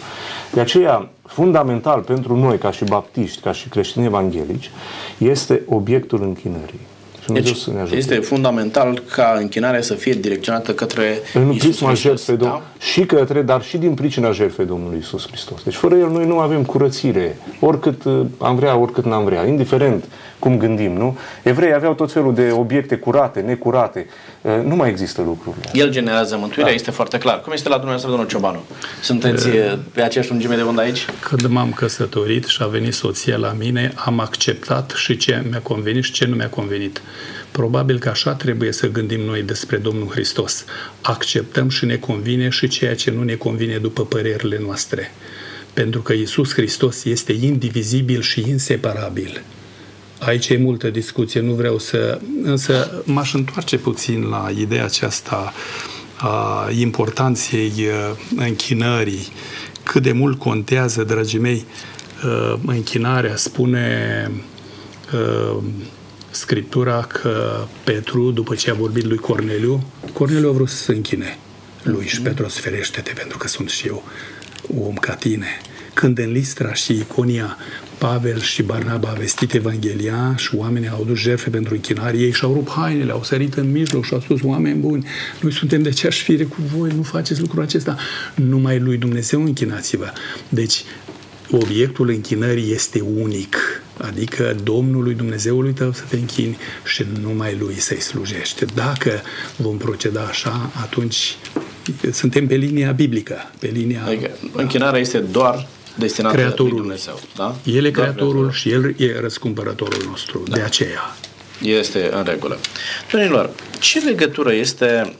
De 0.52 0.60
aceea, 0.60 1.08
fundamental 1.22 2.00
pentru 2.00 2.36
noi, 2.36 2.58
ca 2.58 2.70
și 2.70 2.84
baptiști, 2.84 3.40
ca 3.40 3.52
și 3.52 3.68
creștini 3.68 4.04
evanghelici, 4.04 4.70
este 5.18 5.62
obiectul 5.68 6.22
închinării. 6.22 6.90
Deci 7.26 7.56
este 7.90 8.14
fundamental 8.14 9.02
ca 9.14 9.36
închinarea 9.40 9.82
să 9.82 9.94
fie 9.94 10.12
direcționată 10.12 10.74
către 10.74 11.18
în 11.34 11.50
Iisus 11.50 11.68
prisma 11.68 11.94
jertfei 11.94 12.36
da? 12.36 12.62
și 12.78 13.06
către, 13.06 13.42
dar 13.42 13.62
și 13.62 13.76
din 13.76 13.94
pricina 13.94 14.30
jertfei 14.30 14.66
Domnului 14.66 14.98
Isus 14.98 15.26
Hristos. 15.26 15.62
Deci 15.62 15.74
fără 15.74 15.94
El 15.94 16.10
noi 16.10 16.26
nu 16.26 16.38
avem 16.38 16.64
curățire, 16.64 17.36
oricât 17.60 18.04
uh, 18.04 18.20
am 18.38 18.56
vrea, 18.56 18.76
oricât 18.76 19.04
n-am 19.04 19.24
vrea, 19.24 19.46
indiferent 19.46 20.04
cum 20.42 20.58
gândim, 20.58 20.92
nu? 20.92 21.18
Evreii 21.42 21.74
aveau 21.74 21.94
tot 21.94 22.12
felul 22.12 22.34
de 22.34 22.50
obiecte 22.50 22.96
curate, 22.96 23.40
necurate. 23.40 24.06
Uh, 24.40 24.60
nu 24.64 24.76
mai 24.76 24.88
există 24.88 25.22
lucrurile. 25.22 25.64
El 25.72 25.90
generează 25.90 26.36
mântuirea, 26.36 26.64
da. 26.64 26.74
este 26.74 26.90
foarte 26.90 27.18
clar. 27.18 27.40
Cum 27.40 27.52
este 27.52 27.68
la 27.68 27.74
dumneavoastră, 27.74 28.10
domnul 28.10 28.28
Ciobanu? 28.28 28.62
Sunteți 29.02 29.48
e... 29.48 29.70
Uh, 29.72 29.78
pe 29.92 30.02
aceeași 30.02 30.30
lungime 30.30 30.56
de 30.56 30.62
undă 30.62 30.80
aici? 30.80 31.06
Când 31.20 31.46
m-am 31.46 31.72
căsătorit 31.72 32.44
și 32.46 32.62
a 32.62 32.66
venit 32.66 32.94
soția 32.94 33.36
la 33.36 33.54
mine, 33.58 33.92
am 33.94 34.20
acceptat 34.20 34.90
și 34.90 35.16
ce 35.16 35.44
mi-a 35.50 35.60
convenit 35.60 36.04
și 36.04 36.12
ce 36.12 36.26
nu 36.26 36.34
mi-a 36.34 36.48
convenit. 36.48 37.02
Probabil 37.50 37.98
că 37.98 38.08
așa 38.08 38.34
trebuie 38.34 38.72
să 38.72 38.90
gândim 38.90 39.20
noi 39.20 39.42
despre 39.42 39.76
Domnul 39.76 40.08
Hristos. 40.08 40.64
Acceptăm 41.02 41.68
și 41.68 41.84
ne 41.84 41.96
convine 41.96 42.48
și 42.48 42.68
ceea 42.68 42.94
ce 42.94 43.10
nu 43.10 43.22
ne 43.22 43.34
convine 43.34 43.76
după 43.76 44.04
părerile 44.04 44.60
noastre. 44.64 45.12
Pentru 45.74 46.00
că 46.00 46.12
Isus 46.12 46.52
Hristos 46.52 47.04
este 47.04 47.32
indivizibil 47.32 48.20
și 48.20 48.44
inseparabil. 48.48 49.42
Aici 50.24 50.48
e 50.48 50.56
multă 50.56 50.90
discuție, 50.90 51.40
nu 51.40 51.52
vreau 51.52 51.78
să... 51.78 52.20
Însă 52.42 53.02
m-aș 53.04 53.34
întoarce 53.34 53.78
puțin 53.78 54.22
la 54.22 54.50
ideea 54.58 54.84
aceasta 54.84 55.52
a 56.16 56.68
importanței 56.78 57.72
uh, 57.76 58.16
închinării. 58.36 59.28
Cât 59.82 60.02
de 60.02 60.12
mult 60.12 60.38
contează, 60.38 61.04
dragii 61.04 61.38
mei, 61.38 61.64
uh, 62.24 62.54
închinarea, 62.66 63.36
spune 63.36 64.30
uh, 65.12 65.62
Scriptura 66.30 67.00
că 67.00 67.64
Petru, 67.84 68.30
după 68.30 68.54
ce 68.54 68.70
a 68.70 68.74
vorbit 68.74 69.04
lui 69.04 69.18
Corneliu, 69.18 69.84
Corneliu 70.12 70.48
a 70.48 70.52
vrut 70.52 70.68
să 70.68 70.76
se 70.76 70.92
închine 70.92 71.38
lui 71.82 72.06
și 72.06 72.20
Petru 72.20 72.48
să 72.48 72.60
ferește-te 72.60 73.12
pentru 73.12 73.38
că 73.38 73.48
sunt 73.48 73.68
și 73.68 73.86
eu 73.86 74.02
om 74.86 74.94
ca 74.94 75.14
tine. 75.14 75.46
Când 75.94 76.18
în 76.18 76.32
Listra 76.32 76.74
și 76.74 76.92
Iconia 76.92 77.56
Pavel 78.02 78.40
și 78.40 78.62
Barnaba 78.62 79.08
a 79.08 79.12
vestit 79.12 79.54
Evanghelia 79.54 80.34
și 80.36 80.54
oamenii 80.54 80.88
au 80.88 81.04
dus 81.04 81.18
jertfe 81.18 81.50
pentru 81.50 81.74
închinare, 81.74 82.16
ei 82.16 82.32
și-au 82.32 82.52
rupt 82.52 82.70
hainele, 82.70 83.12
au 83.12 83.22
sărit 83.22 83.54
în 83.54 83.70
mijloc 83.70 84.04
și 84.04 84.12
au 84.12 84.20
spus, 84.20 84.40
oameni 84.42 84.80
buni, 84.80 85.06
noi 85.40 85.52
suntem 85.52 85.82
de 85.82 85.88
aceeași 85.88 86.22
fire 86.22 86.44
cu 86.44 86.56
voi, 86.76 86.90
nu 86.96 87.02
faceți 87.02 87.40
lucrul 87.40 87.62
acesta, 87.62 87.96
numai 88.34 88.78
lui 88.78 88.96
Dumnezeu 88.96 89.42
închinați-vă. 89.42 90.12
Deci, 90.48 90.82
obiectul 91.50 92.08
închinării 92.08 92.72
este 92.72 93.00
unic, 93.00 93.56
adică 93.96 94.56
Domnului 94.62 95.14
Dumnezeului 95.14 95.72
tău 95.72 95.92
să 95.92 96.02
te 96.08 96.16
închini 96.16 96.56
și 96.84 97.04
numai 97.22 97.56
Lui 97.60 97.74
să-i 97.74 98.00
slujești. 98.00 98.64
Dacă 98.74 99.20
vom 99.56 99.76
proceda 99.76 100.20
așa, 100.20 100.70
atunci 100.82 101.36
suntem 102.12 102.46
pe 102.46 102.54
linia 102.54 102.92
biblică, 102.92 103.50
pe 103.58 103.70
linia... 103.72 104.04
Adică 104.06 104.30
închinarea 104.52 105.00
este 105.00 105.18
doar 105.18 105.68
destinată 105.94 106.34
creatorul. 106.36 106.72
lui 106.72 106.80
Dumnezeu. 106.80 107.20
Da? 107.36 107.54
El 107.64 107.84
e 107.84 107.90
creatorul 107.90 108.52
și 108.52 108.70
El 108.70 108.94
e 108.98 109.20
răscumpărătorul 109.20 110.02
nostru. 110.08 110.42
Da. 110.48 110.56
De 110.56 110.62
aceea. 110.62 111.16
Este 111.62 112.10
în 112.12 112.24
regulă. 112.24 112.58
Domnilor, 113.10 113.50
ce 113.80 113.98
legătură 113.98 114.52
este, 114.52 115.14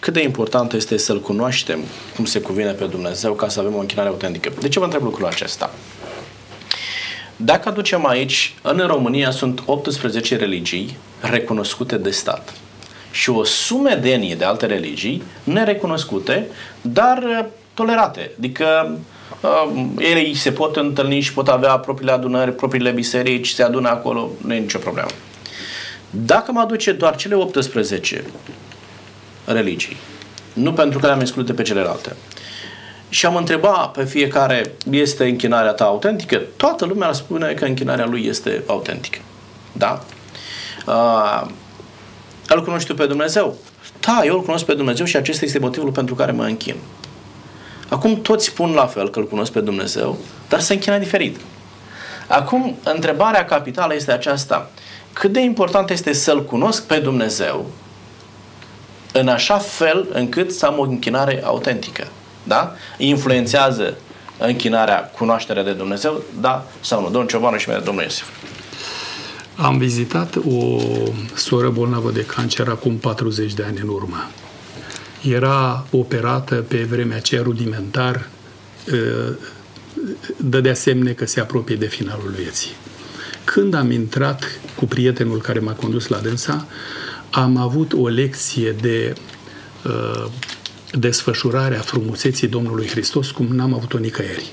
cât 0.00 0.12
de 0.12 0.22
important 0.22 0.72
este 0.72 0.96
să-L 0.96 1.20
cunoaștem 1.20 1.80
cum 2.16 2.24
se 2.24 2.40
cuvine 2.40 2.70
pe 2.70 2.84
Dumnezeu 2.84 3.32
ca 3.32 3.48
să 3.48 3.60
avem 3.60 3.74
o 3.74 3.78
închinare 3.78 4.08
autentică? 4.08 4.52
De 4.60 4.68
ce 4.68 4.78
vă 4.78 4.84
întreb 4.84 5.02
lucrul 5.02 5.26
acesta? 5.26 5.74
Dacă 7.36 7.68
aducem 7.68 8.06
aici, 8.06 8.54
în 8.62 8.78
România 8.86 9.30
sunt 9.30 9.62
18 9.66 10.36
religii 10.36 10.96
recunoscute 11.20 11.96
de 11.96 12.10
stat 12.10 12.54
și 13.10 13.30
o 13.30 13.44
sumedenie 13.44 14.34
de 14.34 14.44
alte 14.44 14.66
religii 14.66 15.22
nerecunoscute, 15.44 16.46
dar 16.80 17.18
uh, 17.22 17.44
tolerate. 17.74 18.30
Adică 18.38 18.98
uh, 19.40 19.86
ei 19.98 20.34
se 20.34 20.52
pot 20.52 20.76
întâlni 20.76 21.20
și 21.20 21.32
pot 21.32 21.48
avea 21.48 21.78
propriile 21.78 22.12
adunări, 22.12 22.54
propriile 22.54 22.90
biserici, 22.90 23.48
se 23.48 23.62
adună 23.62 23.88
acolo, 23.88 24.30
nu 24.44 24.54
e 24.54 24.58
nicio 24.58 24.78
problemă. 24.78 25.08
Dacă 26.10 26.52
mă 26.52 26.60
aduce 26.60 26.92
doar 26.92 27.16
cele 27.16 27.34
18 27.34 28.24
religii, 29.44 29.96
nu 30.52 30.72
pentru 30.72 30.98
că 30.98 31.06
le-am 31.06 31.20
exclute 31.20 31.52
pe 31.52 31.62
celelalte, 31.62 32.16
și 33.08 33.26
am 33.26 33.36
întrebat 33.36 33.92
pe 33.92 34.04
fiecare, 34.04 34.74
este 34.90 35.24
închinarea 35.24 35.72
ta 35.72 35.84
autentică? 35.84 36.42
Toată 36.56 36.84
lumea 36.84 37.08
ar 37.08 37.14
spune 37.14 37.52
că 37.52 37.64
închinarea 37.64 38.06
lui 38.06 38.26
este 38.26 38.62
autentică. 38.66 39.18
Da? 39.72 40.04
Uh, 40.86 41.50
îl 42.48 42.64
cunoști 42.64 42.94
pe 42.94 43.06
Dumnezeu? 43.06 43.56
Da, 44.00 44.22
eu 44.24 44.34
îl 44.34 44.42
cunosc 44.42 44.64
pe 44.64 44.74
Dumnezeu 44.74 45.06
și 45.06 45.16
acesta 45.16 45.44
este 45.44 45.58
motivul 45.58 45.90
pentru 45.90 46.14
care 46.14 46.32
mă 46.32 46.44
închin. 46.44 46.74
Acum 47.88 48.20
toți 48.20 48.46
spun 48.46 48.72
la 48.72 48.86
fel 48.86 49.10
că 49.10 49.18
îl 49.18 49.28
cunosc 49.28 49.52
pe 49.52 49.60
Dumnezeu, 49.60 50.18
dar 50.48 50.60
se 50.60 50.72
închină 50.72 50.98
diferit. 50.98 51.40
Acum, 52.26 52.76
întrebarea 52.82 53.44
capitală 53.44 53.94
este 53.94 54.12
aceasta. 54.12 54.70
Cât 55.12 55.32
de 55.32 55.40
important 55.40 55.90
este 55.90 56.12
să-L 56.12 56.44
cunosc 56.44 56.86
pe 56.86 56.98
Dumnezeu 56.98 57.66
în 59.12 59.28
așa 59.28 59.58
fel 59.58 60.06
încât 60.12 60.52
să 60.52 60.66
am 60.66 60.78
o 60.78 60.82
închinare 60.82 61.42
autentică. 61.44 62.06
Da? 62.42 62.74
Influențează 62.98 63.96
închinarea, 64.38 65.10
cunoașterea 65.16 65.62
de 65.64 65.72
Dumnezeu, 65.72 66.22
da 66.40 66.66
sau 66.80 67.00
nu? 67.00 67.04
Domnul 67.10 67.26
Ciobanu 67.26 67.56
și 67.56 67.68
mine, 67.68 67.80
domnul 67.80 68.02
Iosif. 68.02 68.26
Am 69.56 69.78
vizitat 69.78 70.36
o 70.36 70.78
soră 71.34 71.68
bolnavă 71.68 72.10
de 72.10 72.24
cancer 72.24 72.68
acum 72.68 72.96
40 72.96 73.52
de 73.52 73.64
ani 73.68 73.78
în 73.82 73.88
urmă. 73.88 74.28
Era 75.28 75.86
operată 75.90 76.54
pe 76.54 76.82
vremea 76.82 77.16
aceea 77.16 77.42
rudimentar, 77.42 78.28
dădea 80.36 80.74
semne 80.74 81.12
că 81.12 81.26
se 81.26 81.40
apropie 81.40 81.76
de 81.76 81.86
finalul 81.86 82.34
vieții. 82.36 82.70
Când 83.44 83.74
am 83.74 83.90
intrat 83.90 84.44
cu 84.76 84.84
prietenul 84.84 85.40
care 85.40 85.58
m-a 85.58 85.72
condus 85.72 86.06
la 86.06 86.18
dânsa, 86.18 86.66
am 87.30 87.56
avut 87.56 87.92
o 87.92 88.08
lecție 88.08 88.72
de 88.72 89.14
uh, 89.84 90.30
desfășurare 90.92 91.76
a 91.76 91.80
frumuseții 91.80 92.48
Domnului 92.48 92.86
Hristos 92.86 93.30
cum 93.30 93.46
n-am 93.46 93.74
avut-o 93.74 93.98
nicăieri. 93.98 94.52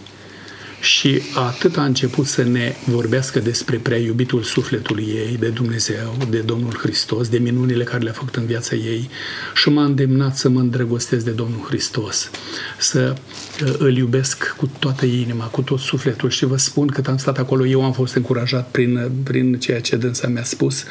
Și 0.82 1.22
atât 1.36 1.78
a 1.78 1.84
început 1.84 2.26
să 2.26 2.44
ne 2.44 2.76
vorbească 2.86 3.40
despre 3.40 3.78
prea 3.78 3.98
iubitul 3.98 4.44
sufletului 4.44 5.04
ei, 5.04 5.38
de 5.40 5.48
Dumnezeu, 5.48 6.18
de 6.30 6.40
Domnul 6.40 6.78
Hristos, 6.82 7.30
de 7.30 7.38
minunile 7.38 7.84
care 7.84 8.04
le-a 8.04 8.14
făcut 8.14 8.36
în 8.36 8.46
viața 8.46 8.76
ei. 8.76 9.10
Și 9.56 9.70
m-a 9.70 9.84
îndemnat 9.84 10.38
să 10.38 10.50
mă 10.50 10.60
îndrăgostesc 10.60 11.26
de 11.26 11.32
Domnul 11.32 11.66
Hristos, 11.68 12.30
să 12.78 13.14
uh, 13.16 13.51
îl 13.78 13.98
iubesc 13.98 14.56
cu 14.58 14.70
toată 14.80 15.06
inima, 15.06 15.46
cu 15.46 15.62
tot 15.62 15.80
sufletul 15.80 16.30
și 16.30 16.46
vă 16.46 16.58
spun 16.58 16.88
că 16.88 17.02
am 17.10 17.18
stat 17.18 17.38
acolo, 17.38 17.66
eu 17.66 17.84
am 17.84 17.94
fost 17.94 18.16
încurajat 18.16 18.70
prin, 18.70 19.12
prin 19.24 19.60
ceea 19.60 19.82
ce 19.82 19.96
dânsa 19.96 20.28
mi-a 20.28 20.44
spus, 20.44 20.84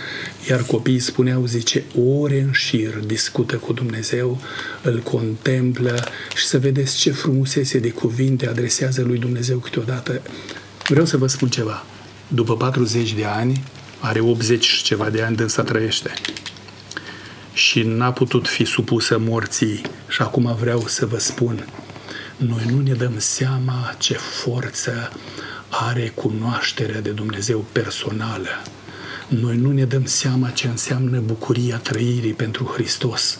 iar 0.48 0.62
copiii 0.62 0.98
spuneau, 0.98 1.46
zice, 1.46 1.84
ore 2.18 2.40
în 2.40 2.52
șir 2.52 2.98
discută 3.06 3.56
cu 3.56 3.72
Dumnezeu, 3.72 4.40
îl 4.82 4.98
contemplă 4.98 6.04
și 6.36 6.46
să 6.46 6.58
vedeți 6.58 6.96
ce 6.96 7.10
frumusețe 7.10 7.78
de 7.78 7.90
cuvinte 7.90 8.48
adresează 8.48 9.02
lui 9.02 9.18
Dumnezeu 9.18 9.58
câte 9.58 9.68
câteodată. 9.80 10.22
Vreau 10.88 11.04
să 11.04 11.16
vă 11.16 11.26
spun 11.26 11.48
ceva. 11.48 11.84
După 12.28 12.56
40 12.56 13.14
de 13.14 13.24
ani, 13.24 13.62
are 14.00 14.20
80 14.20 14.64
și 14.64 14.82
ceva 14.82 15.10
de 15.10 15.22
ani, 15.22 15.36
dânsa 15.36 15.62
trăiește. 15.62 16.10
Și 17.52 17.82
n-a 17.82 18.12
putut 18.12 18.48
fi 18.48 18.64
supusă 18.64 19.18
morții. 19.18 19.80
Și 20.08 20.22
acum 20.22 20.56
vreau 20.60 20.84
să 20.86 21.06
vă 21.06 21.18
spun, 21.18 21.66
noi 22.46 22.64
nu 22.70 22.80
ne 22.80 22.92
dăm 22.92 23.14
seama 23.16 23.94
ce 23.98 24.14
forță 24.14 25.12
are 25.68 26.12
cunoașterea 26.14 27.00
de 27.00 27.10
Dumnezeu 27.10 27.64
personală. 27.72 28.48
Noi 29.28 29.56
nu 29.56 29.72
ne 29.72 29.84
dăm 29.84 30.04
seama 30.04 30.48
ce 30.48 30.66
înseamnă 30.66 31.20
bucuria 31.20 31.76
trăirii 31.76 32.32
pentru 32.32 32.64
Hristos. 32.64 33.38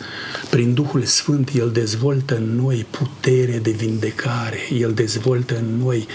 Prin 0.51 0.75
Duhul 0.75 1.05
Sfânt 1.05 1.51
El 1.55 1.71
dezvoltă 1.71 2.37
în 2.37 2.55
noi 2.55 2.87
putere 2.91 3.59
de 3.59 3.71
vindecare, 3.71 4.59
El 4.79 4.93
dezvoltă 4.93 5.57
în 5.57 5.77
noi 5.79 6.07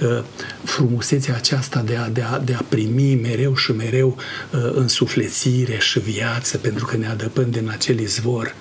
uh, 0.00 0.24
frumusețea 0.64 1.34
aceasta 1.34 1.80
de 1.80 1.96
a, 1.96 2.08
de, 2.08 2.22
a, 2.22 2.38
de 2.38 2.54
a 2.54 2.62
primi 2.68 3.14
mereu 3.14 3.56
și 3.56 3.72
mereu 3.72 4.16
uh, 4.16 4.60
însuflețire 4.74 5.78
și 5.78 6.00
viață, 6.00 6.56
pentru 6.56 6.86
că 6.86 6.96
ne 6.96 7.08
adăpăm 7.08 7.50
din 7.50 7.68
acel 7.70 7.98
izvor. 7.98 8.54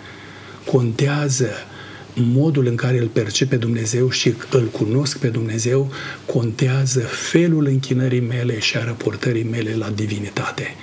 Contează 0.65 1.49
modul 2.13 2.65
în 2.65 2.75
care 2.75 2.99
îl 2.99 3.07
percepe 3.07 3.55
Dumnezeu 3.55 4.09
și 4.09 4.33
îl 4.51 4.65
cunosc 4.65 5.17
pe 5.17 5.27
Dumnezeu 5.27 5.91
contează 6.25 6.99
felul 6.99 7.65
închinării 7.65 8.19
mele 8.19 8.59
și 8.59 8.77
a 8.77 8.83
raportării 8.83 9.43
mele 9.43 9.75
la 9.75 9.89
divinitate. 9.89 10.75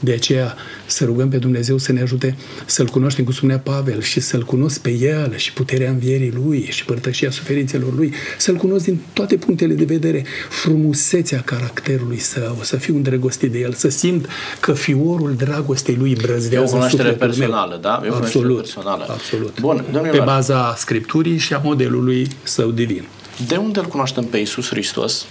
De 0.00 0.12
aceea 0.12 0.54
să 0.86 1.04
rugăm 1.04 1.28
pe 1.28 1.36
Dumnezeu 1.36 1.78
să 1.78 1.92
ne 1.92 2.00
ajute 2.00 2.36
să-L 2.66 2.86
cunoaștem, 2.86 3.24
cum 3.24 3.32
spunea 3.32 3.58
Pavel, 3.58 4.00
și 4.02 4.20
să-L 4.20 4.42
cunosc 4.44 4.80
pe 4.80 4.90
El 4.90 5.36
și 5.36 5.52
puterea 5.52 5.90
învierii 5.90 6.32
Lui 6.44 6.66
și 6.70 6.84
părtășia 6.84 7.30
suferințelor 7.30 7.94
Lui, 7.94 8.14
să-L 8.38 8.54
cunosc 8.54 8.84
din 8.84 9.00
toate 9.12 9.36
punctele 9.36 9.74
de 9.74 9.84
vedere, 9.84 10.24
frumusețea 10.48 11.42
caracterului 11.44 12.18
său, 12.18 12.58
să 12.62 12.76
fiu 12.76 12.96
îndrăgostit 12.96 13.52
de 13.52 13.58
El, 13.58 13.72
să 13.72 13.88
simt 13.88 14.28
că 14.60 14.72
fiorul 14.72 15.34
dragostei 15.34 15.94
Lui 15.94 16.14
brăzdează 16.14 16.64
E 16.64 16.68
o 16.68 16.70
cunoaștere 16.70 17.10
personală, 17.10 17.70
meu. 17.70 17.80
da? 17.80 18.02
E 18.04 18.08
o 18.08 18.14
absolut, 18.14 18.56
personală. 18.56 19.06
Absolut. 19.08 19.60
Bun, 19.60 19.84
domnule 19.92 20.18
Pe 20.18 20.24
baza 20.24 20.74
Scripturii 20.76 21.38
și 21.38 21.54
a 21.54 21.60
modelului 21.64 22.28
său 22.42 22.70
divin. 22.70 23.04
De 23.46 23.56
unde 23.56 23.78
îl 23.78 23.86
cunoaștem 23.86 24.24
pe 24.24 24.36
Isus 24.36 24.68
Hristos? 24.68 25.26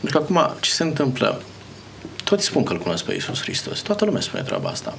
Pentru 0.00 0.18
că 0.18 0.24
acum 0.24 0.56
ce 0.60 0.70
se 0.70 0.82
întâmplă? 0.82 1.42
Toți 2.24 2.44
spun 2.44 2.62
că 2.62 2.72
îl 2.72 2.78
cunosc 2.78 3.04
pe 3.04 3.12
Iisus 3.12 3.42
Hristos. 3.42 3.80
Toată 3.80 4.04
lumea 4.04 4.20
spune 4.20 4.42
treaba 4.42 4.68
asta. 4.68 4.94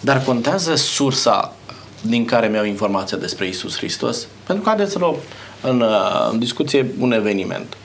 Dar 0.00 0.22
contează 0.22 0.74
sursa 0.74 1.54
din 2.00 2.24
care 2.24 2.48
mi-au 2.48 2.64
informația 2.64 3.16
despre 3.16 3.46
Isus 3.48 3.76
Hristos? 3.76 4.26
Pentru 4.46 4.64
că 4.64 4.70
haideți 4.70 4.92
să 4.92 4.98
luăm 4.98 5.16
în, 5.60 5.84
în 6.30 6.38
discuție 6.38 6.94
un 6.98 7.12
eveniment. 7.12 7.76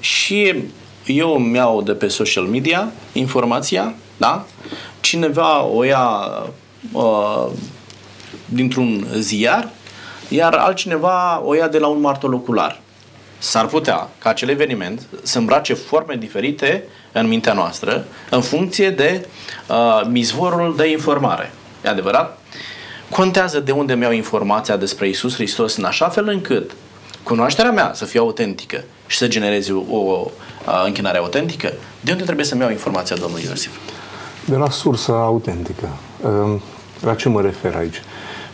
Și 0.00 0.54
eu 1.06 1.34
îmi 1.34 1.56
iau 1.56 1.82
de 1.82 1.92
pe 1.92 2.08
social 2.08 2.44
media 2.44 2.92
informația, 3.12 3.94
da? 4.16 4.46
Cineva 5.00 5.62
o 5.62 5.82
ia 5.82 6.28
uh, 6.92 7.46
dintr-un 8.44 9.06
ziar, 9.16 9.68
iar 10.28 10.54
altcineva 10.54 11.42
o 11.44 11.54
ia 11.54 11.68
de 11.68 11.78
la 11.78 11.86
un 11.86 12.00
martor 12.00 12.32
ocular. 12.32 12.80
S-ar 13.42 13.66
putea 13.66 14.08
ca 14.18 14.28
acel 14.28 14.48
eveniment 14.48 15.06
să 15.22 15.38
îmbrace 15.38 15.74
forme 15.74 16.14
diferite 16.14 16.84
în 17.12 17.26
mintea 17.26 17.52
noastră 17.52 18.04
în 18.30 18.40
funcție 18.40 18.90
de 18.90 19.26
uh, 19.68 20.02
mizvorul 20.08 20.76
de 20.76 20.90
informare. 20.90 21.52
E 21.84 21.88
adevărat? 21.88 22.38
Contează 23.10 23.60
de 23.60 23.72
unde 23.72 23.94
mi-au 23.94 24.12
informația 24.12 24.76
despre 24.76 25.08
Isus 25.08 25.34
Hristos 25.34 25.76
în 25.76 25.84
așa 25.84 26.08
fel 26.08 26.28
încât 26.28 26.70
cunoașterea 27.22 27.70
mea 27.70 27.90
să 27.94 28.04
fie 28.04 28.20
autentică 28.20 28.84
și 29.06 29.16
să 29.16 29.28
genereze 29.28 29.72
o, 29.72 29.96
o 29.96 30.26
uh, 30.66 30.82
închinare 30.86 31.18
autentică, 31.18 31.72
de 32.00 32.10
unde 32.10 32.24
trebuie 32.24 32.46
să-mi 32.46 32.60
iau 32.60 32.70
informația 32.70 33.16
domnului 33.16 33.44
Iosif? 33.48 33.76
De 34.44 34.56
la 34.56 34.70
sursa 34.70 35.12
autentică. 35.12 35.88
Uh, 36.20 36.60
la 37.00 37.14
ce 37.14 37.28
mă 37.28 37.40
refer 37.40 37.74
aici? 37.74 38.02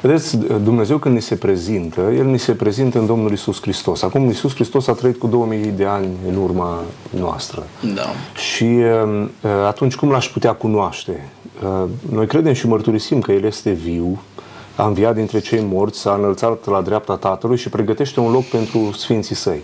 Vedeți, 0.01 0.37
Dumnezeu 0.63 0.99
când 0.99 1.15
ni 1.15 1.23
se 1.23 1.35
prezintă, 1.35 2.01
El 2.01 2.25
ni 2.25 2.39
se 2.39 2.53
prezintă 2.53 2.99
în 2.99 3.07
Domnul 3.07 3.33
Isus 3.33 3.61
Hristos. 3.61 4.03
Acum 4.03 4.29
Isus 4.29 4.55
Hristos 4.55 4.87
a 4.87 4.93
trăit 4.93 5.19
cu 5.19 5.27
2000 5.27 5.59
de 5.59 5.85
ani 5.85 6.09
în 6.29 6.37
urma 6.37 6.81
noastră. 7.11 7.67
Da. 7.95 8.07
Și 8.35 8.65
um, 8.65 9.23
uh, 9.23 9.51
atunci 9.67 9.95
cum 9.95 10.11
l-aș 10.11 10.29
putea 10.29 10.53
cunoaște? 10.53 11.29
Uh, 11.63 11.89
noi 12.13 12.27
credem 12.27 12.53
și 12.53 12.67
mărturisim 12.67 13.21
că 13.21 13.33
El 13.33 13.45
este 13.45 13.71
viu, 13.71 14.21
a 14.77 14.87
înviat 14.87 15.15
dintre 15.15 15.39
cei 15.39 15.65
morți, 15.69 15.99
s-a 15.99 16.15
înălțat 16.15 16.67
la 16.67 16.81
dreapta 16.81 17.17
Tatălui 17.17 17.57
și 17.57 17.69
pregătește 17.69 18.21
un 18.21 18.33
loc 18.33 18.45
pentru 18.45 18.93
Sfinții 18.93 19.35
Săi. 19.35 19.61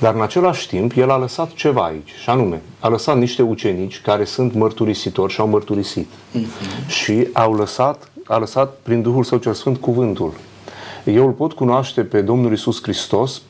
Dar 0.00 0.14
în 0.14 0.22
același 0.22 0.68
timp, 0.68 0.92
el 0.96 1.10
a 1.10 1.18
lăsat 1.18 1.52
ceva 1.52 1.84
aici, 1.84 2.10
și 2.22 2.30
anume, 2.30 2.62
a 2.80 2.88
lăsat 2.88 3.18
niște 3.18 3.42
ucenici 3.42 4.00
care 4.00 4.24
sunt 4.24 4.54
mărturisitori 4.54 5.32
și 5.32 5.40
au 5.40 5.46
mărturisit. 5.46 6.06
Uh-huh. 6.06 6.86
Și 6.88 7.28
au 7.32 7.54
lăsat 7.54 8.10
a 8.26 8.36
lăsat 8.36 8.76
prin 8.82 9.02
Duhul 9.02 9.24
Său 9.24 9.38
cel 9.38 9.52
Sfânt 9.52 9.76
cuvântul. 9.76 10.32
Eu 11.04 11.26
îl 11.26 11.32
pot 11.32 11.52
cunoaște 11.52 12.02
pe 12.02 12.20
Domnul 12.20 12.52
Isus 12.52 12.82
Hristos 12.82 13.42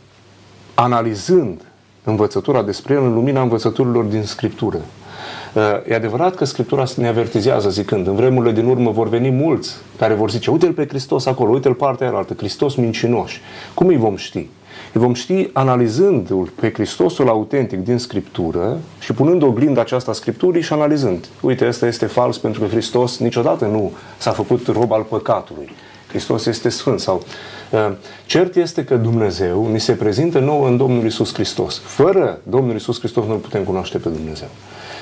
analizând 0.74 1.60
învățătura 2.04 2.62
despre 2.62 2.94
El 2.94 3.02
în 3.02 3.14
lumina 3.14 3.42
învățăturilor 3.42 4.04
din 4.04 4.24
Scriptură. 4.24 4.80
E 5.88 5.94
adevărat 5.94 6.34
că 6.34 6.44
Scriptura 6.44 6.84
ne 6.96 7.08
avertizează 7.08 7.70
zicând, 7.70 8.06
în 8.06 8.14
vremurile 8.14 8.52
din 8.52 8.66
urmă 8.66 8.90
vor 8.90 9.08
veni 9.08 9.30
mulți 9.30 9.74
care 9.98 10.14
vor 10.14 10.30
zice, 10.30 10.50
uite-l 10.50 10.72
pe 10.72 10.86
Hristos 10.88 11.26
acolo, 11.26 11.50
uite-l 11.50 11.74
partea 11.74 12.08
aia 12.08 12.16
altă, 12.16 12.34
Hristos 12.36 12.74
mincinoși. 12.74 13.40
Cum 13.74 13.86
îi 13.86 13.96
vom 13.96 14.16
ști? 14.16 14.48
Îi 14.96 15.02
vom 15.02 15.14
ști 15.14 15.48
analizându-l 15.52 16.52
pe 16.60 16.72
Hristosul 16.72 17.28
autentic 17.28 17.78
din 17.84 17.98
Scriptură 17.98 18.78
și 18.98 19.12
punând 19.12 19.42
oglinda 19.42 19.80
aceasta 19.80 20.12
Scripturii 20.12 20.62
și 20.62 20.72
analizând. 20.72 21.26
Uite, 21.40 21.66
ăsta 21.66 21.86
este 21.86 22.06
fals 22.06 22.38
pentru 22.38 22.60
că 22.60 22.66
Hristos 22.66 23.18
niciodată 23.18 23.64
nu 23.64 23.92
s-a 24.18 24.30
făcut 24.30 24.66
rob 24.66 24.92
al 24.92 25.02
păcatului. 25.02 25.70
Hristos 26.08 26.46
este 26.46 26.68
sfânt. 26.68 27.00
Sau, 27.00 27.22
uh, 27.70 27.92
cert 28.26 28.56
este 28.56 28.84
că 28.84 28.96
Dumnezeu 28.96 29.70
ni 29.72 29.80
se 29.80 29.92
prezintă 29.92 30.38
nouă 30.38 30.68
în 30.68 30.76
Domnul 30.76 31.04
Isus 31.04 31.34
Hristos. 31.34 31.78
Fără 31.78 32.40
Domnul 32.42 32.74
Isus 32.74 32.98
Hristos 32.98 33.24
nu 33.26 33.34
putem 33.34 33.62
cunoaște 33.64 33.98
pe 33.98 34.08
Dumnezeu. 34.08 34.48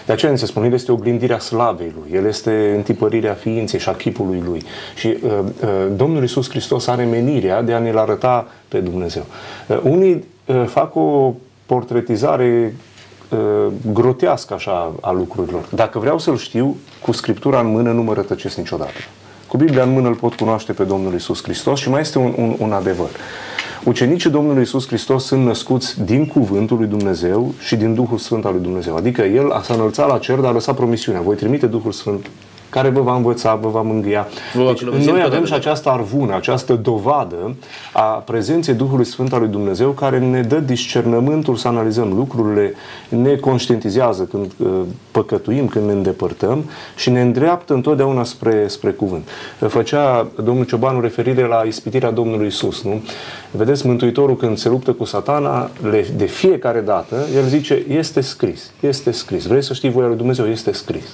De 0.06 0.12
aceea 0.12 0.32
ni 0.32 0.38
se 0.38 0.46
spune, 0.46 0.66
El 0.66 0.72
este 0.72 0.92
oglindirea 0.92 1.38
slavei 1.38 1.92
Lui, 2.00 2.18
El 2.18 2.26
este 2.26 2.72
întipărirea 2.76 3.34
ființei 3.34 3.80
și 3.80 3.88
a 3.88 3.92
chipului 3.92 4.42
Lui. 4.46 4.62
Și 4.94 5.06
uh, 5.06 5.30
uh, 5.30 5.68
Domnul 5.96 6.22
Isus 6.22 6.48
Hristos 6.48 6.86
are 6.86 7.04
menirea 7.04 7.62
de 7.62 7.72
a 7.72 7.78
ne-L 7.78 7.98
arăta 7.98 8.48
pe 8.68 8.78
Dumnezeu. 8.78 9.24
Uh, 9.66 9.78
unii 9.82 10.24
uh, 10.46 10.64
fac 10.66 10.96
o 10.96 11.34
portretizare 11.66 12.76
uh, 13.28 13.72
grotească 13.92 14.54
așa 14.54 14.92
a 15.00 15.12
lucrurilor. 15.12 15.64
Dacă 15.70 15.98
vreau 15.98 16.18
să-L 16.18 16.36
știu, 16.36 16.76
cu 17.02 17.12
Scriptura 17.12 17.60
în 17.60 17.70
mână 17.70 17.92
nu 17.92 18.02
mă 18.02 18.14
rătăcesc 18.14 18.56
niciodată. 18.56 18.92
Cu 19.48 19.56
Biblia 19.56 19.82
în 19.82 19.92
mână 19.92 20.08
îl 20.08 20.14
pot 20.14 20.34
cunoaște 20.34 20.72
pe 20.72 20.82
Domnul 20.82 21.14
Isus 21.14 21.42
Hristos 21.42 21.80
și 21.80 21.90
mai 21.90 22.00
este 22.00 22.18
un, 22.18 22.34
un, 22.36 22.56
un 22.58 22.72
adevăr. 22.72 23.08
Ucenicii 23.84 24.30
Domnului 24.30 24.62
Isus 24.62 24.86
Hristos 24.86 25.24
sunt 25.24 25.44
născuți 25.44 26.04
din 26.04 26.26
Cuvântul 26.26 26.76
lui 26.76 26.86
Dumnezeu 26.86 27.54
și 27.58 27.76
din 27.76 27.94
Duhul 27.94 28.18
Sfânt 28.18 28.44
al 28.44 28.52
lui 28.52 28.62
Dumnezeu. 28.62 28.96
Adică 28.96 29.22
El 29.22 29.50
a 29.50 29.62
s-a 29.62 29.74
înălțat 29.74 30.08
la 30.08 30.18
cer, 30.18 30.36
dar 30.36 30.50
a 30.50 30.52
lăsat 30.52 30.74
promisiunea. 30.74 31.20
Voi 31.20 31.36
trimite 31.36 31.66
Duhul 31.66 31.92
Sfânt 31.92 32.30
care 32.74 32.88
vă 32.88 33.00
va 33.00 33.14
învăța, 33.16 33.54
vă 33.54 33.68
va 33.68 33.82
mângâia. 33.82 34.26
Deci, 34.66 34.82
noi 34.82 35.22
avem 35.22 35.44
și 35.44 35.52
această 35.52 35.88
arvună, 35.88 36.34
această 36.34 36.74
dovadă 36.74 37.56
a 37.92 38.02
prezenței 38.02 38.74
Duhului 38.74 39.04
Sfânt 39.04 39.32
al 39.32 39.40
lui 39.40 39.48
Dumnezeu 39.48 39.90
care 39.90 40.18
ne 40.18 40.40
dă 40.40 40.58
discernământul 40.58 41.56
să 41.56 41.68
analizăm 41.68 42.12
lucrurile, 42.12 42.74
ne 43.08 43.36
conștientizează 43.36 44.22
când 44.22 44.52
uh, 44.56 44.68
păcătuim, 45.10 45.66
când 45.66 45.86
ne 45.86 45.92
îndepărtăm 45.92 46.64
și 46.96 47.10
ne 47.10 47.20
îndreaptă 47.20 47.74
întotdeauna 47.74 48.24
spre, 48.24 48.64
spre 48.68 48.90
cuvânt. 48.90 49.28
Făcea 49.68 50.26
domnul 50.42 50.64
Ciobanu 50.64 51.00
referire 51.00 51.46
la 51.46 51.62
ispitirea 51.66 52.10
Domnului 52.10 52.46
Isus, 52.46 52.82
nu? 52.82 53.02
Vedeți, 53.50 53.86
Mântuitorul 53.86 54.36
când 54.36 54.58
se 54.58 54.68
luptă 54.68 54.92
cu 54.92 55.04
satana, 55.04 55.70
de 56.16 56.24
fiecare 56.24 56.80
dată, 56.80 57.16
el 57.36 57.42
zice, 57.42 57.84
este 57.88 58.20
scris, 58.20 58.70
este 58.80 59.10
scris. 59.10 59.46
Vreți 59.46 59.66
să 59.66 59.74
știți 59.74 59.94
voia 59.94 60.06
lui 60.06 60.16
Dumnezeu? 60.16 60.46
Este 60.46 60.72
scris. 60.72 61.04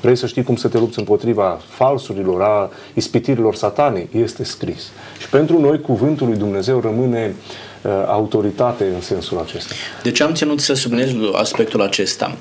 Vrei 0.00 0.16
să 0.16 0.26
știi 0.26 0.42
cum 0.42 0.56
să 0.56 0.68
te 0.68 0.78
lupți 0.78 0.98
împotriva 0.98 1.60
falsurilor, 1.68 2.42
a 2.42 2.70
ispitirilor 2.94 3.54
satanii? 3.54 4.08
Este 4.12 4.44
scris. 4.44 4.90
Și 5.18 5.28
pentru 5.28 5.60
noi 5.60 5.80
cuvântul 5.80 6.26
lui 6.26 6.36
Dumnezeu 6.36 6.80
rămâne 6.80 7.34
uh, 7.82 7.90
autoritate 8.06 8.84
în 8.94 9.00
sensul 9.00 9.38
acesta. 9.38 9.74
Deci 10.02 10.20
am 10.20 10.34
ținut 10.34 10.60
să 10.60 10.74
subliniez 10.74 11.10
aspectul 11.32 11.82
acesta. 11.82 12.36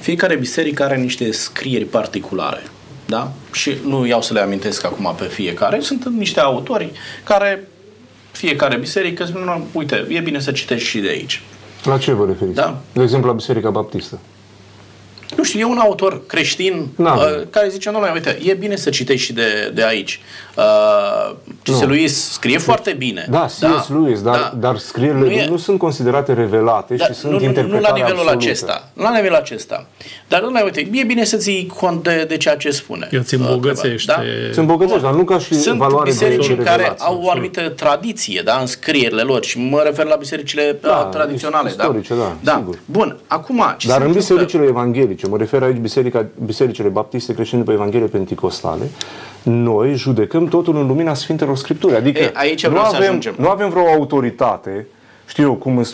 Fiecare 0.00 0.36
biserică 0.36 0.82
are 0.82 0.96
niște 0.96 1.32
scrieri 1.32 1.84
particulare. 1.84 2.62
Da? 3.06 3.32
Și 3.52 3.74
nu 3.86 4.06
iau 4.06 4.22
să 4.22 4.32
le 4.32 4.40
amintesc 4.40 4.84
acum 4.84 5.14
pe 5.18 5.24
fiecare. 5.24 5.80
Sunt 5.80 6.08
niște 6.08 6.40
autori 6.40 6.92
care 7.24 7.68
fiecare 8.30 8.76
biserică 8.76 9.24
spune, 9.24 9.62
uite, 9.72 10.06
e 10.08 10.20
bine 10.20 10.40
să 10.40 10.52
citești 10.52 10.88
și 10.88 10.98
de 10.98 11.08
aici. 11.08 11.42
La 11.84 11.98
ce 11.98 12.12
vă 12.12 12.26
referiți? 12.26 12.56
Da. 12.56 12.80
De 12.92 13.02
exemplu, 13.02 13.28
la 13.28 13.34
Biserica 13.34 13.70
Baptistă 13.70 14.18
nu 15.36 15.44
știu, 15.44 15.60
e 15.60 15.64
un 15.64 15.78
autor 15.78 16.26
creștin 16.26 16.88
uh, 16.96 17.06
care 17.50 17.68
zice, 17.68 17.90
nu, 17.90 17.98
uite, 18.12 18.38
e 18.44 18.54
bine 18.54 18.76
să 18.76 18.90
citești 18.90 19.24
și 19.24 19.32
de, 19.32 19.70
de 19.74 19.84
aici. 19.84 20.20
Uh, 20.56 21.34
C.S. 21.62 21.80
Lewis 21.80 22.32
scrie 22.32 22.58
foarte 22.58 22.92
bine. 22.92 23.26
Da, 23.30 23.44
C.S. 23.44 23.58
da, 23.58 23.86
Lewis, 23.88 24.22
dar, 24.22 24.34
da. 24.34 24.52
dar 24.68 24.78
scrierile 24.78 25.24
nu, 25.24 25.30
e, 25.30 25.46
nu 25.46 25.56
sunt 25.56 25.78
considerate 25.78 26.32
revelate 26.32 26.94
da, 26.94 27.04
și 27.04 27.14
sunt 27.14 27.32
nu, 27.32 27.40
interpretate 27.40 27.74
Nu 27.74 27.80
la 27.80 27.92
nivelul 27.94 28.18
absolută. 28.18 28.46
acesta. 28.46 28.90
Nu 28.92 29.02
la 29.02 29.14
nivelul 29.14 29.36
acesta. 29.36 29.86
Dar, 30.28 30.42
nu, 30.42 30.64
uite, 30.64 30.88
e 30.92 31.04
bine 31.04 31.24
să 31.24 31.36
ții 31.36 31.72
cont 31.76 32.02
de, 32.02 32.24
de 32.28 32.36
ceea 32.36 32.56
ce 32.56 32.70
spune. 32.70 33.08
El 33.12 33.22
ți 33.22 33.34
îmbogățește. 33.34 34.12
Da? 34.12 34.22
Ți 34.52 34.58
îmbogățește, 34.58 35.02
dar 35.02 35.14
nu 35.14 35.24
ca 35.24 35.38
și 35.38 35.54
sunt 35.54 35.78
valoare 35.78 36.10
biserici 36.10 36.46
de 36.46 36.54
care 36.54 36.94
au 36.98 37.20
o 37.22 37.30
anumită 37.30 37.68
tradiție 37.68 38.42
da, 38.44 38.58
în 38.60 38.66
scrierile 38.66 39.22
lor 39.22 39.44
și 39.44 39.58
mă 39.58 39.82
refer 39.84 40.06
la 40.06 40.16
bisericile 40.16 40.78
da, 40.80 41.08
tradiționale. 41.12 41.68
Istorice, 41.68 42.14
da, 42.14 42.20
da, 42.20 42.36
da. 42.40 42.56
Sigur. 42.58 42.78
Bun, 42.84 43.18
acum... 43.26 43.74
Ce 43.76 43.88
dar 43.88 44.02
în 44.02 44.12
bisericile 44.12 44.64
evanghelice, 44.64 45.23
mă 45.28 45.36
refer 45.36 45.62
aici 45.62 45.76
biserica, 45.76 46.26
bisericile 46.44 46.88
baptiste 46.88 47.34
creștine 47.34 47.60
după 47.60 47.72
Evanghelie 47.72 48.06
Pentecostale, 48.06 48.90
noi 49.42 49.94
judecăm 49.94 50.46
totul 50.46 50.76
în 50.76 50.86
lumina 50.86 51.14
Sfintelor 51.14 51.56
Scripturi. 51.56 51.94
Adică 51.96 52.22
e, 52.22 52.30
aici 52.34 52.66
nu, 52.66 52.78
avem, 52.78 53.20
nu 53.36 53.48
avem 53.48 53.68
vreo 53.68 53.86
autoritate 53.86 54.86
știu 55.26 55.44
eu, 55.44 55.54
cum, 55.54 55.76
uh, 55.76 55.86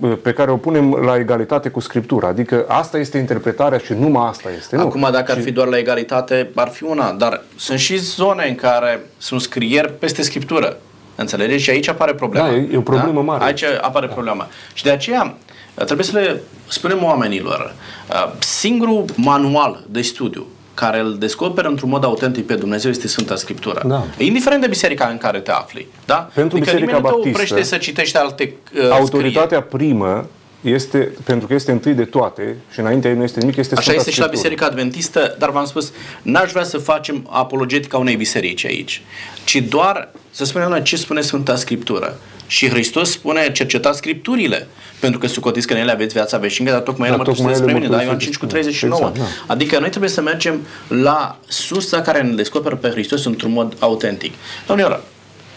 uh, 0.00 0.12
pe 0.22 0.32
care 0.32 0.50
o 0.50 0.56
punem 0.56 0.92
la 0.92 1.16
egalitate 1.16 1.68
cu 1.68 1.80
Scriptura. 1.80 2.28
Adică 2.28 2.64
asta 2.68 2.98
este 2.98 3.18
interpretarea 3.18 3.78
și 3.78 3.92
numai 3.92 4.28
asta 4.28 4.48
este. 4.58 4.76
Acum, 4.76 5.00
nu? 5.00 5.10
dacă 5.10 5.32
ar 5.32 5.40
fi 5.40 5.50
doar 5.50 5.68
la 5.68 5.78
egalitate, 5.78 6.50
ar 6.54 6.68
fi 6.68 6.84
una, 6.84 7.12
dar 7.12 7.42
sunt 7.56 7.78
și 7.78 7.96
zone 7.96 8.48
în 8.48 8.54
care 8.54 9.00
sunt 9.18 9.40
scrieri 9.40 9.92
peste 9.92 10.22
Scriptură. 10.22 10.76
Înțelegeți? 11.14 11.62
Și 11.62 11.70
aici 11.70 11.88
apare 11.88 12.14
problema. 12.14 12.46
Da, 12.48 12.54
e 12.54 12.76
o 12.76 12.80
problemă 12.80 13.14
da? 13.14 13.20
mare. 13.20 13.44
Aici 13.44 13.64
apare 13.80 14.06
da. 14.06 14.12
problema. 14.12 14.48
Și 14.74 14.82
de 14.82 14.90
aceea 14.90 15.34
trebuie 15.74 16.06
să 16.06 16.18
le 16.18 16.42
spunem 16.68 17.04
oamenilor, 17.04 17.74
uh, 18.10 18.32
singurul 18.38 19.04
manual 19.16 19.84
de 19.88 20.02
studiu 20.02 20.46
care 20.74 21.00
îl 21.00 21.18
descoperă 21.18 21.68
într-un 21.68 21.88
mod 21.88 22.04
autentic 22.04 22.46
pe 22.46 22.54
Dumnezeu 22.54 22.90
este 22.90 23.08
Sfânta 23.08 23.36
Scriptură. 23.36 23.82
Da. 23.86 24.04
Indiferent 24.18 24.60
de 24.60 24.66
biserica 24.66 25.06
în 25.06 25.18
care 25.18 25.40
te 25.40 25.50
afli. 25.50 25.86
Da? 26.04 26.30
Pentru 26.34 26.56
adică 26.56 26.72
biserica 26.72 26.98
baptistă, 26.98 27.22
te 27.22 27.28
oprește 27.28 27.62
să 27.62 27.76
citești 27.76 28.16
alte 28.16 28.54
uh, 28.74 28.90
Autoritatea 28.90 29.60
scrieri. 29.60 29.66
primă 29.66 30.26
este, 30.62 31.12
pentru 31.24 31.46
că 31.46 31.54
este 31.54 31.70
întâi 31.70 31.92
de 31.92 32.04
toate 32.04 32.56
și 32.72 32.80
înainte 32.80 33.08
ei 33.08 33.14
nu 33.14 33.22
este 33.22 33.40
nimic, 33.40 33.56
este 33.56 33.74
Așa 33.74 33.82
Sfânta 33.82 34.00
este 34.00 34.10
Scriptură. 34.10 34.36
și 34.36 34.42
la 34.42 34.42
Biserica 34.42 34.66
Adventistă, 34.66 35.36
dar 35.38 35.50
v-am 35.50 35.64
spus, 35.64 35.92
n-aș 36.22 36.50
vrea 36.50 36.64
să 36.64 36.78
facem 36.78 37.26
apologetica 37.30 37.98
unei 37.98 38.16
biserici 38.16 38.64
aici, 38.64 39.02
ci 39.44 39.56
doar 39.56 40.08
să 40.30 40.44
spunem 40.44 40.68
noi 40.68 40.82
ce 40.82 40.96
spune 40.96 41.20
Sfânta 41.20 41.56
Scriptură. 41.56 42.18
Și 42.46 42.68
Hristos 42.68 43.10
spune, 43.10 43.52
cercetați 43.52 43.98
Scripturile, 43.98 44.66
pentru 45.00 45.18
că 45.18 45.26
sucotiți 45.26 45.66
că 45.66 45.72
în 45.72 45.78
ele 45.78 45.90
aveți 45.90 46.14
viața 46.14 46.38
veșnică, 46.38 46.72
dar 46.72 46.80
tocmai 46.80 47.08
ele 47.08 47.16
da, 47.16 47.22
mărturisesc 47.22 47.62
despre 47.62 47.78
mine, 47.78 47.96
da? 47.96 48.02
Ioan 48.02 48.18
5 48.18 48.36
cu 48.36 48.46
39. 48.46 49.00
Exact, 49.00 49.18
da. 49.18 49.52
Adică 49.52 49.78
noi 49.78 49.88
trebuie 49.88 50.10
să 50.10 50.20
mergem 50.20 50.60
la 50.88 51.38
sursa 51.48 52.00
care 52.00 52.22
ne 52.22 52.34
descoperă 52.34 52.76
pe 52.76 52.88
Hristos 52.88 53.24
într-un 53.24 53.52
mod 53.52 53.76
autentic. 53.78 54.32
Domnilor, 54.66 55.02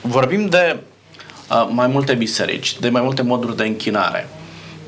vorbim 0.01 0.45
de 0.45 0.77
uh, 1.49 1.67
mai 1.71 1.87
multe 1.87 2.13
biserici, 2.13 2.79
de 2.79 2.89
mai 2.89 3.01
multe 3.01 3.21
moduri 3.21 3.57
de 3.57 3.63
închinare, 3.63 4.27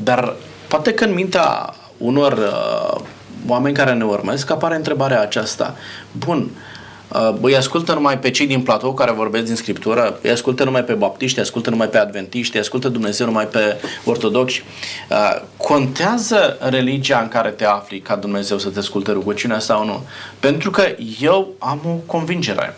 dar 0.03 0.35
poate 0.67 0.93
că 0.93 1.03
în 1.03 1.13
mintea 1.13 1.73
unor 1.97 2.33
uh, 2.33 3.01
oameni 3.47 3.75
care 3.75 3.93
ne 3.93 4.05
urmesc 4.05 4.51
apare 4.51 4.75
întrebarea 4.75 5.21
aceasta. 5.21 5.75
Bun, 6.11 6.37
uh, 6.37 6.77
Uh, 7.13 7.35
îi 7.41 7.55
ascultă 7.55 7.93
numai 7.93 8.19
pe 8.19 8.31
cei 8.31 8.47
din 8.47 8.61
platou 8.61 8.93
care 8.93 9.11
vorbesc 9.11 9.45
din 9.45 9.55
Scriptură, 9.55 10.19
îi 10.21 10.29
ascultă 10.29 10.63
numai 10.63 10.83
pe 10.83 10.93
baptiști, 10.93 11.37
îi 11.37 11.43
ascultă 11.43 11.69
numai 11.69 11.87
pe 11.87 11.97
adventiști, 11.97 12.55
îi 12.55 12.61
ascultă 12.61 12.89
Dumnezeu 12.89 13.25
numai 13.25 13.47
pe 13.47 13.75
ortodoxi. 14.05 14.63
Uh, 15.09 15.41
contează 15.57 16.57
religia 16.69 17.19
în 17.19 17.27
care 17.27 17.49
te 17.49 17.65
afli 17.65 17.99
ca 17.99 18.15
Dumnezeu 18.15 18.57
să 18.57 18.69
te 18.69 18.79
asculte 18.79 19.11
rugăciunea 19.11 19.59
sau 19.59 19.85
nu? 19.85 20.03
Pentru 20.39 20.71
că 20.71 20.83
eu 21.19 21.47
am 21.59 21.81
o 21.85 21.93
convingere. 22.05 22.77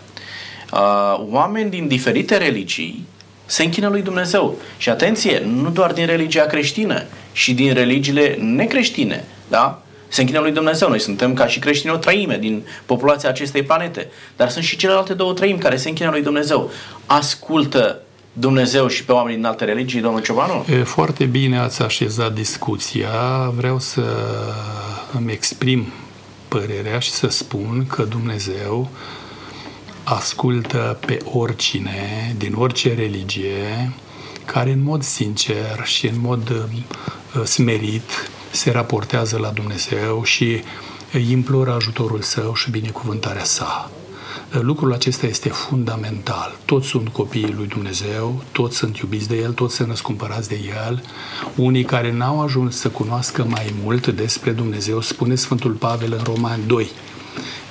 Uh, 0.74 1.26
oameni 1.32 1.70
din 1.70 1.88
diferite 1.88 2.38
religii 2.38 3.08
se 3.50 3.64
închină 3.64 3.88
lui 3.88 4.02
Dumnezeu. 4.02 4.58
Și 4.78 4.90
atenție, 4.90 5.44
nu 5.46 5.70
doar 5.70 5.92
din 5.92 6.06
religia 6.06 6.46
creștină, 6.46 7.04
și 7.32 7.54
din 7.54 7.74
religiile 7.74 8.38
necreștine. 8.42 9.26
Da? 9.48 9.82
se 10.10 10.22
închină 10.22 10.40
lui 10.40 10.52
Dumnezeu. 10.52 10.90
Noi 10.90 11.00
suntem 11.00 11.34
ca 11.34 11.48
și 11.48 11.60
creștini 11.60 11.94
o 11.94 11.98
trăime 11.98 12.38
din 12.38 12.64
populația 12.86 13.30
acestei 13.30 13.64
planete. 13.64 14.08
Dar 14.36 14.50
sunt 14.50 14.64
și 14.64 14.78
celelalte 14.78 15.14
două 15.14 15.34
trăimi 15.34 15.60
care 15.60 15.78
se 15.78 15.90
închină 15.90 16.10
lui 16.10 16.22
Dumnezeu. 16.22 16.72
Ascultă 17.06 18.02
Dumnezeu 18.34 18.88
și 18.88 19.04
pe 19.04 19.12
oamenii 19.12 19.36
din 19.36 19.46
alte 19.46 19.66
religii, 19.66 20.02
domnul 20.02 20.22
Ciobanu? 20.22 20.66
E, 20.70 20.84
foarte 20.84 21.26
bine 21.26 21.60
ați 21.60 21.82
așezat 21.82 22.34
discuția. 22.34 23.10
Vreau 23.56 23.80
să 23.80 24.04
îmi 25.18 25.32
exprim 25.32 25.86
părerea 26.48 27.00
și 27.00 27.12
să 27.12 27.28
spun 27.28 27.86
că 27.88 28.04
Dumnezeu 28.04 28.90
ascultă 30.10 30.98
pe 31.06 31.18
oricine, 31.24 32.36
din 32.38 32.54
orice 32.54 32.94
religie, 32.94 33.92
care 34.46 34.72
în 34.72 34.84
mod 34.84 35.04
sincer 35.04 35.82
și 35.84 36.08
în 36.08 36.20
mod 36.20 36.50
uh, 36.50 37.44
smerit 37.44 38.30
se 38.52 38.72
raportează 38.72 39.38
la 39.38 39.50
Dumnezeu 39.50 40.24
și 40.24 40.64
imploră 41.30 41.74
ajutorul 41.74 42.22
său 42.22 42.54
și 42.54 42.72
binecuvântarea 42.72 43.44
sa. 43.44 43.92
Lucrul 44.50 44.94
acesta 44.94 45.26
este 45.26 45.50
fundamental. 45.50 46.58
Toți 46.66 46.88
sunt 46.88 47.08
copiii 47.08 47.54
lui 47.58 47.68
Dumnezeu, 47.68 48.44
toți 48.52 48.78
sunt 48.78 48.98
iubiți 48.98 49.28
de 49.28 49.36
El, 49.36 49.52
toți 49.52 49.76
sunt 49.76 49.88
răscumpărați 49.88 50.50
de 50.50 50.60
El. 50.88 51.04
Unii 51.56 51.84
care 51.84 52.12
n-au 52.12 52.42
ajuns 52.42 52.78
să 52.78 52.90
cunoască 52.90 53.46
mai 53.50 53.74
mult 53.84 54.08
despre 54.08 54.52
Dumnezeu, 54.52 55.02
spune 55.02 55.36
Sfântul 55.36 55.72
Pavel 55.72 56.14
în 56.18 56.24
Roman 56.24 56.60
2, 56.68 56.90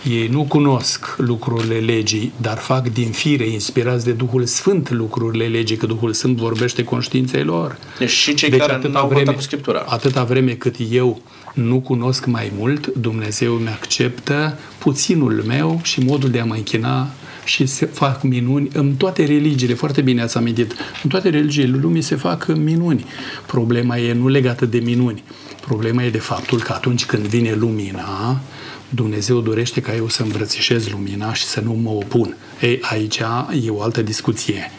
ei 0.09 0.29
nu 0.29 0.43
cunosc 0.43 1.15
lucrurile 1.17 1.79
legii, 1.79 2.33
dar 2.37 2.59
fac 2.59 2.89
din 2.93 3.11
fire, 3.11 3.47
inspirați 3.47 4.05
de 4.05 4.13
Duhul 4.13 4.45
Sfânt, 4.45 4.91
lucrurile 4.91 5.47
legii, 5.47 5.77
că 5.77 5.87
Duhul 5.87 6.13
Sfânt 6.13 6.37
vorbește 6.37 6.85
conștiinței 6.85 7.45
lor. 7.45 7.79
Deci 7.99 8.11
și 8.11 8.35
cei 8.35 8.51
deci, 8.51 8.59
care 8.59 8.89
nu 8.89 8.99
au 8.99 9.09
vreme, 9.09 9.33
cu 9.33 9.41
Scriptura. 9.41 9.85
Atâta 9.87 10.25
vreme 10.25 10.53
cât 10.53 10.75
eu 10.91 11.21
nu 11.55 11.81
cunosc 11.81 12.27
mai 12.27 12.53
mult, 12.59 12.87
Dumnezeu 12.87 13.53
mi 13.53 13.69
acceptă 13.69 14.59
puținul 14.79 15.43
meu 15.47 15.81
și 15.83 16.01
modul 16.01 16.31
de 16.31 16.41
a 16.41 16.45
mă 16.45 16.55
închina 16.55 17.09
și 17.45 17.67
se 17.67 17.87
fac 17.87 18.23
minuni 18.23 18.69
în 18.73 18.95
toate 18.95 19.25
religiile, 19.25 19.75
foarte 19.75 20.01
bine 20.01 20.23
ați 20.23 20.37
amintit, 20.37 20.75
în 21.03 21.11
toate 21.11 21.29
religiile 21.29 21.79
lumii 21.81 22.03
se 22.03 22.17
fac 22.17 22.47
minuni. 22.57 23.05
Problema 23.47 23.99
e 23.99 24.13
nu 24.13 24.29
legată 24.29 24.67
de 24.67 24.79
minuni, 24.79 25.23
problema 25.61 26.03
e 26.03 26.11
de 26.11 26.19
faptul 26.19 26.61
că 26.61 26.73
atunci 26.73 27.07
când 27.07 27.27
vine 27.27 27.55
lumina, 27.55 28.41
Dumnezeu 28.89 29.41
dorește 29.41 29.81
ca 29.81 29.95
eu 29.95 30.09
să 30.09 30.23
îmbrățișez 30.23 30.89
lumina 30.89 31.35
și 31.35 31.45
să 31.45 31.61
nu 31.61 31.73
mă 31.73 31.91
opun. 31.91 32.37
Ei, 32.61 32.79
aici 32.83 33.21
e 33.63 33.71
o 33.71 33.83
altă 33.83 34.03
discuție. 34.03 34.71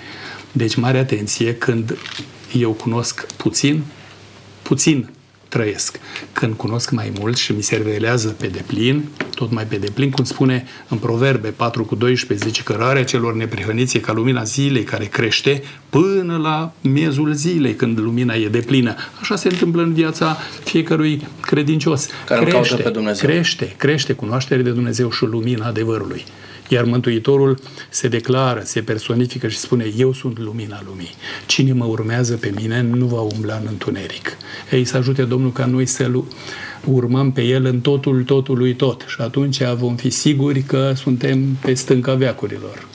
Deci, 0.52 0.76
mare 0.76 0.98
atenție 0.98 1.56
când 1.56 1.98
eu 2.54 2.72
cunosc 2.72 3.26
puțin, 3.26 3.84
puțin 4.62 5.10
trăiesc. 5.50 6.00
Când 6.34 6.54
cunosc 6.54 6.92
mai 6.92 7.12
mult 7.20 7.38
și 7.38 7.52
mi 7.52 7.62
se 7.62 7.76
revelează 7.76 8.28
pe 8.28 8.48
deplin, 8.48 9.04
tot 9.36 9.52
mai 9.52 9.66
pe 9.66 9.76
deplin, 9.76 10.10
cum 10.10 10.24
spune 10.24 10.66
în 10.88 10.98
Proverbe 10.98 11.50
4 11.50 11.86
cu 11.86 11.96
12, 11.96 12.48
zice 12.48 12.64
că 12.64 12.74
rarea 12.80 13.04
celor 13.04 13.36
neprihăniți 13.36 13.98
e 13.98 14.00
ca 14.00 14.14
lumina 14.14 14.44
zilei 14.44 14.84
care 14.84 15.06
crește 15.06 15.64
până 15.90 16.38
la 16.38 16.74
miezul 16.82 17.34
zilei, 17.34 17.76
când 17.76 18.00
lumina 18.00 18.34
e 18.34 18.48
deplină. 18.48 18.96
Așa 19.22 19.36
se 19.36 19.48
întâmplă 19.48 19.82
în 19.82 19.94
viața 19.94 20.38
fiecărui 20.64 21.28
credincios. 21.42 22.08
Care 22.26 22.46
crește, 22.46 22.76
pe 22.76 22.90
Dumnezeu. 22.90 23.30
crește, 23.30 23.74
crește 23.78 24.14
cunoașterea 24.14 24.64
de 24.64 24.72
Dumnezeu 24.72 25.12
și 25.12 25.24
lumina 25.26 25.68
adevărului. 25.68 26.26
Iar 26.72 26.84
Mântuitorul 26.84 27.60
se 27.90 28.08
declară, 28.08 28.62
se 28.64 28.82
personifică 28.82 29.48
și 29.48 29.58
spune, 29.58 29.86
eu 29.98 30.14
sunt 30.14 30.40
lumina 30.40 30.82
lumii. 30.86 31.16
Cine 31.46 31.74
mă 31.74 31.86
urmează 31.86 32.36
pe 32.36 32.52
mine 32.56 32.82
nu 32.82 33.06
va 33.06 33.20
umbla 33.20 33.56
în 33.56 33.66
întuneric. 33.70 34.38
Ei, 34.72 34.86
să 34.86 34.98
ajute 34.98 35.24
Domnul 35.24 35.52
ca 35.52 35.66
noi 35.66 35.86
să 35.86 36.12
urmăm 36.84 37.32
pe 37.32 37.42
El 37.42 37.66
în 37.66 37.80
totul 37.80 38.24
totului 38.24 38.76
tot 38.76 39.06
și 39.08 39.22
atunci 39.22 39.64
vom 39.78 39.96
fi 39.96 40.10
siguri 40.10 40.62
că 40.62 40.92
suntem 40.96 41.58
pe 41.62 41.74
stânca 41.74 42.14
veacurilor. 42.14 42.88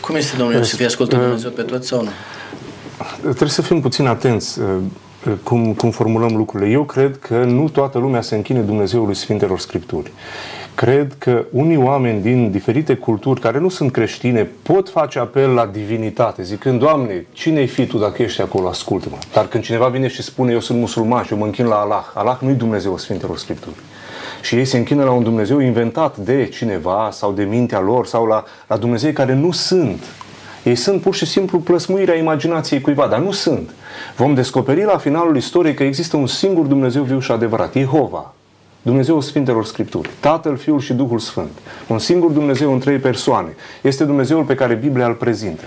Cum 0.00 0.14
este, 0.14 0.36
domnule, 0.36 0.62
să 0.62 0.76
fie 0.76 0.86
ascultă 0.86 1.16
Dumnezeu 1.16 1.50
pe 1.50 1.62
toți 1.62 1.88
sau 1.88 2.02
nu? 2.02 2.10
Trebuie 3.20 3.48
să 3.48 3.62
fim 3.62 3.80
puțin 3.80 4.06
atenți 4.06 4.60
uh, 4.60 4.66
cum, 5.42 5.74
cum 5.74 5.90
formulăm 5.90 6.36
lucrurile. 6.36 6.70
Eu 6.70 6.84
cred 6.84 7.18
că 7.18 7.44
nu 7.44 7.68
toată 7.68 7.98
lumea 7.98 8.20
se 8.20 8.34
închine 8.34 8.60
Dumnezeului 8.60 9.14
Sfintelor 9.14 9.58
Scripturi 9.58 10.12
cred 10.78 11.14
că 11.18 11.44
unii 11.50 11.76
oameni 11.76 12.22
din 12.22 12.50
diferite 12.50 12.94
culturi 12.94 13.40
care 13.40 13.58
nu 13.58 13.68
sunt 13.68 13.92
creștine 13.92 14.48
pot 14.62 14.88
face 14.88 15.18
apel 15.18 15.50
la 15.50 15.66
divinitate, 15.66 16.42
zicând, 16.42 16.78
Doamne, 16.78 17.26
cine-i 17.32 17.66
fi 17.66 17.86
Tu 17.86 17.98
dacă 17.98 18.22
ești 18.22 18.40
acolo, 18.40 18.68
ascultă-mă. 18.68 19.16
Dar 19.32 19.46
când 19.46 19.64
cineva 19.64 19.86
vine 19.86 20.08
și 20.08 20.22
spune, 20.22 20.52
eu 20.52 20.60
sunt 20.60 20.78
musulman 20.78 21.22
și 21.24 21.32
eu 21.32 21.38
mă 21.38 21.44
închin 21.44 21.66
la 21.66 21.74
Allah, 21.74 22.04
Allah 22.14 22.38
nu-i 22.40 22.54
Dumnezeu 22.54 22.98
Sfintelor 22.98 23.38
Scripturi. 23.38 23.74
Și 24.42 24.54
ei 24.54 24.64
se 24.64 24.76
închină 24.76 25.04
la 25.04 25.10
un 25.10 25.22
Dumnezeu 25.22 25.58
inventat 25.58 26.16
de 26.16 26.46
cineva 26.46 27.08
sau 27.12 27.32
de 27.32 27.42
mintea 27.42 27.80
lor 27.80 28.06
sau 28.06 28.26
la, 28.26 28.44
la 28.66 28.76
Dumnezei 28.76 29.12
care 29.12 29.34
nu 29.34 29.50
sunt. 29.50 30.02
Ei 30.64 30.74
sunt 30.74 31.00
pur 31.00 31.14
și 31.14 31.26
simplu 31.26 31.58
plăsmuirea 31.58 32.16
imaginației 32.16 32.80
cuiva, 32.80 33.06
dar 33.06 33.18
nu 33.18 33.30
sunt. 33.30 33.70
Vom 34.16 34.34
descoperi 34.34 34.84
la 34.84 34.96
finalul 34.96 35.36
istoriei 35.36 35.74
că 35.74 35.82
există 35.82 36.16
un 36.16 36.26
singur 36.26 36.66
Dumnezeu 36.66 37.02
viu 37.02 37.20
și 37.20 37.32
adevărat, 37.32 37.72
Jehova, 37.72 38.32
Dumnezeul 38.88 39.20
Sfintelor 39.20 39.64
Scripturi, 39.64 40.10
Tatăl, 40.20 40.56
Fiul 40.56 40.80
și 40.80 40.92
Duhul 40.92 41.18
Sfânt. 41.18 41.50
Un 41.86 41.98
singur 41.98 42.30
Dumnezeu 42.30 42.72
în 42.72 42.78
trei 42.78 42.98
persoane. 42.98 43.54
Este 43.82 44.04
Dumnezeul 44.04 44.44
pe 44.44 44.54
care 44.54 44.74
Biblia 44.74 45.06
îl 45.06 45.14
prezintă. 45.14 45.62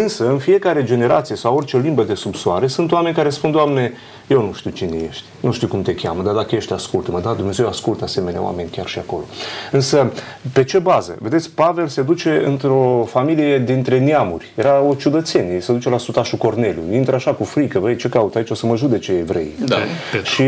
Însă, 0.00 0.28
în 0.28 0.38
fiecare 0.38 0.84
generație 0.84 1.36
sau 1.36 1.56
orice 1.56 1.78
limbă 1.78 2.02
de 2.02 2.14
sub 2.14 2.34
soare, 2.34 2.66
sunt 2.66 2.92
oameni 2.92 3.14
care 3.14 3.30
spun, 3.30 3.50
Doamne, 3.50 3.92
eu 4.26 4.42
nu 4.42 4.52
știu 4.52 4.70
cine 4.70 4.96
ești, 5.08 5.24
nu 5.40 5.52
știu 5.52 5.68
cum 5.68 5.82
te 5.82 5.94
cheamă, 5.94 6.22
dar 6.22 6.34
dacă 6.34 6.54
ești, 6.54 6.72
ascultă-mă. 6.72 7.20
Da, 7.20 7.32
Dumnezeu 7.32 7.66
ascultă 7.66 8.04
asemenea 8.04 8.42
oameni 8.42 8.68
chiar 8.68 8.86
și 8.86 8.98
acolo. 8.98 9.22
Însă, 9.70 10.12
pe 10.52 10.64
ce 10.64 10.78
bază? 10.78 11.16
Vedeți, 11.20 11.50
Pavel 11.50 11.86
se 11.86 12.02
duce 12.02 12.42
într-o 12.46 13.06
familie 13.08 13.58
dintre 13.58 13.98
neamuri. 13.98 14.52
Era 14.54 14.80
o 14.80 14.94
ciudățenie, 14.94 15.60
se 15.60 15.72
duce 15.72 15.88
la 15.88 15.98
sutașul 15.98 16.38
Corneliu. 16.38 16.82
Intră 16.92 17.14
așa 17.14 17.32
cu 17.32 17.44
frică, 17.44 17.78
băi, 17.78 17.96
ce 17.96 18.08
caut 18.08 18.34
aici, 18.34 18.50
o 18.50 18.54
să 18.54 18.66
mă 18.66 18.76
judece 18.76 19.12
evrei. 19.12 19.52
Da. 19.66 19.76
Și 20.22 20.44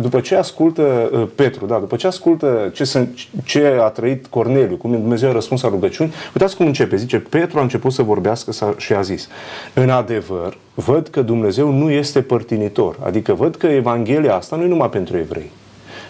după 0.00 0.20
ce 0.20 0.34
ascultă 0.34 0.82
Petru, 1.34 1.66
da, 1.66 1.78
după 1.78 1.96
ce 1.96 2.06
ascultă 2.06 2.70
ce, 2.74 2.84
sunt, 2.84 3.18
ce 3.44 3.78
a 3.80 3.88
trăit 3.88 4.26
Corneliu, 4.26 4.76
cum 4.76 4.90
Dumnezeu 4.90 5.28
a 5.28 5.32
răspuns 5.32 5.62
la 5.62 5.68
rugăciuni, 5.68 6.14
uitați 6.34 6.56
cum 6.56 6.66
începe. 6.66 6.96
Zice, 6.96 7.18
Petru 7.18 7.58
a 7.58 7.62
început 7.62 7.92
să 7.92 8.02
vorbească 8.02 8.52
și 8.76 8.92
a 8.92 9.00
zis, 9.00 9.28
în 9.74 9.90
adevăr, 9.90 10.56
văd 10.74 11.08
că 11.08 11.22
Dumnezeu 11.22 11.72
nu 11.72 11.90
este 11.90 12.22
părtinitor. 12.22 12.96
Adică 13.04 13.34
văd 13.34 13.56
că 13.56 13.66
Evanghelia 13.66 14.34
asta 14.34 14.56
nu 14.56 14.62
e 14.62 14.66
numai 14.66 14.88
pentru 14.88 15.16
evrei. 15.16 15.50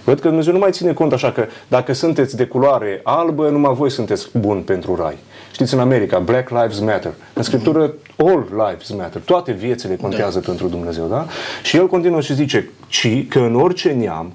Văd 0.04 0.20
că 0.20 0.28
Dumnezeu 0.28 0.52
nu 0.52 0.58
mai 0.58 0.70
ține 0.72 0.92
cont 0.92 1.12
așa 1.12 1.32
că 1.32 1.46
dacă 1.68 1.92
sunteți 1.92 2.36
de 2.36 2.44
culoare 2.44 3.00
albă, 3.02 3.48
numai 3.48 3.74
voi 3.74 3.90
sunteți 3.90 4.38
buni 4.38 4.62
pentru 4.62 4.94
rai. 4.94 5.16
Știți, 5.52 5.74
în 5.74 5.80
America, 5.80 6.18
Black 6.18 6.50
Lives 6.50 6.78
Matter. 6.78 7.12
În 7.32 7.42
Scriptură, 7.42 7.94
All 8.16 8.46
Lives 8.50 8.90
Matter. 8.90 9.20
Toate 9.24 9.52
viețile 9.52 9.96
contează 9.96 10.38
da. 10.38 10.46
pentru 10.46 10.68
Dumnezeu, 10.68 11.06
da? 11.06 11.26
Și 11.62 11.76
el 11.76 11.86
continuă 11.86 12.20
și 12.20 12.34
zice, 12.34 12.70
ci 12.88 13.28
că 13.28 13.38
în 13.38 13.54
orice 13.54 13.90
neam, 13.90 14.32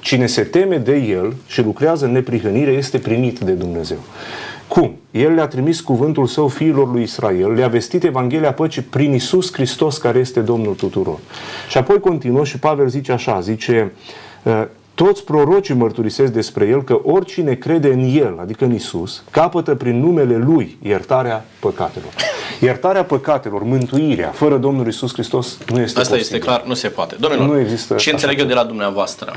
cine 0.00 0.26
se 0.26 0.42
teme 0.42 0.76
de 0.76 0.96
el 0.96 1.34
și 1.46 1.62
lucrează 1.62 2.04
în 2.04 2.12
neprihănire 2.12 2.70
este 2.70 2.98
primit 2.98 3.38
de 3.38 3.52
Dumnezeu. 3.52 3.98
Cum? 4.70 4.96
El 5.10 5.34
le-a 5.34 5.46
trimis 5.46 5.80
cuvântul 5.80 6.26
său 6.26 6.48
fiilor 6.48 6.92
lui 6.92 7.02
Israel, 7.02 7.52
le-a 7.52 7.68
vestit 7.68 8.04
Evanghelia 8.04 8.52
păcii 8.52 8.82
prin 8.82 9.14
Isus 9.14 9.52
Hristos, 9.52 9.98
care 9.98 10.18
este 10.18 10.40
Domnul 10.40 10.74
tuturor. 10.74 11.18
Și 11.68 11.78
apoi 11.78 12.00
continuă 12.00 12.44
și 12.44 12.58
Pavel 12.58 12.88
zice 12.88 13.12
așa, 13.12 13.40
zice, 13.40 13.92
ă, 14.46 14.68
toți 15.04 15.24
prorocii 15.24 15.74
mărturisesc 15.74 16.32
despre 16.32 16.66
el 16.66 16.82
că 16.82 17.00
oricine 17.02 17.54
crede 17.54 17.88
în 17.88 18.00
el, 18.00 18.38
adică 18.40 18.64
în 18.64 18.74
Isus, 18.74 19.22
capătă 19.30 19.74
prin 19.74 20.00
numele 20.00 20.36
lui 20.36 20.78
iertarea 20.82 21.44
păcatelor. 21.60 22.10
Iertarea 22.60 23.04
păcatelor, 23.04 23.62
mântuirea, 23.62 24.28
fără 24.28 24.56
Domnul 24.56 24.86
Isus 24.86 25.12
Hristos 25.12 25.58
nu 25.66 25.80
este 25.80 25.98
Asta 25.98 26.14
posibil. 26.14 26.20
este 26.20 26.38
clar, 26.38 26.62
nu 26.66 26.74
se 26.74 26.88
poate. 26.88 27.16
Domnilor, 27.20 27.46
nu 27.46 27.58
există 27.58 27.94
ce 27.94 28.10
înțeleg 28.10 28.38
eu 28.38 28.46
de 28.46 28.54
la 28.54 28.64
dumneavoastră, 28.64 29.36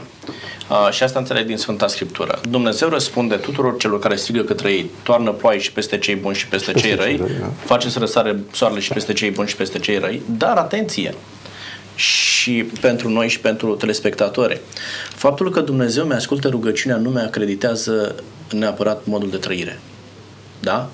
uh, 0.70 0.92
și 0.92 1.04
asta 1.04 1.20
înțeleg 1.20 1.46
din 1.46 1.58
Sfânta 1.58 1.88
Scriptură, 1.88 2.40
Dumnezeu 2.50 2.90
răspunde 2.90 3.36
tuturor 3.36 3.78
celor 3.78 4.00
care 4.00 4.16
strigă 4.16 4.42
către 4.42 4.72
ei, 4.72 4.90
toarnă 5.04 5.32
ploaie 5.32 5.60
și 5.60 5.72
peste 5.72 5.98
cei 5.98 6.16
buni 6.16 6.36
și 6.36 6.48
peste, 6.48 6.72
peste 6.72 6.88
cei 6.88 6.98
răi, 6.98 7.16
răi 7.16 7.38
da. 7.40 7.46
face 7.66 7.90
să 7.90 8.00
răsare 8.00 8.40
soarele 8.52 8.80
și 8.80 8.94
peste 8.94 9.14
cei 9.14 9.32
buni 9.32 9.48
și 9.48 9.56
peste 9.56 9.80
cei 9.80 9.98
răi, 9.98 10.22
dar 10.38 10.58
atenție, 10.58 11.14
și 11.96 12.64
pentru 12.82 13.10
noi 13.10 13.30
și 13.30 13.40
pentru 13.40 13.76
telespectatori. 13.76 14.62
Faptul 15.16 15.52
că 15.52 15.62
Dumnezeu 15.62 16.06
mi 16.06 16.14
ascultă 16.14 16.48
rugăciunea 16.48 16.98
nu 16.98 17.10
mi-acreditează 17.10 18.16
neapărat 18.52 19.02
modul 19.06 19.30
de 19.30 19.38
trăire. 19.38 19.80
Da? 20.60 20.90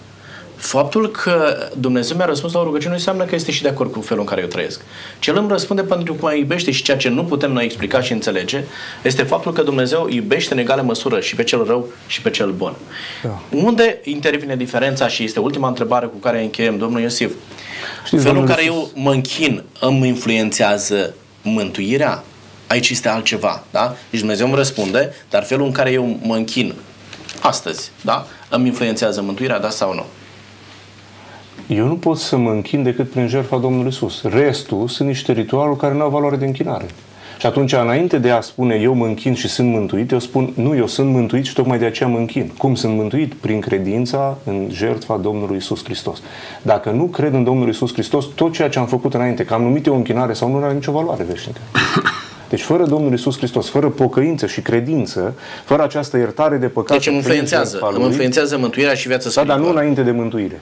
Faptul 0.60 1.12
că 1.12 1.58
Dumnezeu 1.78 2.18
mi-a 2.18 2.26
răspuns 2.26 2.54
la 2.54 2.60
o 2.60 2.64
rugăciune 2.64 2.89
nu 2.89 2.97
înseamnă 2.97 3.24
că 3.24 3.36
este 3.36 3.52
și 3.52 3.62
de 3.62 3.68
acord 3.68 3.91
cu 3.91 4.02
felul 4.02 4.22
în 4.22 4.30
care 4.30 4.41
eu 4.41 4.47
trăiesc. 4.47 4.82
Ce 5.20 5.30
El 5.30 5.38
îmi 5.38 5.50
răspunde 5.50 5.82
pentru 5.82 6.14
că 6.14 6.20
mă 6.22 6.34
iubește 6.34 6.72
și 6.72 6.84
ceea 6.84 6.97
ce 6.97 7.10
nu 7.10 7.24
putem 7.24 7.52
noi 7.52 7.64
explica 7.64 8.02
și 8.02 8.12
înțelege 8.12 8.64
este 9.04 9.24
faptul 9.24 9.54
că 9.54 9.62
Dumnezeu 9.62 10.08
iubește 10.10 10.54
în 10.54 10.60
egală 10.60 10.82
măsură 10.82 11.20
și 11.20 11.36
pe 11.36 11.43
cel 11.43 11.64
rău 11.64 11.88
și 12.08 12.22
pe 12.22 12.30
cel 12.30 12.52
bun. 12.52 12.74
Da. 13.24 13.41
Unde 13.52 14.00
intervine 14.04 14.56
diferența 14.56 15.08
și 15.08 15.24
este 15.24 15.39
ultima 15.39 15.68
întrebare 15.68 16.06
cu 16.06 16.18
care 16.18 16.41
încheiem, 16.41 16.78
domnul 16.78 17.02
Iosif. 17.02 17.32
Știți, 18.05 18.23
felul 18.23 18.39
în 18.39 18.45
care 18.45 18.65
eu 18.65 18.89
mă 18.93 19.11
închin 19.11 19.63
îmi 19.80 20.07
influențează 20.07 21.13
mântuirea? 21.41 22.23
Aici 22.67 22.89
este 22.89 23.09
altceva, 23.09 23.63
da? 23.71 23.95
Deci 24.09 24.19
Dumnezeu 24.19 24.45
îmi 24.45 24.55
răspunde, 24.55 25.13
dar 25.30 25.43
felul 25.43 25.65
în 25.65 25.71
care 25.71 25.91
eu 25.91 26.17
mă 26.21 26.36
închin 26.36 26.73
astăzi, 27.41 27.91
da? 28.01 28.25
Îmi 28.49 28.67
influențează 28.67 29.21
mântuirea, 29.21 29.59
da 29.59 29.69
sau 29.69 29.93
nu? 29.93 30.05
Eu 31.75 31.88
nu 31.88 31.95
pot 31.95 32.17
să 32.17 32.38
mă 32.38 32.51
închin 32.51 32.84
decât 32.84 33.09
prin 33.09 33.27
jertfa 33.27 33.57
Domnului 33.57 33.89
Isus. 33.89 34.21
Restul 34.23 34.88
sunt 34.88 35.07
niște 35.07 35.32
ritualuri 35.32 35.80
care 35.80 35.93
nu 35.93 36.01
au 36.01 36.09
valoare 36.09 36.36
de 36.36 36.45
închinare. 36.45 36.86
Și 37.40 37.46
atunci, 37.46 37.74
înainte 37.74 38.18
de 38.18 38.30
a 38.30 38.42
spune 38.42 38.76
eu 38.76 38.94
mă 38.94 39.06
închin 39.06 39.34
și 39.34 39.48
sunt 39.48 39.70
mântuit, 39.70 40.12
eu 40.12 40.20
spun 40.20 40.54
nu, 40.56 40.76
eu 40.76 40.88
sunt 40.88 41.10
mântuit 41.10 41.46
și 41.46 41.54
tocmai 41.54 41.80
de 41.80 41.86
aceea 41.86 42.10
mă 42.10 42.18
închin. 42.18 42.52
Cum 42.58 42.76
sunt 42.76 42.96
mântuit? 42.96 43.34
Prin 43.34 43.60
credința 43.60 44.38
în 44.46 44.68
jertfa 44.72 45.18
Domnului 45.18 45.58
Isus 45.58 45.84
Hristos. 45.84 46.22
Dacă 46.62 46.90
nu 46.90 47.04
cred 47.04 47.34
în 47.34 47.44
Domnul 47.44 47.70
Isus 47.70 47.94
Hristos, 47.94 48.26
tot 48.36 48.54
ceea 48.54 48.70
ce 48.70 48.80
am 48.80 48.86
făcut 48.86 49.14
înainte, 49.14 49.46
că 49.46 49.54
am 49.54 49.62
numit 49.62 49.86
eu 49.86 49.96
închinare 49.96 50.34
sau 50.34 50.50
nu, 50.52 50.64
are 50.64 50.74
nicio 50.74 50.92
valoare 50.92 51.24
veșnică. 51.24 51.60
Deci 52.50 52.62
fără 52.62 52.86
Domnul 52.86 53.14
Isus 53.14 53.38
Hristos, 53.38 53.70
fără 53.70 53.88
pocăință 53.88 54.48
și 54.48 54.62
credință, 54.62 55.34
fără 55.66 55.84
această 55.84 56.18
iertare 56.18 56.58
de 56.58 56.68
păcate... 56.68 56.94
Deci 56.94 57.08
îmi 57.08 57.16
influențează, 57.16 57.90
îmi 57.94 58.06
influențează 58.06 58.58
mântuirea 58.58 58.94
și 58.94 59.08
viața 59.08 59.30
spirituală. 59.30 59.62
Da, 59.62 59.66
dar 59.66 59.74
nu 59.74 59.80
înainte 59.80 60.02
de 60.02 60.12
mântuire. 60.12 60.62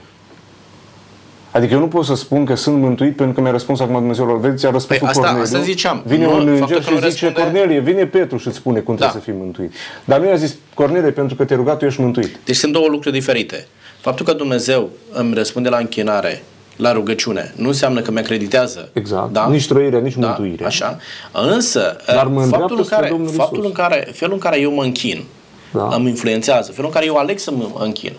Adică 1.58 1.74
eu 1.74 1.80
nu 1.80 1.88
pot 1.88 2.04
să 2.04 2.14
spun 2.14 2.44
că 2.44 2.54
sunt 2.54 2.80
mântuit 2.80 3.16
pentru 3.16 3.34
că 3.34 3.40
mi-a 3.40 3.50
răspuns 3.50 3.80
acum 3.80 3.94
Dumnezeu. 3.94 4.38
Vedeți, 4.40 4.66
a 4.66 4.70
răspuns 4.70 4.98
păi, 4.98 5.08
asta, 5.08 5.20
Corneliu. 5.20 5.42
Asta 5.42 5.60
ziceam. 5.60 6.02
Vine 6.06 6.24
nu, 6.24 6.34
un 6.34 6.48
înger 6.48 6.82
și 6.82 6.88
zice, 6.88 7.04
răspunde... 7.04 7.40
Cornelie, 7.40 7.80
vine 7.80 8.06
Petru 8.06 8.36
și 8.36 8.46
îți 8.46 8.56
spune 8.56 8.80
cum 8.80 8.96
da. 8.96 9.06
trebuie 9.06 9.22
să 9.22 9.30
fii 9.30 9.40
mântuit. 9.40 9.72
Dar 10.04 10.20
nu 10.20 10.26
i-a 10.26 10.36
zis, 10.36 10.56
Cornelie, 10.74 11.10
pentru 11.10 11.36
că 11.36 11.44
te-ai 11.44 11.58
rugat, 11.58 11.78
tu 11.78 11.84
ești 11.84 12.00
mântuit. 12.00 12.36
Deci 12.44 12.56
sunt 12.56 12.72
două 12.72 12.86
lucruri 12.88 13.14
diferite. 13.14 13.66
Faptul 14.00 14.24
că 14.24 14.32
Dumnezeu 14.32 14.88
îmi 15.12 15.34
răspunde 15.34 15.68
la 15.68 15.76
închinare, 15.76 16.42
la 16.76 16.92
rugăciune, 16.92 17.52
nu 17.56 17.66
înseamnă 17.66 18.00
că 18.00 18.10
mi-acreditează. 18.10 18.90
Exact. 18.92 19.32
Da? 19.32 19.48
Nici 19.48 19.66
trăirea, 19.66 19.98
nici 19.98 20.16
da? 20.16 20.26
mântuirea. 20.26 20.66
Așa. 20.66 20.98
Însă, 21.32 21.96
Dar 22.06 22.26
mă 22.26 22.40
faptul, 22.40 22.78
în 22.78 22.84
care, 22.84 23.16
faptul 23.36 23.64
în 23.64 23.72
care, 23.72 24.08
felul 24.12 24.34
în 24.34 24.40
care 24.40 24.60
eu 24.60 24.72
mă 24.72 24.82
închin, 24.82 25.24
da. 25.72 25.88
îmi 25.92 26.08
influențează, 26.08 26.72
felul 26.72 26.86
în 26.86 26.94
care 26.94 27.06
eu 27.06 27.16
aleg 27.16 27.38
să 27.38 27.50
mă 27.50 27.70
închin. 27.78 28.12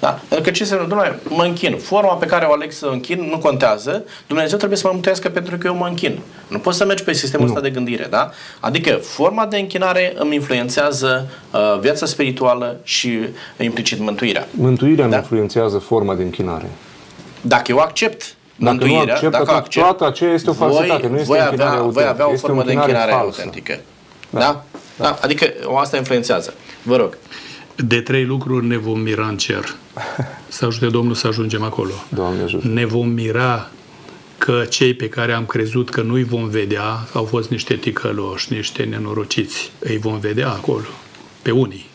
Da? 0.00 0.20
Pentru 0.28 0.50
că 0.50 0.50
ce 0.50 0.64
se 0.64 0.74
întâmplă? 0.74 1.18
Mă 1.22 1.42
închin. 1.44 1.76
Forma 1.78 2.14
pe 2.14 2.26
care 2.26 2.44
o 2.44 2.52
aleg 2.52 2.72
să 2.72 2.86
închin 2.86 3.28
nu 3.30 3.38
contează. 3.38 4.04
Dumnezeu 4.26 4.56
trebuie 4.58 4.78
să 4.78 4.86
mă 4.86 4.92
mântuiască 4.92 5.28
pentru 5.28 5.56
că 5.58 5.66
eu 5.66 5.74
mă 5.74 5.86
închin. 5.86 6.20
Nu 6.48 6.58
poți 6.58 6.76
să 6.76 6.84
mergi 6.84 7.04
pe 7.04 7.12
sistemul 7.12 7.46
nu. 7.46 7.52
ăsta 7.52 7.64
de 7.64 7.70
gândire. 7.70 8.06
Da? 8.10 8.30
Adică 8.60 8.92
forma 8.92 9.46
de 9.46 9.58
închinare 9.58 10.12
îmi 10.16 10.34
influențează 10.34 11.28
uh, 11.50 11.78
viața 11.80 12.06
spirituală 12.06 12.76
și 12.82 13.18
implicit 13.58 13.98
mântuirea. 13.98 14.46
Mântuirea 14.50 15.08
da? 15.08 15.16
influențează 15.16 15.78
forma 15.78 16.14
de 16.14 16.22
închinare. 16.22 16.70
Dacă 17.40 17.70
eu 17.70 17.78
accept 17.78 18.34
Dacă 18.56 18.84
nu 18.84 18.98
acceptă, 18.98 19.28
dacă 19.28 19.50
accept, 19.50 19.86
toată 19.86 20.06
aceea 20.06 20.32
este 20.32 20.50
o 20.50 20.52
falsitate, 20.52 21.00
voi, 21.00 21.10
nu 21.10 21.16
este 21.16 21.28
voi 21.28 21.40
avea, 21.40 21.82
voi 21.82 22.04
avea 22.04 22.30
o 22.30 22.36
formă 22.36 22.62
de 22.62 22.72
închinare 22.72 23.10
falsă. 23.10 23.40
autentică. 23.40 23.80
Da? 24.30 24.38
da? 24.38 24.64
da? 24.96 25.04
da? 25.04 25.18
Adică 25.22 25.52
asta 25.80 25.96
influențează. 25.96 26.54
Vă 26.82 26.96
rog. 26.96 27.16
De 27.76 28.00
trei 28.00 28.24
lucruri 28.24 28.66
ne 28.66 28.76
vom 28.76 29.00
mira 29.00 29.26
în 29.26 29.36
cer. 29.36 29.64
Să 30.48 30.64
ajute 30.64 30.86
Domnul 30.86 31.14
să 31.14 31.26
ajungem 31.26 31.62
acolo. 31.62 31.92
Doamne 32.08 32.42
ajută. 32.42 32.68
Ne 32.68 32.86
vom 32.86 33.08
mira 33.08 33.70
că 34.38 34.64
cei 34.68 34.94
pe 34.94 35.08
care 35.08 35.32
am 35.32 35.46
crezut 35.46 35.90
că 35.90 36.02
nu-i 36.02 36.24
vom 36.24 36.48
vedea 36.48 37.08
au 37.12 37.24
fost 37.24 37.50
niște 37.50 37.76
ticăloși, 37.76 38.52
niște 38.52 38.82
nenorociți. 38.82 39.72
Îi 39.78 39.98
vom 39.98 40.18
vedea 40.18 40.48
acolo, 40.48 40.86
pe 41.42 41.50
unii. 41.50 41.86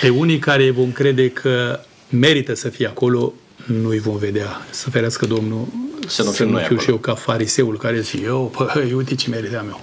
Pe 0.00 0.08
unii 0.08 0.38
care 0.38 0.70
vom 0.70 0.92
crede 0.92 1.30
că 1.30 1.80
merită 2.08 2.54
să 2.54 2.68
fie 2.68 2.86
acolo, 2.86 3.32
nu-i 3.66 3.98
vom 3.98 4.16
vedea. 4.16 4.66
Să 4.70 4.90
ferească 4.90 5.26
Domnul 5.26 5.66
să 6.06 6.22
nu, 6.22 6.30
să 6.30 6.44
nu 6.44 6.58
fiu 6.58 6.78
și 6.78 6.90
eu 6.90 6.96
ca 6.96 7.14
fariseul 7.14 7.76
care 7.78 8.00
zic, 8.00 8.24
eu, 8.24 8.52
păi, 8.72 8.92
uite 8.92 9.14
ce 9.14 9.30
meritam 9.30 9.66
eu. 9.68 9.80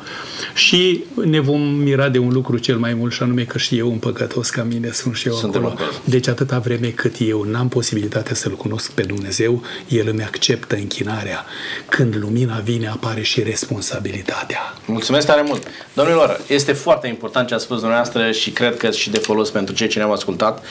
Și 0.54 1.04
ne 1.26 1.40
vom 1.40 1.62
mira 1.62 2.10
de 2.10 2.18
un 2.18 2.30
lucru 2.30 2.58
cel 2.58 2.78
mai 2.78 2.94
mult 2.94 3.14
și 3.14 3.24
anume 3.24 3.44
că 3.44 3.58
și 3.58 3.78
eu, 3.78 3.90
un 3.90 3.98
păcătos 3.98 4.50
ca 4.50 4.64
mine, 4.64 4.90
sunt 4.92 5.16
și 5.16 5.28
eu 5.28 5.34
Suntem 5.34 5.66
acolo. 5.66 5.74
acolo. 5.82 5.98
Deci 6.04 6.28
atâta 6.28 6.60
vreme 6.60 6.88
cât 6.88 7.16
eu 7.20 7.44
n-am 7.44 7.68
posibilitatea 7.68 8.36
să-L 8.36 8.52
cunosc 8.52 8.92
pe 8.92 9.02
Dumnezeu, 9.02 9.64
El 9.88 10.08
îmi 10.08 10.24
acceptă 10.24 10.76
închinarea. 10.76 11.46
Când 11.90 12.16
lumina 12.20 12.60
vine, 12.64 12.88
apare 12.88 13.22
și 13.22 13.44
responsabilitatea. 13.44 14.60
Mulțumesc 14.86 15.28
tare 15.28 15.44
mult! 15.46 15.68
Domnilor, 15.94 16.40
este 16.48 16.74
foarte 16.74 17.08
important 17.08 17.48
ce 17.48 17.54
a 17.54 17.58
spus 17.58 17.78
dumneavoastră 17.80 18.32
și 18.32 18.52
cred 18.52 18.78
că 18.78 18.92
și 18.92 19.10
de 19.10 19.18
folos 19.18 19.50
pentru 19.50 19.76
cei 19.76 19.88
ce 19.88 19.98
ne-au 19.98 20.12
ascultat. 20.12 20.64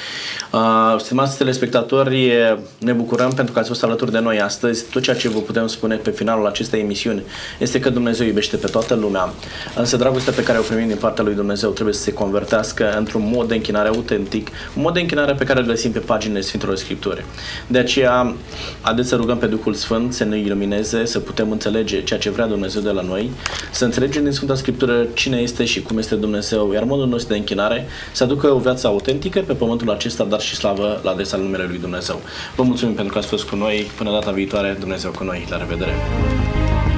Uh, 0.52 0.96
stimați 0.98 1.36
telespectatori, 1.36 2.32
ne 2.78 2.92
bucurăm 2.92 3.30
pentru 3.30 3.52
că 3.52 3.58
ați 3.58 3.68
fost 3.68 3.82
alături 3.82 4.10
de 4.10 4.18
noi 4.18 4.40
astăzi. 4.40 4.84
Tot 4.84 5.02
ceea 5.02 5.16
ce 5.16 5.28
vă 5.28 5.38
putem 5.42 5.66
spune 5.66 5.96
pe 5.96 6.10
finalul 6.10 6.46
acestei 6.46 6.80
emisiuni 6.80 7.22
este 7.58 7.80
că 7.80 7.90
Dumnezeu 7.90 8.26
iubește 8.26 8.56
pe 8.56 8.66
toată 8.66 8.94
lumea, 8.94 9.32
însă 9.76 9.96
dragostea 9.96 10.32
pe 10.32 10.42
care 10.42 10.58
o 10.58 10.62
primim 10.62 10.86
din 10.86 10.96
partea 10.96 11.24
lui 11.24 11.34
Dumnezeu 11.34 11.70
trebuie 11.70 11.94
să 11.94 12.02
se 12.02 12.12
convertească 12.12 12.94
într-un 12.96 13.30
mod 13.34 13.48
de 13.48 13.54
închinare 13.54 13.88
autentic, 13.88 14.48
un 14.76 14.82
mod 14.82 14.94
de 14.94 15.00
închinare 15.00 15.32
pe 15.32 15.44
care 15.44 15.60
îl 15.60 15.66
găsim 15.66 15.92
pe 15.92 15.98
paginile 15.98 16.40
Sfintelor 16.40 16.76
Scripturi. 16.76 17.24
De 17.66 17.78
aceea, 17.78 18.34
haideți 18.80 19.08
să 19.08 19.16
rugăm 19.16 19.38
pe 19.38 19.46
Duhul 19.46 19.74
Sfânt 19.74 20.12
să 20.12 20.24
ne 20.24 20.38
ilumineze, 20.38 21.04
să 21.04 21.18
putem 21.18 21.50
înțelege 21.50 22.02
ceea 22.02 22.18
ce 22.18 22.30
vrea 22.30 22.46
Dumnezeu 22.46 22.82
de 22.82 22.90
la 22.90 23.02
noi, 23.02 23.30
să 23.70 23.84
înțelegem 23.84 24.22
din 24.22 24.32
Sfânta 24.32 24.54
Scriptură 24.54 25.06
cine 25.14 25.36
este 25.36 25.64
și 25.64 25.82
cum 25.82 25.98
este 25.98 26.14
Dumnezeu, 26.14 26.72
iar 26.72 26.84
modul 26.84 27.06
nostru 27.06 27.32
de 27.32 27.38
închinare 27.38 27.86
să 28.12 28.24
aducă 28.24 28.52
o 28.52 28.58
viață 28.58 28.86
autentică 28.86 29.40
pe 29.40 29.52
pământul 29.52 29.90
acesta, 29.90 30.24
dar 30.24 30.40
și 30.40 30.54
slavă 30.54 31.00
la 31.02 31.10
adresa 31.10 31.36
numele 31.36 31.64
lui 31.68 31.78
Dumnezeu. 31.78 32.20
Vă 32.56 32.62
mulțumim 32.62 32.94
pentru 32.94 33.12
că 33.12 33.18
ați 33.18 33.28
fost 33.28 33.44
cu 33.44 33.56
noi. 33.56 33.90
Până 33.96 34.10
data 34.10 34.30
viitoare, 34.30 34.76
Dumnezeu 34.80 35.10
cu 35.10 35.21
kunna 35.22 35.38
gilla 35.38 35.58
det 35.58 35.64
vidare. 35.64 36.91